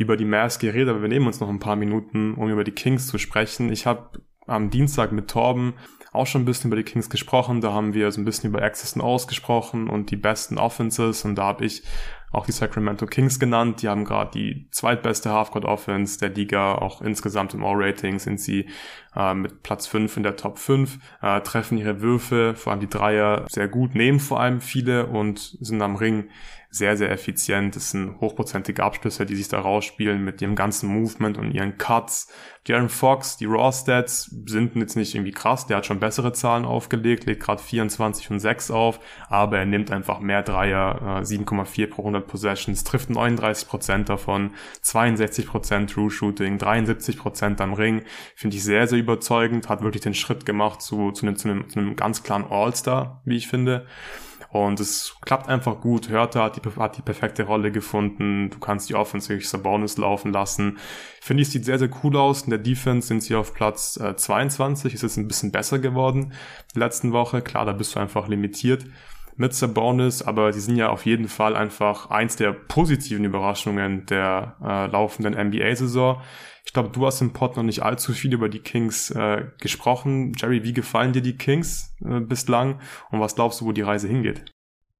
[0.00, 2.72] über die Mavs geredet, aber wir nehmen uns noch ein paar Minuten, um über die
[2.72, 3.70] Kings zu sprechen.
[3.70, 5.74] Ich habe am Dienstag mit Torben
[6.12, 7.60] auch schon ein bisschen über die Kings gesprochen.
[7.60, 11.24] Da haben wir so ein bisschen über Access and Aus gesprochen und die besten Offenses.
[11.24, 11.84] Und da habe ich
[12.32, 13.82] auch die Sacramento Kings genannt.
[13.82, 16.74] Die haben gerade die zweitbeste Halfcourt Offense der Liga.
[16.76, 18.68] Auch insgesamt im All-Rating sind sie
[19.14, 22.88] äh, mit Platz 5 in der Top 5, äh, treffen ihre Würfe, vor allem die
[22.88, 26.28] Dreier, sehr gut, nehmen vor allem viele und sind am Ring
[26.70, 27.74] sehr, sehr effizient.
[27.74, 32.32] Es sind hochprozentige Abschlüsse, die sich da rausspielen mit ihrem ganzen Movement und ihren Cuts.
[32.66, 35.66] Jaron Fox, die Raw Stats sind jetzt nicht irgendwie krass.
[35.66, 39.90] Der hat schon bessere Zahlen aufgelegt, legt gerade 24 und 6 auf, aber er nimmt
[39.90, 44.52] einfach mehr Dreier, 7,4 äh, pro 100 Possessions, trifft 39% davon,
[44.84, 48.02] 62% True Shooting, 73% am Ring.
[48.36, 51.68] Finde ich sehr, sehr überzeugend, hat wirklich den Schritt gemacht zu, zu, einem, zu, einem,
[51.68, 53.86] zu einem ganz klaren All-Star, wie ich finde.
[54.50, 56.08] Und es klappt einfach gut.
[56.08, 58.50] Hörter hat die, hat die perfekte Rolle gefunden.
[58.50, 60.78] Du kannst die Offense durch Sabonis laufen lassen.
[61.20, 62.42] Finde ich, sieht sehr, sehr cool aus.
[62.42, 64.92] In der Defense sind sie auf Platz äh, 22.
[64.94, 66.32] Ist jetzt ein bisschen besser geworden
[66.74, 67.42] die letzten Woche.
[67.42, 68.84] Klar, da bist du einfach limitiert
[69.36, 74.56] mit Sabonis, aber sie sind ja auf jeden Fall einfach eins der positiven Überraschungen der
[74.62, 76.20] äh, laufenden NBA-Saison.
[76.64, 80.32] Ich glaube, du hast im Pod noch nicht allzu viel über die Kings äh, gesprochen.
[80.36, 82.80] Jerry, wie gefallen dir die Kings äh, bislang
[83.10, 84.44] und was glaubst du, wo die Reise hingeht?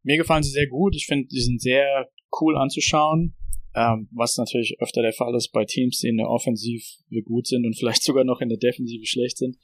[0.03, 0.95] Mir gefallen sie sehr gut.
[0.97, 2.09] Ich finde, die sind sehr
[2.41, 3.35] cool anzuschauen.
[3.73, 6.85] Ähm, was natürlich öfter der Fall ist bei Teams, die in der Offensive
[7.25, 9.59] gut sind und vielleicht sogar noch in der Defensive schlecht sind.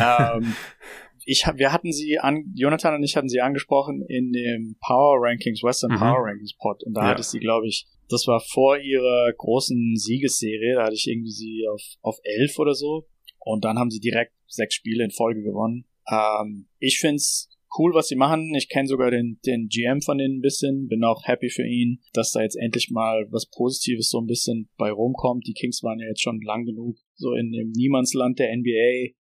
[0.00, 0.54] ähm,
[1.26, 5.62] ich wir hatten sie an, Jonathan und ich hatten sie angesprochen in dem Power Rankings,
[5.62, 5.98] Western mhm.
[5.98, 6.82] Power Rankings Pod.
[6.84, 7.08] Und da ja.
[7.08, 11.30] hatte ich sie, glaube ich, das war vor ihrer großen Siegesserie, da hatte ich irgendwie
[11.30, 13.06] sie auf, auf elf oder so.
[13.40, 15.84] Und dann haben sie direkt sechs Spiele in Folge gewonnen.
[16.10, 18.54] Ähm, ich find's cool, was sie machen.
[18.54, 22.00] Ich kenne sogar den, den GM von denen ein bisschen, bin auch happy für ihn,
[22.12, 25.46] dass da jetzt endlich mal was Positives so ein bisschen bei rumkommt.
[25.46, 29.14] Die Kings waren ja jetzt schon lang genug so in dem Niemandsland der NBA.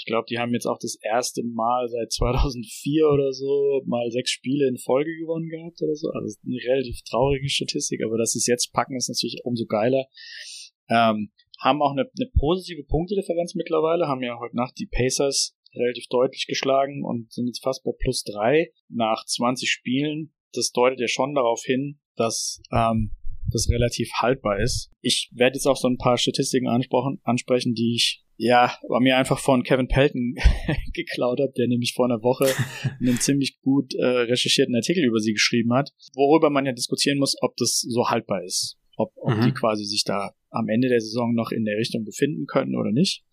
[0.00, 4.30] Ich glaube, die haben jetzt auch das erste Mal seit 2004 oder so mal sechs
[4.30, 6.08] Spiele in Folge gewonnen gehabt oder so.
[6.08, 10.06] Also eine relativ traurige Statistik, aber dass sie es jetzt packen, ist natürlich umso geiler.
[10.88, 16.06] Ähm, haben auch eine, eine positive Punktedifferenz mittlerweile, haben ja heute Nacht die Pacers relativ
[16.08, 20.32] deutlich geschlagen und sind jetzt fast bei plus drei nach 20 Spielen.
[20.54, 23.12] Das deutet ja schon darauf hin, dass ähm,
[23.52, 24.90] das relativ haltbar ist.
[25.02, 29.38] Ich werde jetzt auch so ein paar Statistiken ansprechen, die ich ja, war mir einfach
[29.38, 30.34] von Kevin Pelton
[30.94, 32.46] geklaut habe, der nämlich vor einer Woche
[32.98, 37.36] einen ziemlich gut äh, recherchierten Artikel über sie geschrieben hat, worüber man ja diskutieren muss,
[37.42, 39.42] ob das so haltbar ist, ob, ob mhm.
[39.42, 42.92] die quasi sich da am Ende der Saison noch in der Richtung befinden können oder
[42.92, 43.24] nicht.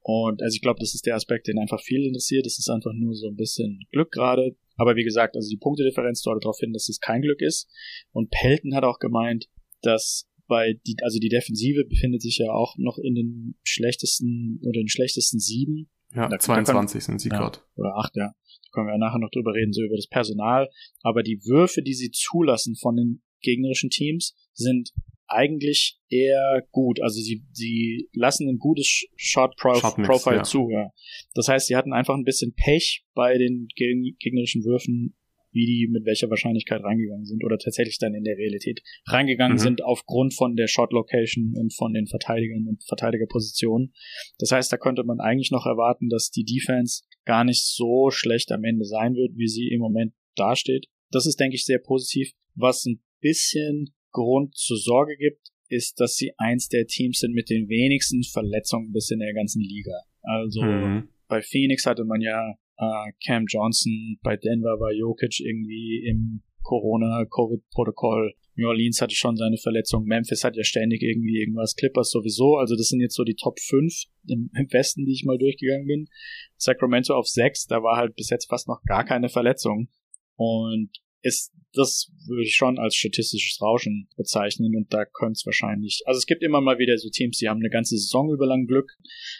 [0.00, 2.46] Und also ich glaube, das ist der Aspekt, den einfach viel interessiert.
[2.46, 4.56] Es ist einfach nur so ein bisschen Glück gerade.
[4.76, 7.70] Aber wie gesagt, also die Punktedifferenz deutet darauf hin, dass es kein Glück ist.
[8.10, 9.48] Und Pelton hat auch gemeint,
[9.82, 14.80] dass bei die, also die Defensive befindet sich ja auch noch in den schlechtesten oder
[14.80, 15.90] den schlechtesten sieben.
[16.14, 17.58] Ja, da, 22 können, sind sie ja, gerade.
[17.76, 18.32] Oder acht, ja.
[18.32, 20.68] Da können wir ja nachher noch drüber reden, so über das Personal.
[21.02, 24.92] Aber die Würfe, die sie zulassen von den gegnerischen Teams, sind
[25.28, 27.00] eigentlich eher gut.
[27.00, 30.42] Also sie, sie lassen ein gutes Shot, Prof Profile ja.
[30.42, 30.70] zu.
[30.70, 30.90] Ja.
[31.34, 35.14] Das heißt, sie hatten einfach ein bisschen Pech bei den gegnerischen Würfen
[35.58, 39.62] wie die mit welcher Wahrscheinlichkeit reingegangen sind oder tatsächlich dann in der Realität reingegangen mhm.
[39.62, 43.92] sind aufgrund von der Shot Location und von den Verteidigern und Verteidigerpositionen.
[44.38, 48.52] Das heißt, da könnte man eigentlich noch erwarten, dass die Defense gar nicht so schlecht
[48.52, 50.86] am Ende sein wird, wie sie im Moment dasteht.
[51.10, 52.30] Das ist, denke ich, sehr positiv.
[52.54, 57.50] Was ein bisschen Grund zur Sorge gibt, ist, dass sie eins der Teams sind mit
[57.50, 60.04] den wenigsten Verletzungen bis in der ganzen Liga.
[60.22, 61.08] Also mhm.
[61.26, 68.34] bei Phoenix hatte man ja äh, Cam Johnson, bei Denver war Jokic irgendwie im Corona-Covid-Protokoll.
[68.56, 70.04] New Orleans hatte schon seine Verletzung.
[70.04, 71.74] Memphis hat ja ständig irgendwie irgendwas.
[71.76, 72.56] Clippers sowieso.
[72.56, 73.94] Also das sind jetzt so die Top 5
[74.26, 76.08] im, im Westen, die ich mal durchgegangen bin.
[76.56, 79.88] Sacramento auf 6, da war halt bis jetzt fast noch gar keine Verletzung.
[80.36, 80.90] Und
[81.22, 86.18] ist, das würde ich schon als statistisches Rauschen bezeichnen und da könnte es wahrscheinlich, also
[86.18, 88.90] es gibt immer mal wieder so Teams, die haben eine ganze Saison über lang Glück.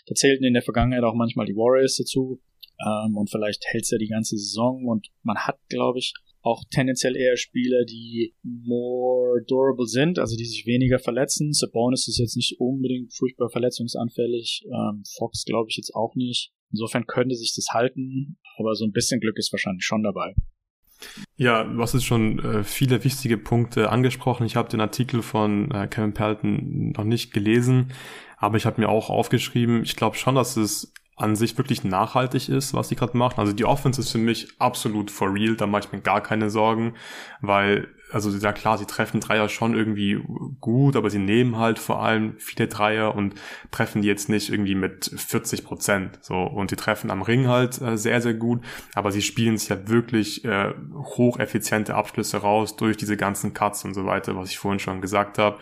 [0.06, 2.40] Da zählten in der Vergangenheit auch manchmal die Warriors dazu.
[2.84, 7.16] Ähm, und vielleicht hält's ja die ganze Saison und man hat, glaube ich, auch tendenziell
[7.16, 11.52] eher Spieler, die more durable sind, also die sich weniger verletzen.
[11.52, 16.52] Sabonis ist jetzt nicht unbedingt furchtbar verletzungsanfällig, ähm, Fox glaube ich jetzt auch nicht.
[16.70, 20.34] Insofern könnte sich das halten, aber so ein bisschen Glück ist wahrscheinlich schon dabei.
[21.36, 24.46] Ja, du hast jetzt schon äh, viele wichtige Punkte angesprochen.
[24.46, 27.92] Ich habe den Artikel von äh, Kevin Pelton noch nicht gelesen,
[28.36, 32.48] aber ich habe mir auch aufgeschrieben, ich glaube schon, dass es an sich wirklich nachhaltig
[32.48, 33.40] ist, was sie gerade machen.
[33.40, 36.50] Also die Offense ist für mich absolut for real, da mache ich mir gar keine
[36.50, 36.94] Sorgen,
[37.40, 40.22] weil also ja klar, sie treffen Dreier schon irgendwie
[40.60, 43.34] gut, aber sie nehmen halt vor allem viele Dreier und
[43.70, 46.18] treffen die jetzt nicht irgendwie mit 40 Prozent.
[46.22, 48.62] So und sie treffen am Ring halt äh, sehr sehr gut,
[48.94, 53.94] aber sie spielen sich halt wirklich äh, hocheffiziente Abschlüsse raus durch diese ganzen Cuts und
[53.94, 55.58] so weiter, was ich vorhin schon gesagt habe.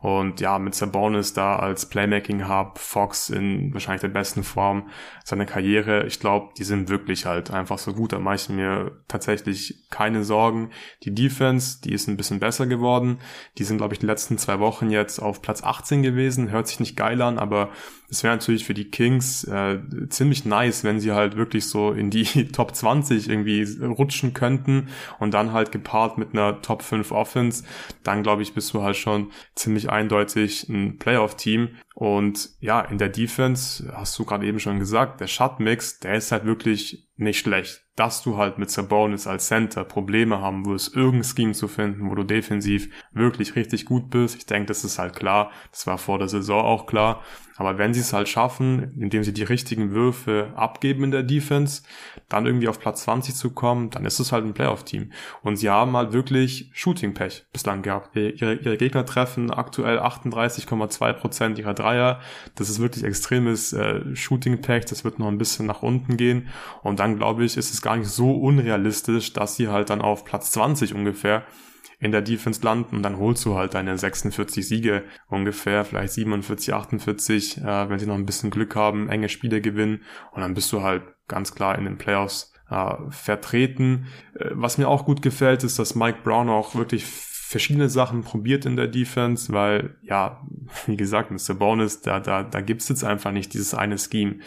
[0.00, 4.88] Und ja, mit Sabonis da als Playmaking Hub, Fox in wahrscheinlich der besten Form
[5.24, 8.12] seiner Karriere, ich glaube, die sind wirklich halt einfach so gut.
[8.12, 10.70] Da mache ich mir tatsächlich keine Sorgen.
[11.02, 13.18] Die Defense, die ist ein bisschen besser geworden.
[13.58, 16.50] Die sind, glaube ich, die letzten zwei Wochen jetzt auf Platz 18 gewesen.
[16.50, 17.70] Hört sich nicht geil an, aber
[18.10, 19.78] es wäre natürlich für die Kings äh,
[20.08, 24.88] ziemlich nice, wenn sie halt wirklich so in die Top 20 irgendwie rutschen könnten
[25.18, 27.64] und dann halt gepaart mit einer Top 5 Offense,
[28.02, 31.76] dann glaube ich, bist du halt schon ziemlich eindeutig ein Playoff-Team.
[31.94, 36.32] Und ja, in der Defense, hast du gerade eben schon gesagt, der Shot-Mix, der ist
[36.32, 41.24] halt wirklich nicht schlecht dass du halt mit Sabonis als Center Probleme haben wirst, irgendein
[41.24, 44.36] Scheme zu finden, wo du defensiv wirklich richtig gut bist.
[44.36, 45.50] Ich denke, das ist halt klar.
[45.72, 47.24] Das war vor der Saison auch klar.
[47.58, 51.82] Aber wenn sie es halt schaffen, indem sie die richtigen Würfe abgeben in der Defense,
[52.28, 55.10] dann irgendwie auf Platz 20 zu kommen, dann ist es halt ein Playoff-Team.
[55.42, 58.14] Und sie haben halt wirklich Shooting-Pech bislang gehabt.
[58.16, 62.20] Ihre, ihre Gegner treffen aktuell 38,2 Prozent ihrer Dreier.
[62.54, 64.84] Das ist wirklich extremes äh, Shooting-Pech.
[64.84, 66.48] Das wird noch ein bisschen nach unten gehen.
[66.82, 70.24] Und dann, glaube ich, ist es gar nicht so unrealistisch, dass sie halt dann auf
[70.24, 71.42] Platz 20 ungefähr
[72.00, 77.58] in der Defense landen dann holst du halt deine 46 Siege ungefähr, vielleicht 47, 48,
[77.58, 80.02] äh, wenn sie noch ein bisschen Glück haben, enge Spiele gewinnen
[80.32, 84.06] und dann bist du halt ganz klar in den Playoffs äh, vertreten.
[84.34, 88.66] Äh, was mir auch gut gefällt, ist, dass Mike Brown auch wirklich verschiedene Sachen probiert
[88.66, 90.46] in der Defense, weil, ja,
[90.86, 91.54] wie gesagt, Mr.
[91.54, 94.40] Bonus, da, da, da gibt's jetzt einfach nicht dieses eine Scheme,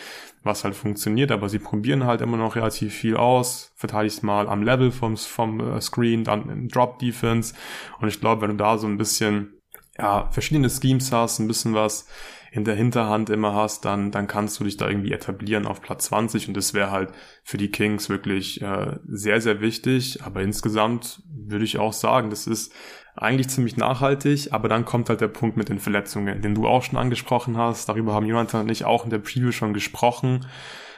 [0.44, 4.64] was halt funktioniert, aber sie probieren halt immer noch relativ viel aus, verteidigst mal am
[4.64, 7.54] Level vom, vom äh, Screen, dann in Drop Defense
[8.00, 9.54] und ich glaube, wenn du da so ein bisschen,
[9.98, 12.08] ja, verschiedene Schemes hast, ein bisschen was
[12.54, 16.06] in der Hinterhand immer hast, dann, dann kannst du dich da irgendwie etablieren auf Platz
[16.06, 17.14] 20 und das wäre halt
[17.44, 20.22] für die Kings wirklich äh, sehr, sehr wichtig.
[20.24, 22.74] Aber insgesamt würde ich auch sagen, das ist
[23.16, 26.84] eigentlich ziemlich nachhaltig, aber dann kommt halt der Punkt mit den Verletzungen, den du auch
[26.84, 27.90] schon angesprochen hast.
[27.90, 30.46] Darüber haben Jonathan und ich auch in der Preview schon gesprochen.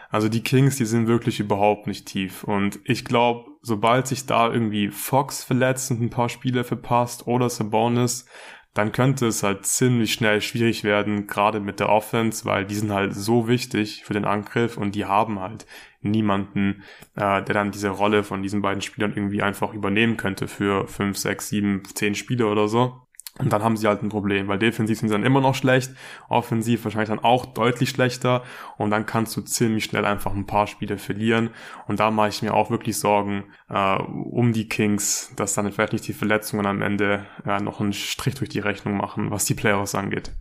[0.10, 2.44] Also die Kings, die sind wirklich überhaupt nicht tief.
[2.44, 7.49] Und ich glaube, sobald sich da irgendwie Fox verletzt und ein paar Spiele verpasst oder
[7.49, 8.27] Sabonis,
[8.74, 12.91] dann könnte es halt ziemlich schnell schwierig werden, gerade mit der Offense, weil die sind
[12.91, 15.66] halt so wichtig für den Angriff und die haben halt
[16.02, 16.84] niemanden,
[17.16, 21.18] äh, der dann diese Rolle von diesen beiden Spielern irgendwie einfach übernehmen könnte für fünf,
[21.18, 23.03] sechs, sieben, zehn Spiele oder so.
[23.39, 25.91] Und dann haben sie halt ein Problem, weil defensiv sind sie dann immer noch schlecht,
[26.30, 28.43] offensiv wahrscheinlich dann auch deutlich schlechter
[28.77, 31.49] und dann kannst du ziemlich schnell einfach ein paar Spiele verlieren.
[31.88, 35.93] Und da mache ich mir auch wirklich Sorgen äh, um die Kings, dass dann vielleicht
[35.93, 39.55] nicht die Verletzungen am Ende äh, noch einen Strich durch die Rechnung machen, was die
[39.55, 40.31] Playoffs angeht.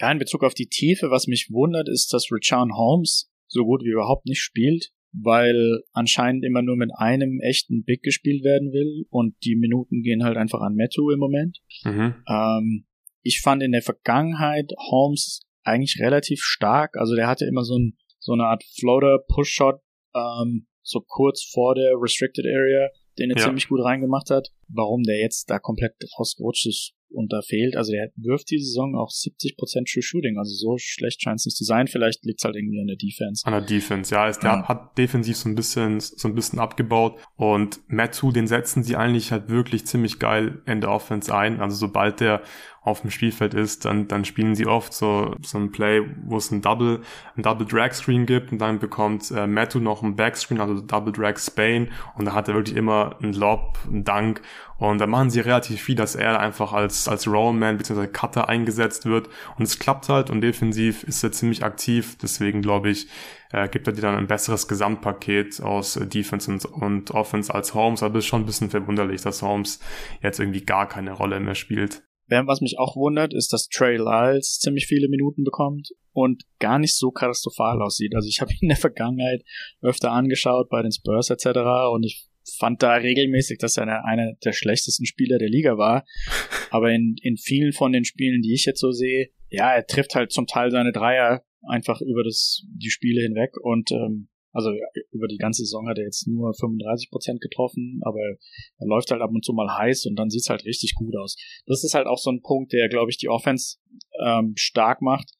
[0.00, 3.82] Ja, in Bezug auf die Tiefe, was mich wundert, ist, dass Richard Holmes so gut
[3.84, 9.06] wie überhaupt nicht spielt weil anscheinend immer nur mit einem echten Big gespielt werden will
[9.10, 11.58] und die Minuten gehen halt einfach an Metu im Moment.
[11.84, 12.14] Mhm.
[12.28, 12.86] Ähm,
[13.22, 16.96] ich fand in der Vergangenheit Holmes eigentlich relativ stark.
[16.96, 19.80] Also der hatte immer so, ein, so eine Art Floater-Push-Shot
[20.14, 23.44] ähm, so kurz vor der Restricted Area, den er ja.
[23.44, 24.48] ziemlich gut reingemacht hat.
[24.68, 28.96] Warum der jetzt da komplett rausgerutscht ist, und da fehlt, also der wirft die Saison
[28.96, 32.44] auch 70% True Shooting, also so schlecht scheint es nicht zu sein, vielleicht liegt es
[32.44, 33.46] halt irgendwie an der Defense.
[33.46, 34.68] An der Defense, ja, ist, der ja.
[34.68, 39.32] hat defensiv so ein bisschen, so ein bisschen abgebaut und Matsu, den setzen sie eigentlich
[39.32, 42.42] halt wirklich ziemlich geil in der Offense ein, also sobald der
[42.84, 46.50] auf dem Spielfeld ist, dann, dann spielen sie oft so, so ein Play, wo es
[46.50, 47.00] ein Double,
[47.36, 51.12] ein Double Drag Screen gibt und dann bekommt äh, Mattu noch ein Backscreen, also Double
[51.12, 54.42] Drag Spain und da hat er wirklich immer einen Lob, einen Dank
[54.78, 58.08] und da machen sie relativ viel, dass er einfach als, als Rollman bzw.
[58.08, 62.90] Cutter eingesetzt wird und es klappt halt und defensiv ist er ziemlich aktiv, deswegen glaube
[62.90, 63.06] ich,
[63.52, 67.74] äh, gibt er dir dann ein besseres Gesamtpaket aus äh, Defense und, und Offense als
[67.74, 69.78] Holmes, aber es ist schon ein bisschen verwunderlich, dass Holmes
[70.20, 72.02] jetzt irgendwie gar keine Rolle mehr spielt.
[72.46, 76.96] Was mich auch wundert, ist, dass Trey Lyles ziemlich viele Minuten bekommt und gar nicht
[76.96, 78.14] so katastrophal aussieht.
[78.14, 79.42] Also ich habe ihn in der Vergangenheit
[79.80, 81.46] öfter angeschaut bei den Spurs etc.
[81.92, 82.26] und ich
[82.58, 86.04] fand da regelmäßig, dass er einer der schlechtesten Spieler der Liga war.
[86.70, 90.14] Aber in, in vielen von den Spielen, die ich jetzt so sehe, ja, er trifft
[90.14, 94.70] halt zum Teil seine Dreier einfach über das die Spiele hinweg und ähm, also
[95.10, 99.22] über die ganze Saison hat er jetzt nur 35 Prozent getroffen, aber er läuft halt
[99.22, 101.36] ab und zu mal heiß und dann sieht's halt richtig gut aus.
[101.66, 103.78] Das ist halt auch so ein Punkt, der, glaube ich, die Offense
[104.24, 105.32] ähm, stark macht,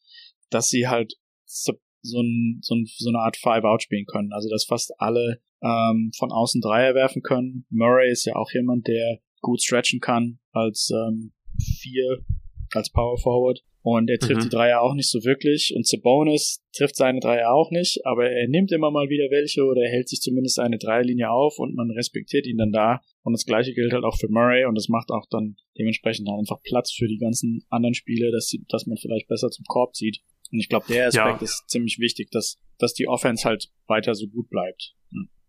[0.50, 1.14] dass sie halt
[1.44, 1.72] so,
[2.20, 4.32] ein, so, ein, so eine Art Five-Out spielen können.
[4.32, 7.66] Also dass fast alle ähm, von außen Dreier werfen können.
[7.70, 11.32] Murray ist ja auch jemand, der gut stretchen kann als ähm,
[11.80, 12.24] vier,
[12.72, 13.62] als Power Forward.
[13.84, 14.44] Und er trifft mhm.
[14.44, 15.72] die Dreier auch nicht so wirklich.
[15.74, 19.82] Und Sabonis trifft seine Dreier auch nicht, aber er nimmt immer mal wieder welche oder
[19.82, 23.00] er hält sich zumindest eine Dreierlinie auf und man respektiert ihn dann da.
[23.24, 26.62] Und das gleiche gilt halt auch für Murray und das macht auch dann dementsprechend einfach
[26.62, 30.20] Platz für die ganzen anderen Spiele, dass, dass man vielleicht besser zum Korb zieht.
[30.52, 31.42] Und ich glaube, der Aspekt ja.
[31.42, 34.94] ist ziemlich wichtig, dass, dass die Offense halt weiter so gut bleibt.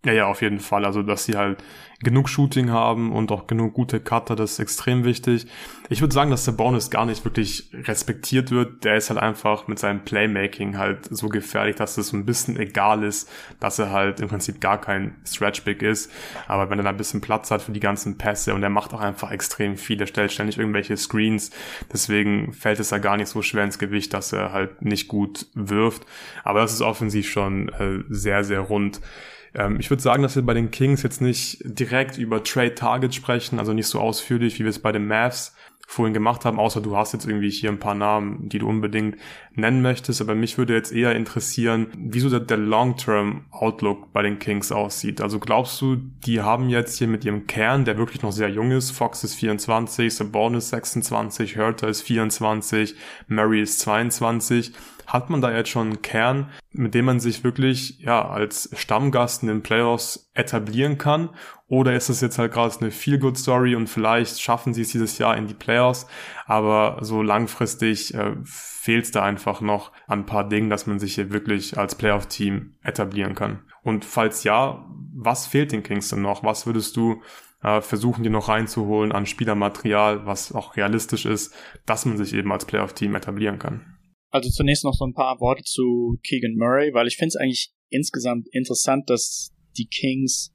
[0.06, 0.84] Ja, ja, auf jeden Fall.
[0.86, 1.64] Also, dass sie halt
[2.04, 5.48] genug Shooting haben und auch genug gute Cutter, das ist extrem wichtig.
[5.88, 8.84] Ich würde sagen, dass der Bonus gar nicht wirklich respektiert wird.
[8.84, 13.04] Der ist halt einfach mit seinem Playmaking halt so gefährlich, dass es ein bisschen egal
[13.04, 13.30] ist,
[13.62, 16.12] dass er halt im Prinzip gar kein Stretch-Big ist.
[16.50, 18.94] Aber wenn er da ein bisschen Platz hat für die ganzen Pässe und er macht
[18.94, 21.52] auch einfach extrem viel, er stellt ständig irgendwelche Screens.
[21.94, 25.48] Deswegen fällt es ja gar nicht so schwer ins Gewicht, dass er halt nicht gut
[25.54, 26.06] wirft.
[26.44, 29.00] Aber das ist offensiv schon äh, sehr, sehr rund.
[29.56, 33.14] Ähm, ich würde sagen, dass wir bei den Kings jetzt nicht direkt über Trade Target
[33.16, 35.56] sprechen, also nicht so ausführlich, wie wir es bei den Mavs
[35.86, 39.18] vorhin gemacht haben, außer du hast jetzt irgendwie hier ein paar Namen, die du unbedingt
[39.54, 40.22] nennen möchtest.
[40.22, 45.22] Aber mich würde jetzt eher interessieren, wieso der, der Long-Term-Outlook bei den Kings aussieht.
[45.22, 48.72] Also glaubst du, die haben jetzt hier mit ihrem Kern, der wirklich noch sehr jung
[48.72, 52.96] ist, Fox ist 24, Sabonis 26, Hurter ist 24,
[53.28, 54.74] Murray ist 22,
[55.08, 59.44] hat man da jetzt schon einen Kern, mit dem man sich wirklich ja als Stammgast
[59.44, 61.30] in den Playoffs etablieren kann?
[61.68, 65.36] Oder ist es jetzt halt gerade eine Feel-Good-Story und vielleicht schaffen sie es dieses Jahr
[65.36, 66.08] in die Playoffs,
[66.46, 71.00] aber so langfristig äh, fehlt es da einfach noch an ein paar Dingen, dass man
[71.00, 73.64] sich hier wirklich als Playoff-Team etablieren kann.
[73.82, 74.86] Und falls ja,
[75.16, 76.44] was fehlt den Kings denn noch?
[76.44, 77.22] Was würdest du
[77.64, 81.56] äh, versuchen die noch reinzuholen an Spielermaterial, was auch realistisch ist,
[81.86, 83.93] dass man sich eben als Playoff-Team etablieren kann.
[84.34, 87.72] Also zunächst noch so ein paar Worte zu Keegan Murray, weil ich finde es eigentlich
[87.90, 90.52] insgesamt interessant, dass die Kings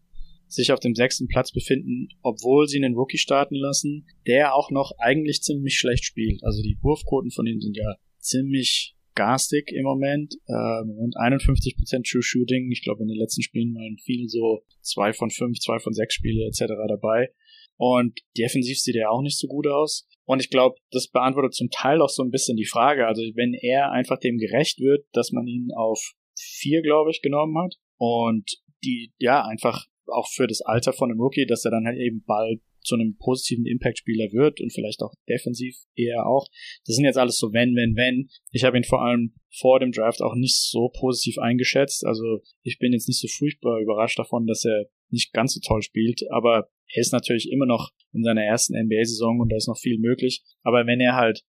[0.49, 4.91] sich auf dem sechsten Platz befinden, obwohl sie einen Rookie starten lassen, der auch noch
[4.99, 6.43] eigentlich ziemlich schlecht spielt.
[6.43, 10.35] Also die Wurfquoten von ihm sind ja ziemlich garstig im Moment.
[10.49, 12.73] Ähm, und 51% True Shooting.
[12.73, 16.15] Ich glaube, in den letzten Spielen waren viele so zwei von fünf, zwei von sechs
[16.15, 16.73] Spiele etc.
[16.89, 17.31] dabei.
[17.77, 20.09] Und defensiv sieht er auch nicht so gut aus.
[20.29, 23.07] Und ich glaube, das beantwortet zum Teil auch so ein bisschen die Frage.
[23.07, 27.57] Also wenn er einfach dem gerecht wird, dass man ihn auf vier, glaube ich, genommen
[27.57, 31.87] hat und die ja einfach auch für das Alter von einem Rookie, dass er dann
[31.87, 36.47] halt eben bald zu einem positiven Impact-Spieler wird und vielleicht auch defensiv eher auch.
[36.85, 38.29] Das sind jetzt alles so wenn, wenn, wenn.
[38.53, 42.05] Ich habe ihn vor allem vor dem Draft auch nicht so positiv eingeschätzt.
[42.05, 45.83] Also ich bin jetzt nicht so furchtbar überrascht davon, dass er nicht ganz so toll
[45.83, 49.79] spielt, aber er ist natürlich immer noch in seiner ersten NBA-Saison und da ist noch
[49.79, 50.43] viel möglich.
[50.63, 51.45] Aber wenn er halt,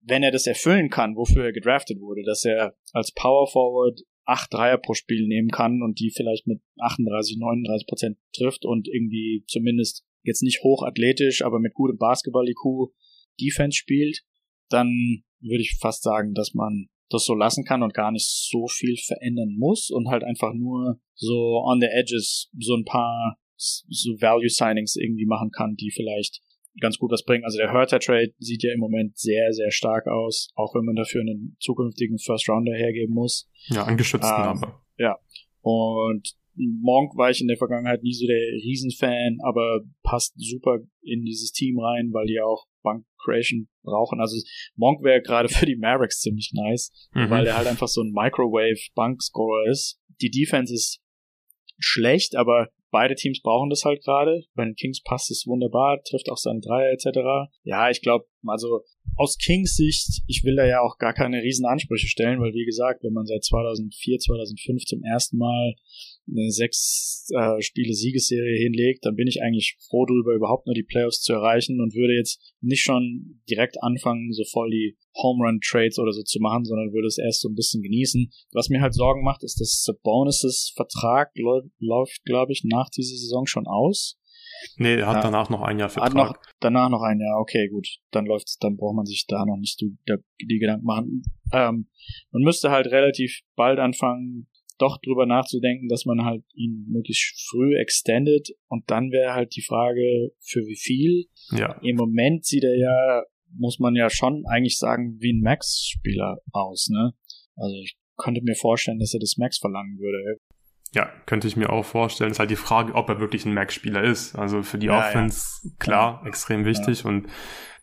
[0.00, 4.52] wenn er das erfüllen kann, wofür er gedraftet wurde, dass er als Power Forward acht
[4.52, 9.44] Dreier pro Spiel nehmen kann und die vielleicht mit 38, 39 Prozent trifft und irgendwie
[9.46, 12.92] zumindest jetzt nicht hochathletisch, aber mit gutem Basketball-IQ
[13.40, 14.22] Defense spielt,
[14.68, 18.66] dann würde ich fast sagen, dass man das so lassen kann und gar nicht so
[18.66, 24.10] viel verändern muss und halt einfach nur so on the edges so ein paar so
[24.20, 26.40] Value Signings irgendwie machen kann, die vielleicht
[26.80, 27.44] ganz gut was bringen.
[27.44, 30.96] Also der Hurter Trade sieht ja im Moment sehr, sehr stark aus, auch wenn man
[30.96, 33.48] dafür einen zukünftigen First Rounder hergeben muss.
[33.68, 34.82] Ja, angeschützten ähm, aber.
[34.98, 35.18] Ja.
[35.62, 41.24] Und Monk war ich in der Vergangenheit nie so der Riesenfan, aber passt super in
[41.24, 44.20] dieses Team rein, weil die auch Bank Creation brauchen.
[44.20, 44.36] Also
[44.76, 47.30] Monk wäre gerade für die Mavericks ziemlich nice, mhm.
[47.30, 50.00] weil er halt einfach so ein Microwave Bankscorer ist.
[50.20, 51.00] Die Defense ist
[51.78, 54.44] schlecht, aber beide Teams brauchen das halt gerade.
[54.54, 57.50] Bei den Kings passt es wunderbar, trifft auch seine Dreier etc.
[57.64, 58.82] Ja, ich glaube, also
[59.16, 62.64] aus Kings Sicht, ich will da ja auch gar keine riesen Ansprüche stellen, weil wie
[62.64, 65.74] gesagt, wenn man seit 2004, 2005 zum ersten Mal
[66.28, 70.82] eine sechs äh, Spiele Siegesserie hinlegt, dann bin ich eigentlich froh darüber, überhaupt nur die
[70.82, 75.60] Playoffs zu erreichen und würde jetzt nicht schon direkt anfangen, so voll die Home Run
[75.60, 78.30] Trades oder so zu machen, sondern würde es erst so ein bisschen genießen.
[78.52, 81.32] Was mir halt Sorgen macht, ist, dass Sabonis' Vertrag
[81.78, 84.18] läuft, glaube ich, nach dieser Saison schon aus.
[84.76, 86.10] Nee, er hat ja, danach noch ein Jahr Vertrag.
[86.10, 87.88] Hat noch, danach noch ein Jahr, okay, gut.
[88.10, 89.96] Dann läuft es, dann braucht man sich da noch nicht die,
[90.40, 91.22] die Gedanken machen.
[91.52, 91.88] Ähm,
[92.30, 94.48] man müsste halt relativ bald anfangen,
[94.78, 99.62] doch drüber nachzudenken, dass man halt ihn möglichst früh extendet und dann wäre halt die
[99.62, 101.26] Frage, für wie viel.
[101.50, 101.78] Ja.
[101.82, 103.22] Im Moment sieht er ja,
[103.58, 107.12] muss man ja schon eigentlich sagen, wie ein Max-Spieler aus, ne?
[107.56, 110.40] Also ich könnte mir vorstellen, dass er das Max verlangen würde.
[110.94, 112.30] Ja, könnte ich mir auch vorstellen.
[112.30, 114.34] Ist halt die Frage, ob er wirklich ein Max-Spieler ist.
[114.34, 115.70] Also für die ja, Offense, ja.
[115.78, 116.28] klar, ja.
[116.28, 117.26] extrem wichtig und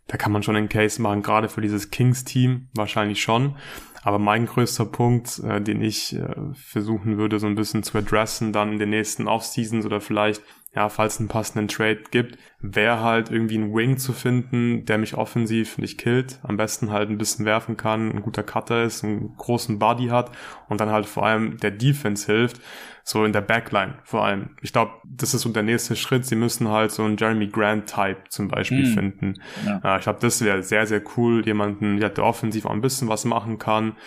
[0.08, 3.56] da kann man schon einen Case machen, gerade für dieses Kings-Team wahrscheinlich schon.
[4.04, 8.52] Aber mein größter Punkt, äh, den ich äh, versuchen würde, so ein bisschen zu adressen,
[8.52, 10.44] dann in den nächsten Off-Seasons oder vielleicht,
[10.76, 14.98] ja, falls es einen passenden Trade gibt, wäre halt irgendwie ein Wing zu finden, der
[14.98, 19.04] mich offensiv nicht killt, am besten halt ein bisschen werfen kann, ein guter Cutter ist,
[19.04, 20.32] einen großen Body hat
[20.70, 22.60] und dann halt vor allem der Defense hilft
[23.04, 24.52] so in der Backline vor allem.
[24.62, 26.26] Ich glaube, das ist so der nächste Schritt.
[26.26, 28.94] Sie müssen halt so einen Jeremy Grant-Type zum Beispiel mm.
[28.94, 29.34] finden.
[29.66, 29.98] Ja.
[29.98, 31.46] Ich glaube, das wäre sehr, sehr cool.
[31.46, 33.98] Jemanden, der offensiv auch ein bisschen was machen kann,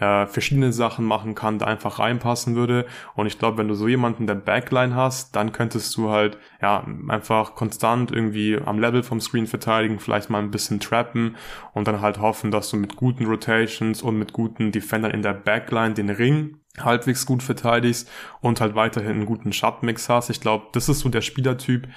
[0.00, 2.86] äh, verschiedene Sachen machen kann, da einfach reinpassen würde.
[3.14, 6.84] Und ich glaube, wenn du so jemanden der Backline hast, dann könntest du halt ja
[7.08, 11.36] einfach konstant irgendwie am Level vom Screen verteidigen, vielleicht mal ein bisschen trappen
[11.74, 15.34] und dann halt hoffen, dass du mit guten Rotations und mit guten Defendern in der
[15.34, 18.08] Backline den Ring halbwegs gut verteidigst
[18.40, 20.30] und halt weiterhin einen guten Shotmix hast.
[20.30, 21.88] Ich glaube, das ist so der Spielertyp,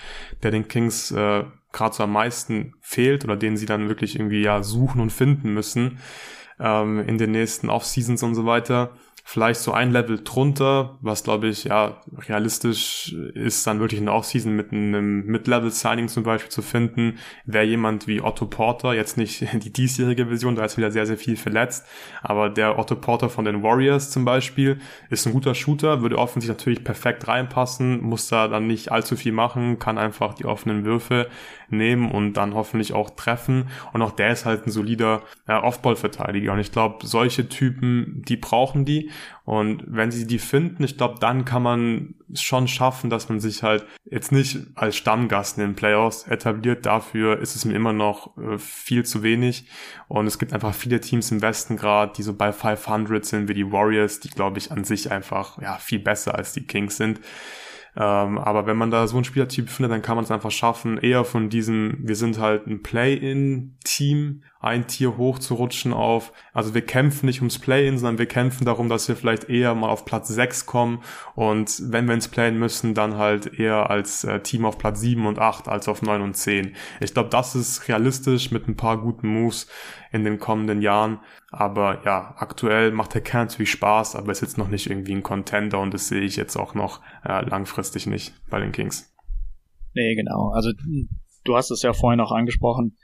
[0.41, 4.41] der den Kings äh, gerade so am meisten fehlt oder den sie dann wirklich irgendwie
[4.41, 5.99] ja suchen und finden müssen
[6.59, 8.91] ähm, in den nächsten Off-Seasons und so weiter
[9.23, 14.53] vielleicht so ein Level drunter, was glaube ich ja realistisch ist, dann wirklich eine Offseason
[14.53, 19.71] mit einem Mid-Level-Signing zum Beispiel zu finden, wäre jemand wie Otto Porter, jetzt nicht die
[19.71, 21.85] diesjährige Version, da ist wieder sehr, sehr viel verletzt,
[22.21, 24.79] aber der Otto Porter von den Warriors zum Beispiel
[25.09, 29.31] ist ein guter Shooter, würde offensichtlich natürlich perfekt reinpassen, muss da dann nicht allzu viel
[29.31, 31.29] machen, kann einfach die offenen Würfe
[31.73, 33.69] nehmen und dann hoffentlich auch treffen.
[33.91, 36.53] Und auch der ist halt ein solider äh, Off-Ball-Verteidiger.
[36.53, 39.09] Und ich glaube, solche Typen, die brauchen die.
[39.45, 43.61] Und wenn sie die finden, ich glaube, dann kann man schon schaffen, dass man sich
[43.61, 46.85] halt jetzt nicht als Stammgast in den Playoffs etabliert.
[46.85, 49.65] Dafür ist es mir immer noch äh, viel zu wenig.
[50.07, 53.53] Und es gibt einfach viele Teams im Westen gerade, die so bei 500 sind, wie
[53.53, 57.19] die Warriors, die glaube ich an sich einfach ja viel besser als die Kings sind.
[57.95, 60.97] Ähm, aber wenn man da so einen Spielertyp findet, dann kann man es einfach schaffen,
[60.97, 66.73] eher von diesem, wir sind halt ein Play-in-Team, ein Tier hoch zu rutschen auf, also
[66.73, 70.05] wir kämpfen nicht ums Play-in, sondern wir kämpfen darum, dass wir vielleicht eher mal auf
[70.05, 71.01] Platz 6 kommen
[71.35, 75.25] und wenn wir ins Play-in müssen, dann halt eher als äh, Team auf Platz 7
[75.25, 76.75] und 8 als auf 9 und 10.
[77.01, 79.67] Ich glaube, das ist realistisch mit ein paar guten Moves
[80.13, 81.19] in den kommenden Jahren.
[81.51, 85.23] Aber ja, aktuell macht der Kern natürlich Spaß, aber ist jetzt noch nicht irgendwie ein
[85.23, 89.13] Contender und das sehe ich jetzt auch noch äh, langfristig nicht bei den Kings.
[89.93, 90.51] Nee, genau.
[90.51, 90.71] Also
[91.43, 92.97] du hast es ja vorhin auch angesprochen.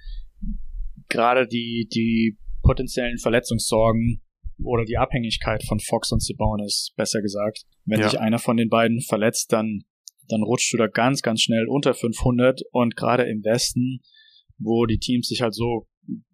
[1.09, 4.21] Gerade die, die potenziellen Verletzungssorgen
[4.63, 7.63] oder die Abhängigkeit von Fox und Sabonis, besser gesagt.
[7.85, 8.09] Wenn ja.
[8.09, 9.83] sich einer von den beiden verletzt, dann,
[10.27, 14.01] dann rutscht du da ganz, ganz schnell unter 500 und gerade im Westen,
[14.57, 15.87] wo die Teams sich halt so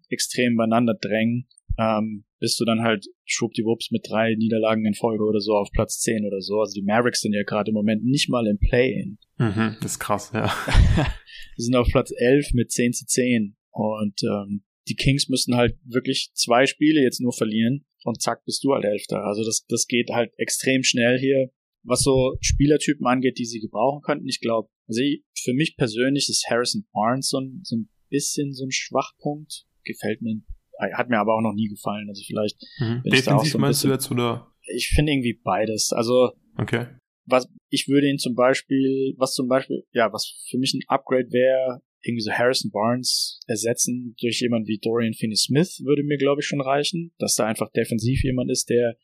[0.08, 1.48] extrem beieinander drängen,
[1.78, 6.00] ähm, bist du dann halt schwuppdiwupps mit drei Niederlagen in Folge oder so auf Platz
[6.00, 6.60] 10 oder so.
[6.60, 9.18] Also die Mavericks sind ja gerade im Moment nicht mal im Play-In.
[9.38, 10.46] Mhm, das ist krass, ja.
[11.58, 15.76] die sind auf Platz 11 mit 10 zu 10 und ähm, die Kings müssen halt
[15.84, 19.24] wirklich zwei Spiele jetzt nur verlieren und zack bist du halt Elfter.
[19.24, 21.50] Also das, das geht halt extrem schnell hier.
[21.82, 26.28] Was so Spielertypen angeht, die sie gebrauchen könnten, ich glaube, also ich, für mich persönlich
[26.28, 30.40] ist Harrison Barnes so ein, so ein bisschen so ein Schwachpunkt gefällt mir,
[30.94, 32.08] hat mir aber auch noch nie gefallen.
[32.08, 32.60] Also vielleicht.
[32.78, 33.02] Mhm.
[33.04, 34.52] Defensiv so meinst bisschen, du jetzt oder?
[34.74, 35.92] Ich finde irgendwie beides.
[35.92, 36.32] Also.
[36.58, 36.86] Okay.
[37.24, 41.30] Was, ich würde ihn zum Beispiel, was zum Beispiel, ja, was für mich ein Upgrade
[41.30, 46.46] wäre, irgendwie so Harrison Barnes ersetzen durch jemanden wie Dorian Finney-Smith würde mir, glaube ich,
[46.46, 48.96] schon reichen, dass da einfach defensiv jemand ist, der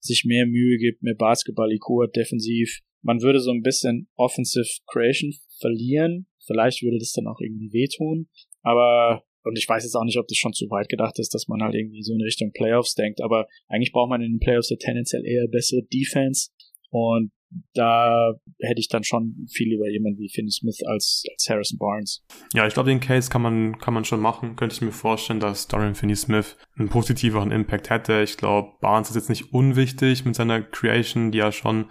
[0.00, 2.80] sich mehr Mühe gibt, mehr Basketball-IQ hat defensiv.
[3.02, 6.26] Man würde so ein bisschen Offensive Creation verlieren.
[6.46, 8.28] Vielleicht würde das dann auch irgendwie wehtun.
[8.62, 11.48] Aber und ich weiß jetzt auch nicht, ob das schon zu weit gedacht ist, dass
[11.48, 14.68] man halt irgendwie so in Richtung Playoffs denkt, aber eigentlich braucht man in den Playoffs
[14.68, 16.50] ja tendenziell eher bessere Defense
[16.90, 17.30] und
[17.74, 22.24] da hätte ich dann schon viel lieber jemanden wie Finney Smith als, als Harrison Barnes.
[22.54, 24.56] Ja, ich glaube, den Case kann man, kann man schon machen.
[24.56, 28.22] Könnte ich mir vorstellen, dass Dorian Finney-Smith einen positiveren Impact hätte.
[28.22, 31.86] Ich glaube, Barnes ist jetzt nicht unwichtig mit seiner Creation, die er schon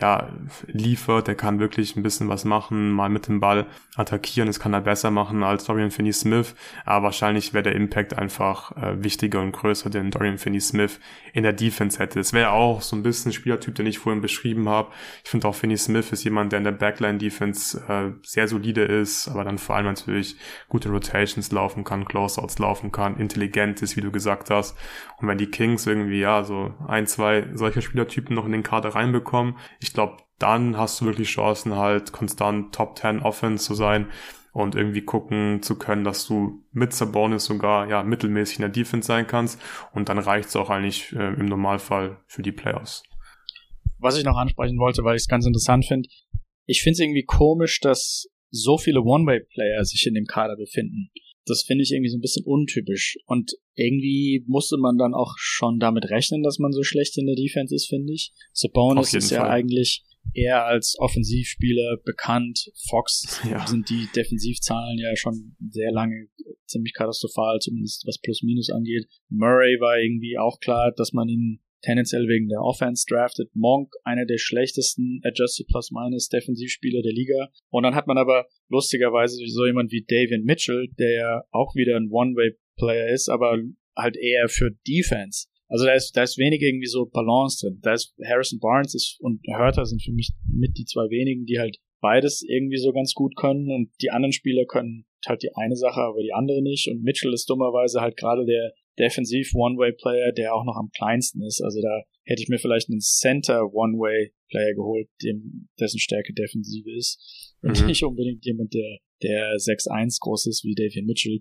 [0.00, 0.28] ja,
[0.66, 1.26] liefert.
[1.26, 3.66] Er kann wirklich ein bisschen was machen, mal mit dem Ball
[3.96, 4.46] attackieren.
[4.46, 6.54] Das kann er besser machen als Dorian Finney-Smith.
[6.84, 11.00] Aber wahrscheinlich wäre der Impact einfach äh, wichtiger und größer, den Dorian Finney-Smith
[11.32, 12.20] in der Defense hätte.
[12.20, 14.92] Es wäre auch so ein bisschen Spielertyp, den ich vorhin beschrieben habe.
[15.24, 19.26] Ich finde auch Finney Smith ist jemand, der in der Backline-Defense äh, sehr solide ist,
[19.26, 20.36] aber dann vor allem natürlich
[20.68, 24.76] gute Rotations laufen kann, Closeouts laufen kann, intelligent ist, wie du gesagt hast.
[25.18, 28.90] Und wenn die Kings irgendwie, ja, so ein, zwei solche Spielertypen noch in den Kader
[28.90, 34.06] reinbekommen, ich glaube, dann hast du wirklich Chancen, halt konstant Top 10 Offense zu sein
[34.52, 39.06] und irgendwie gucken zu können, dass du mit Sabonis sogar ja mittelmäßig in der Defense
[39.06, 39.60] sein kannst
[39.92, 43.02] und dann reicht's auch eigentlich äh, im Normalfall für die Playoffs
[43.98, 46.08] was ich noch ansprechen wollte, weil ich es ganz interessant finde,
[46.66, 51.10] ich finde es irgendwie komisch, dass so viele One-Way-Player sich in dem Kader befinden.
[51.46, 53.16] Das finde ich irgendwie so ein bisschen untypisch.
[53.26, 57.36] Und irgendwie musste man dann auch schon damit rechnen, dass man so schlecht in der
[57.36, 58.32] Defense ist, finde ich.
[58.52, 62.70] Sabonis ist ja eigentlich eher als Offensivspieler bekannt.
[62.88, 63.66] Fox ja.
[63.66, 66.28] sind die Defensivzahlen ja schon sehr lange
[66.66, 69.06] ziemlich katastrophal, zumindest was Plus-Minus angeht.
[69.30, 73.48] Murray war irgendwie auch klar, dass man ihn tendenziell wegen der Offense drafted.
[73.54, 77.50] Monk, einer der schlechtesten Adjusted Plus Minus Defensivspieler der Liga.
[77.70, 81.96] Und dann hat man aber lustigerweise so jemand wie Davian Mitchell, der ja auch wieder
[81.96, 82.10] ein
[82.78, 83.58] One-Way-Player ist, aber
[83.96, 85.46] halt eher für Defense.
[85.68, 87.78] Also da ist, da ist wenig irgendwie so Balance drin.
[87.82, 91.58] Da ist Harrison Barnes ist, und Hörter sind für mich mit die zwei wenigen, die
[91.58, 95.76] halt beides irgendwie so ganz gut können und die anderen Spieler können halt die eine
[95.76, 96.88] Sache, aber die andere nicht.
[96.88, 101.60] Und Mitchell ist dummerweise halt gerade der defensiv One-Way-Player, der auch noch am kleinsten ist.
[101.60, 107.56] Also da hätte ich mir vielleicht einen Center One-Way-Player geholt, dem, dessen Stärke defensive ist.
[107.62, 107.86] Und mhm.
[107.86, 111.40] nicht unbedingt jemand, der, der 6'1 groß ist wie Davian Mitchell.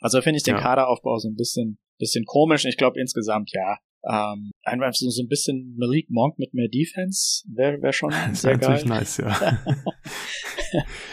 [0.00, 0.60] Also finde ich den ja.
[0.60, 2.64] Kaderaufbau so ein bisschen, bisschen komisch.
[2.64, 7.42] Ich glaube insgesamt, ja, ähm, einfach so, so ein bisschen Malik Monk mit mehr Defense
[7.52, 8.82] wäre wär schon das sehr geil.
[8.86, 9.58] nice, ja.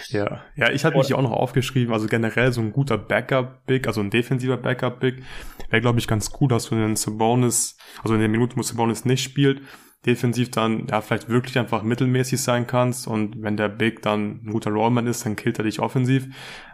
[0.09, 0.43] ja.
[0.55, 4.11] Ja, ich hatte mich auch noch aufgeschrieben, also generell so ein guter Backup-Big, also ein
[4.11, 5.23] defensiver Backup-Big,
[5.69, 9.03] wäre, glaube ich, ganz cool, dass du den Sabonis, also in den Minuten, wo Sabonis
[9.03, 9.61] nicht spielt,
[10.05, 14.51] defensiv dann ja vielleicht wirklich einfach mittelmäßig sein kannst und wenn der Big dann ein
[14.51, 16.27] guter Rollman ist, dann killt er dich offensiv.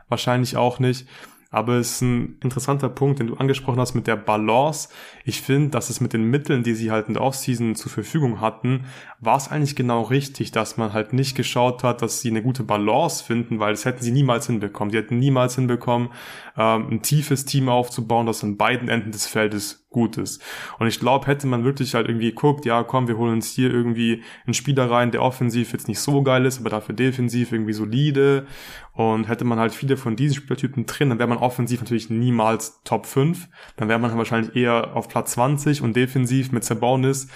[0.09, 1.07] Wahrscheinlich auch nicht.
[1.51, 4.87] Aber es ist ein interessanter Punkt, den du angesprochen hast mit der Balance.
[5.25, 8.39] Ich finde, dass es mit den Mitteln, die sie halt in der Offseason zur Verfügung
[8.39, 8.85] hatten,
[9.19, 12.63] war es eigentlich genau richtig, dass man halt nicht geschaut hat, dass sie eine gute
[12.63, 14.93] Balance finden, weil das hätten sie niemals hinbekommen.
[14.93, 16.09] Die hätten niemals hinbekommen,
[16.57, 20.41] ähm, ein tiefes Team aufzubauen, das an beiden Enden des Feldes gut ist.
[20.79, 23.69] Und ich glaube, hätte man wirklich halt irgendwie geguckt, ja, komm, wir holen uns hier
[23.69, 27.73] irgendwie einen Spieler rein, der offensiv jetzt nicht so geil ist, aber dafür defensiv irgendwie
[27.73, 28.47] solide.
[28.93, 32.81] Und hätte man halt viele von diesen Spieltypen drin, dann wäre man offensiv natürlich niemals
[32.83, 33.47] Top 5.
[33.75, 37.27] Dann wäre man wahrscheinlich eher auf Platz 20 und defensiv mit Sabonis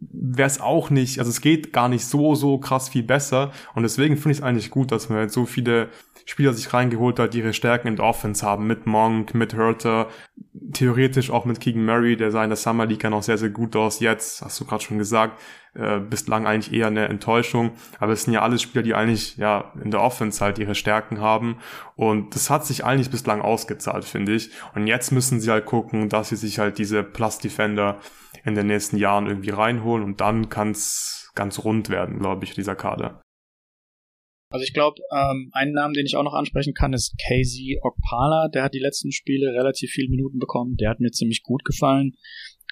[0.00, 3.52] wäre es auch nicht, also es geht gar nicht so, so krass viel besser.
[3.74, 5.88] Und deswegen finde ich es eigentlich gut, dass man halt so viele
[6.24, 10.08] Spieler sich reingeholt hat, die ihre Stärken in der Offense haben, mit Monk, mit Hurter,
[10.72, 13.50] theoretisch auch mit Keegan Murray, der sah in der Summer League ja noch sehr, sehr
[13.50, 14.00] gut aus.
[14.00, 15.40] Jetzt, hast du gerade schon gesagt,
[15.74, 17.72] äh, bislang eigentlich eher eine Enttäuschung.
[17.98, 21.20] Aber es sind ja alles Spieler, die eigentlich ja in der Offense halt ihre Stärken
[21.20, 21.58] haben.
[21.96, 24.50] Und das hat sich eigentlich bislang ausgezahlt, finde ich.
[24.74, 27.98] Und jetzt müssen sie halt gucken, dass sie sich halt diese Plus Defender
[28.44, 32.54] in den nächsten Jahren irgendwie reinholen und dann kann es ganz rund werden, glaube ich,
[32.54, 33.23] dieser Kader.
[34.50, 38.48] Also ich glaube, ähm, einen Namen, den ich auch noch ansprechen kann, ist KZ Okpala.
[38.48, 40.76] Der hat die letzten Spiele relativ viele Minuten bekommen.
[40.76, 42.12] Der hat mir ziemlich gut gefallen,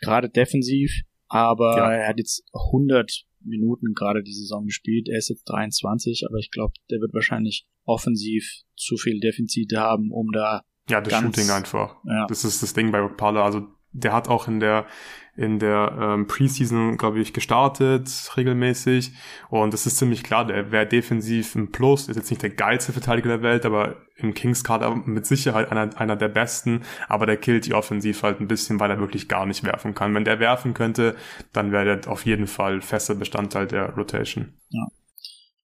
[0.01, 1.03] gerade defensiv.
[1.28, 1.93] Aber ja.
[1.93, 5.09] er hat jetzt 100 Minuten gerade die Saison gespielt.
[5.09, 10.11] Er ist jetzt 23, aber ich glaube, der wird wahrscheinlich offensiv zu viel Defizite haben,
[10.12, 11.97] um da ja, das Shooting einfach.
[12.05, 12.27] Ja.
[12.27, 13.44] Das ist das Ding bei Okpala.
[13.44, 14.86] Also der hat auch in der
[15.34, 19.12] in der ähm, Preseason, glaube ich, gestartet, regelmäßig.
[19.48, 22.92] Und es ist ziemlich klar, der wäre defensiv ein Plus, ist jetzt nicht der geilste
[22.92, 27.38] Verteidiger der Welt, aber im Kings Kader mit Sicherheit einer, einer der besten, aber der
[27.38, 30.14] killt die Offensiv halt ein bisschen, weil er wirklich gar nicht werfen kann.
[30.14, 31.16] Wenn der werfen könnte,
[31.52, 34.52] dann wäre der auf jeden Fall fester Bestandteil der Rotation.
[34.68, 34.86] Ja.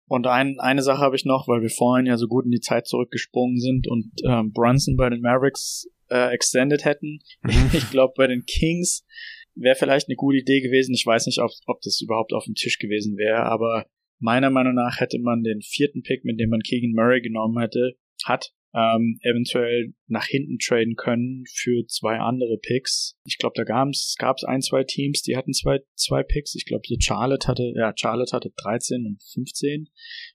[0.06, 2.60] Und ein, eine Sache habe ich noch, weil wir vorhin ja so gut in die
[2.60, 7.20] Zeit zurückgesprungen sind und ähm, Brunson bei den Mavericks äh, extended hätten.
[7.42, 7.70] Mhm.
[7.72, 9.04] Ich glaube, bei den Kings
[9.58, 10.94] wäre vielleicht eine gute Idee gewesen.
[10.94, 13.86] Ich weiß nicht, ob, ob das überhaupt auf dem Tisch gewesen wäre, aber
[14.18, 17.94] meiner Meinung nach hätte man den vierten Pick, mit dem man Keegan Murray genommen hätte,
[18.24, 23.16] hat, ähm, eventuell nach hinten traden können für zwei andere Picks.
[23.24, 26.54] Ich glaube, da gab es ein, zwei Teams, die hatten zwei, zwei Picks.
[26.54, 29.88] Ich glaube, Charlotte hatte, ja, Charlotte hatte 13 und 15.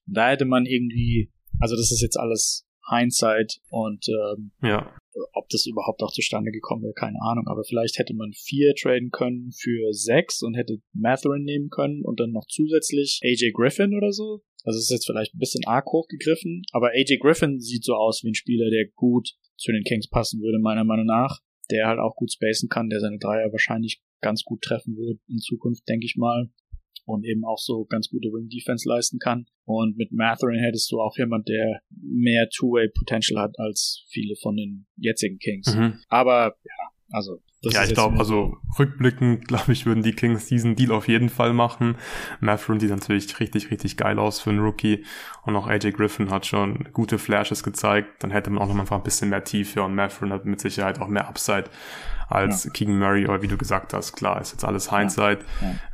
[0.06, 4.95] Da hätte man irgendwie, also das ist jetzt alles Hindsight und ähm, ja
[5.34, 7.48] ob das überhaupt auch zustande gekommen wäre, keine Ahnung.
[7.48, 12.19] Aber vielleicht hätte man vier traden können für sechs und hätte Matherin nehmen können und
[12.19, 14.41] dann noch zusätzlich AJ Griffin oder so.
[14.64, 18.30] Also ist jetzt vielleicht ein bisschen arg hochgegriffen, aber AJ Griffin sieht so aus wie
[18.30, 21.40] ein Spieler, der gut zu den Kings passen würde, meiner Meinung nach.
[21.72, 25.38] Der halt auch gut spacen kann, der seine Dreier wahrscheinlich ganz gut treffen wird in
[25.38, 26.49] Zukunft, denke ich mal
[27.06, 29.46] und eben auch so ganz gute Wing Defense leisten kann.
[29.66, 34.56] Und mit Matherin hättest du auch jemand, der mehr Two-Way Potential hat als viele von
[34.56, 35.76] den jetzigen Kings.
[35.76, 36.00] Mhm.
[36.10, 40.76] Aber ja, also das ja, ich glaube, also rückblickend, glaube ich, würden die Kings diesen
[40.76, 41.96] Deal auf jeden Fall machen.
[42.42, 45.06] Matherin sieht natürlich richtig, richtig geil aus für einen Rookie.
[45.44, 48.22] Und auch AJ Griffin hat schon gute Flashes gezeigt.
[48.22, 51.00] Dann hätte man auch noch mal ein bisschen mehr Tiefe und Matherin hat mit Sicherheit
[51.00, 51.70] auch mehr Upside
[52.28, 52.72] als ja.
[52.72, 55.40] Keegan Murray, aber wie du gesagt hast, klar, ist jetzt alles Hindsight,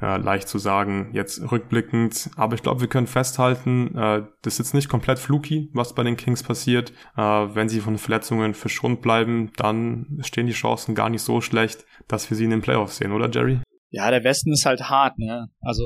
[0.01, 0.15] ja.
[0.15, 4.59] Äh, leicht zu sagen, jetzt rückblickend, aber ich glaube, wir können festhalten, äh, das ist
[4.59, 6.91] jetzt nicht komplett fluky, was bei den Kings passiert.
[7.17, 11.85] Äh, wenn sie von Verletzungen verschont bleiben, dann stehen die Chancen gar nicht so schlecht,
[12.07, 13.59] dass wir sie in den Playoffs sehen, oder Jerry?
[13.91, 15.47] Ja, der Westen ist halt hart, ne?
[15.61, 15.83] Also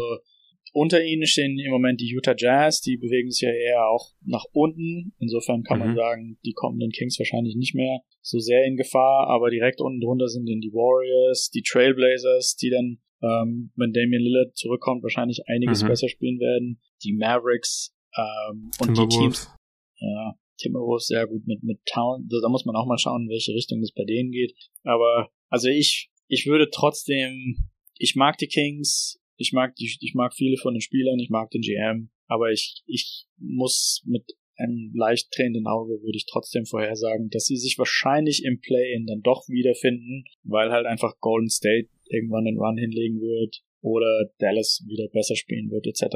[0.74, 4.44] unter ihnen stehen im Moment die Utah Jazz, die bewegen sich ja eher auch nach
[4.52, 5.14] unten.
[5.20, 5.86] Insofern kann mhm.
[5.86, 10.00] man sagen, die kommenden Kings wahrscheinlich nicht mehr so sehr in Gefahr, aber direkt unten
[10.00, 15.44] drunter sind dann die Warriors, die Trailblazers, die dann, ähm, wenn Damian Lillard zurückkommt, wahrscheinlich
[15.48, 15.90] einiges mhm.
[15.90, 16.82] besser spielen werden.
[17.04, 19.52] Die Mavericks ähm, und die Teams.
[20.00, 22.28] Ja, Timberwolves sehr gut mit, mit Town.
[22.30, 24.54] Da muss man auch mal schauen, in welche Richtung das bei denen geht.
[24.84, 30.34] Aber also ich, ich würde trotzdem, ich mag die Kings, ich mag die, ich mag
[30.34, 34.24] viele von den Spielern, ich mag den GM, aber ich, ich muss mit
[34.64, 39.22] einem leicht tränenden Auge würde ich trotzdem vorhersagen, dass sie sich wahrscheinlich im Play-In dann
[39.22, 45.07] doch wiederfinden, weil halt einfach Golden State irgendwann den Run hinlegen wird oder Dallas wieder
[45.11, 46.15] besser spielen wird etc.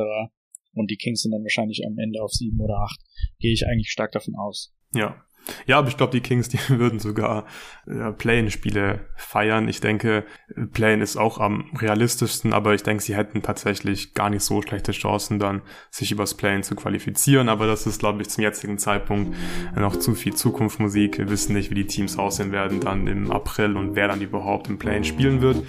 [0.74, 3.00] Und die Kings sind dann wahrscheinlich am Ende auf sieben oder acht.
[3.40, 4.74] Gehe ich eigentlich stark davon aus.
[4.94, 5.27] Ja,
[5.66, 7.46] ja, aber ich glaube, die Kings, die würden sogar
[7.88, 9.68] ja, Play-in-Spiele feiern.
[9.68, 10.26] Ich denke,
[10.74, 14.92] Play-in ist auch am realistischsten, aber ich denke, sie hätten tatsächlich gar nicht so schlechte
[14.92, 17.50] Chancen, dann sich übers Play-in zu qualifizieren.
[17.50, 19.36] Aber das ist, glaube ich, zum jetzigen Zeitpunkt
[19.76, 21.18] noch zu viel Zukunftsmusik.
[21.18, 24.68] Wir wissen nicht, wie die Teams aussehen werden dann im April und wer dann überhaupt
[24.68, 25.64] im Play-in spielen wird.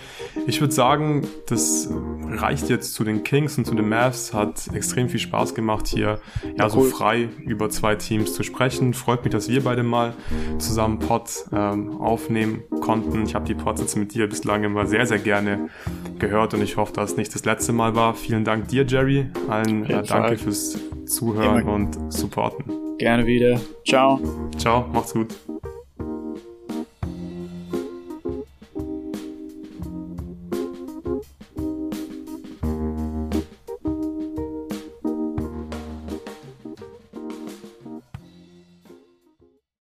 [0.46, 1.88] Ich würde sagen, das
[2.30, 4.32] reicht jetzt zu den Kings und zu den Mavs.
[4.32, 6.20] Hat extrem viel Spaß gemacht, hier
[6.56, 8.94] ja, so frei über zwei Teams zu sprechen.
[8.94, 10.14] Freut mich, dass wir beide mal
[10.56, 13.24] zusammen Pods ähm, aufnehmen konnten.
[13.24, 15.68] Ich habe die Pods jetzt mit dir bislang immer sehr, sehr gerne
[16.18, 18.14] gehört und ich hoffe, dass es nicht das letzte Mal war.
[18.14, 19.26] Vielen Dank dir, Jerry.
[19.48, 21.72] Allen äh, danke fürs Zuhören immer.
[21.74, 22.96] und Supporten.
[22.96, 23.60] Gerne wieder.
[23.86, 24.18] Ciao.
[24.56, 25.34] Ciao, macht's gut.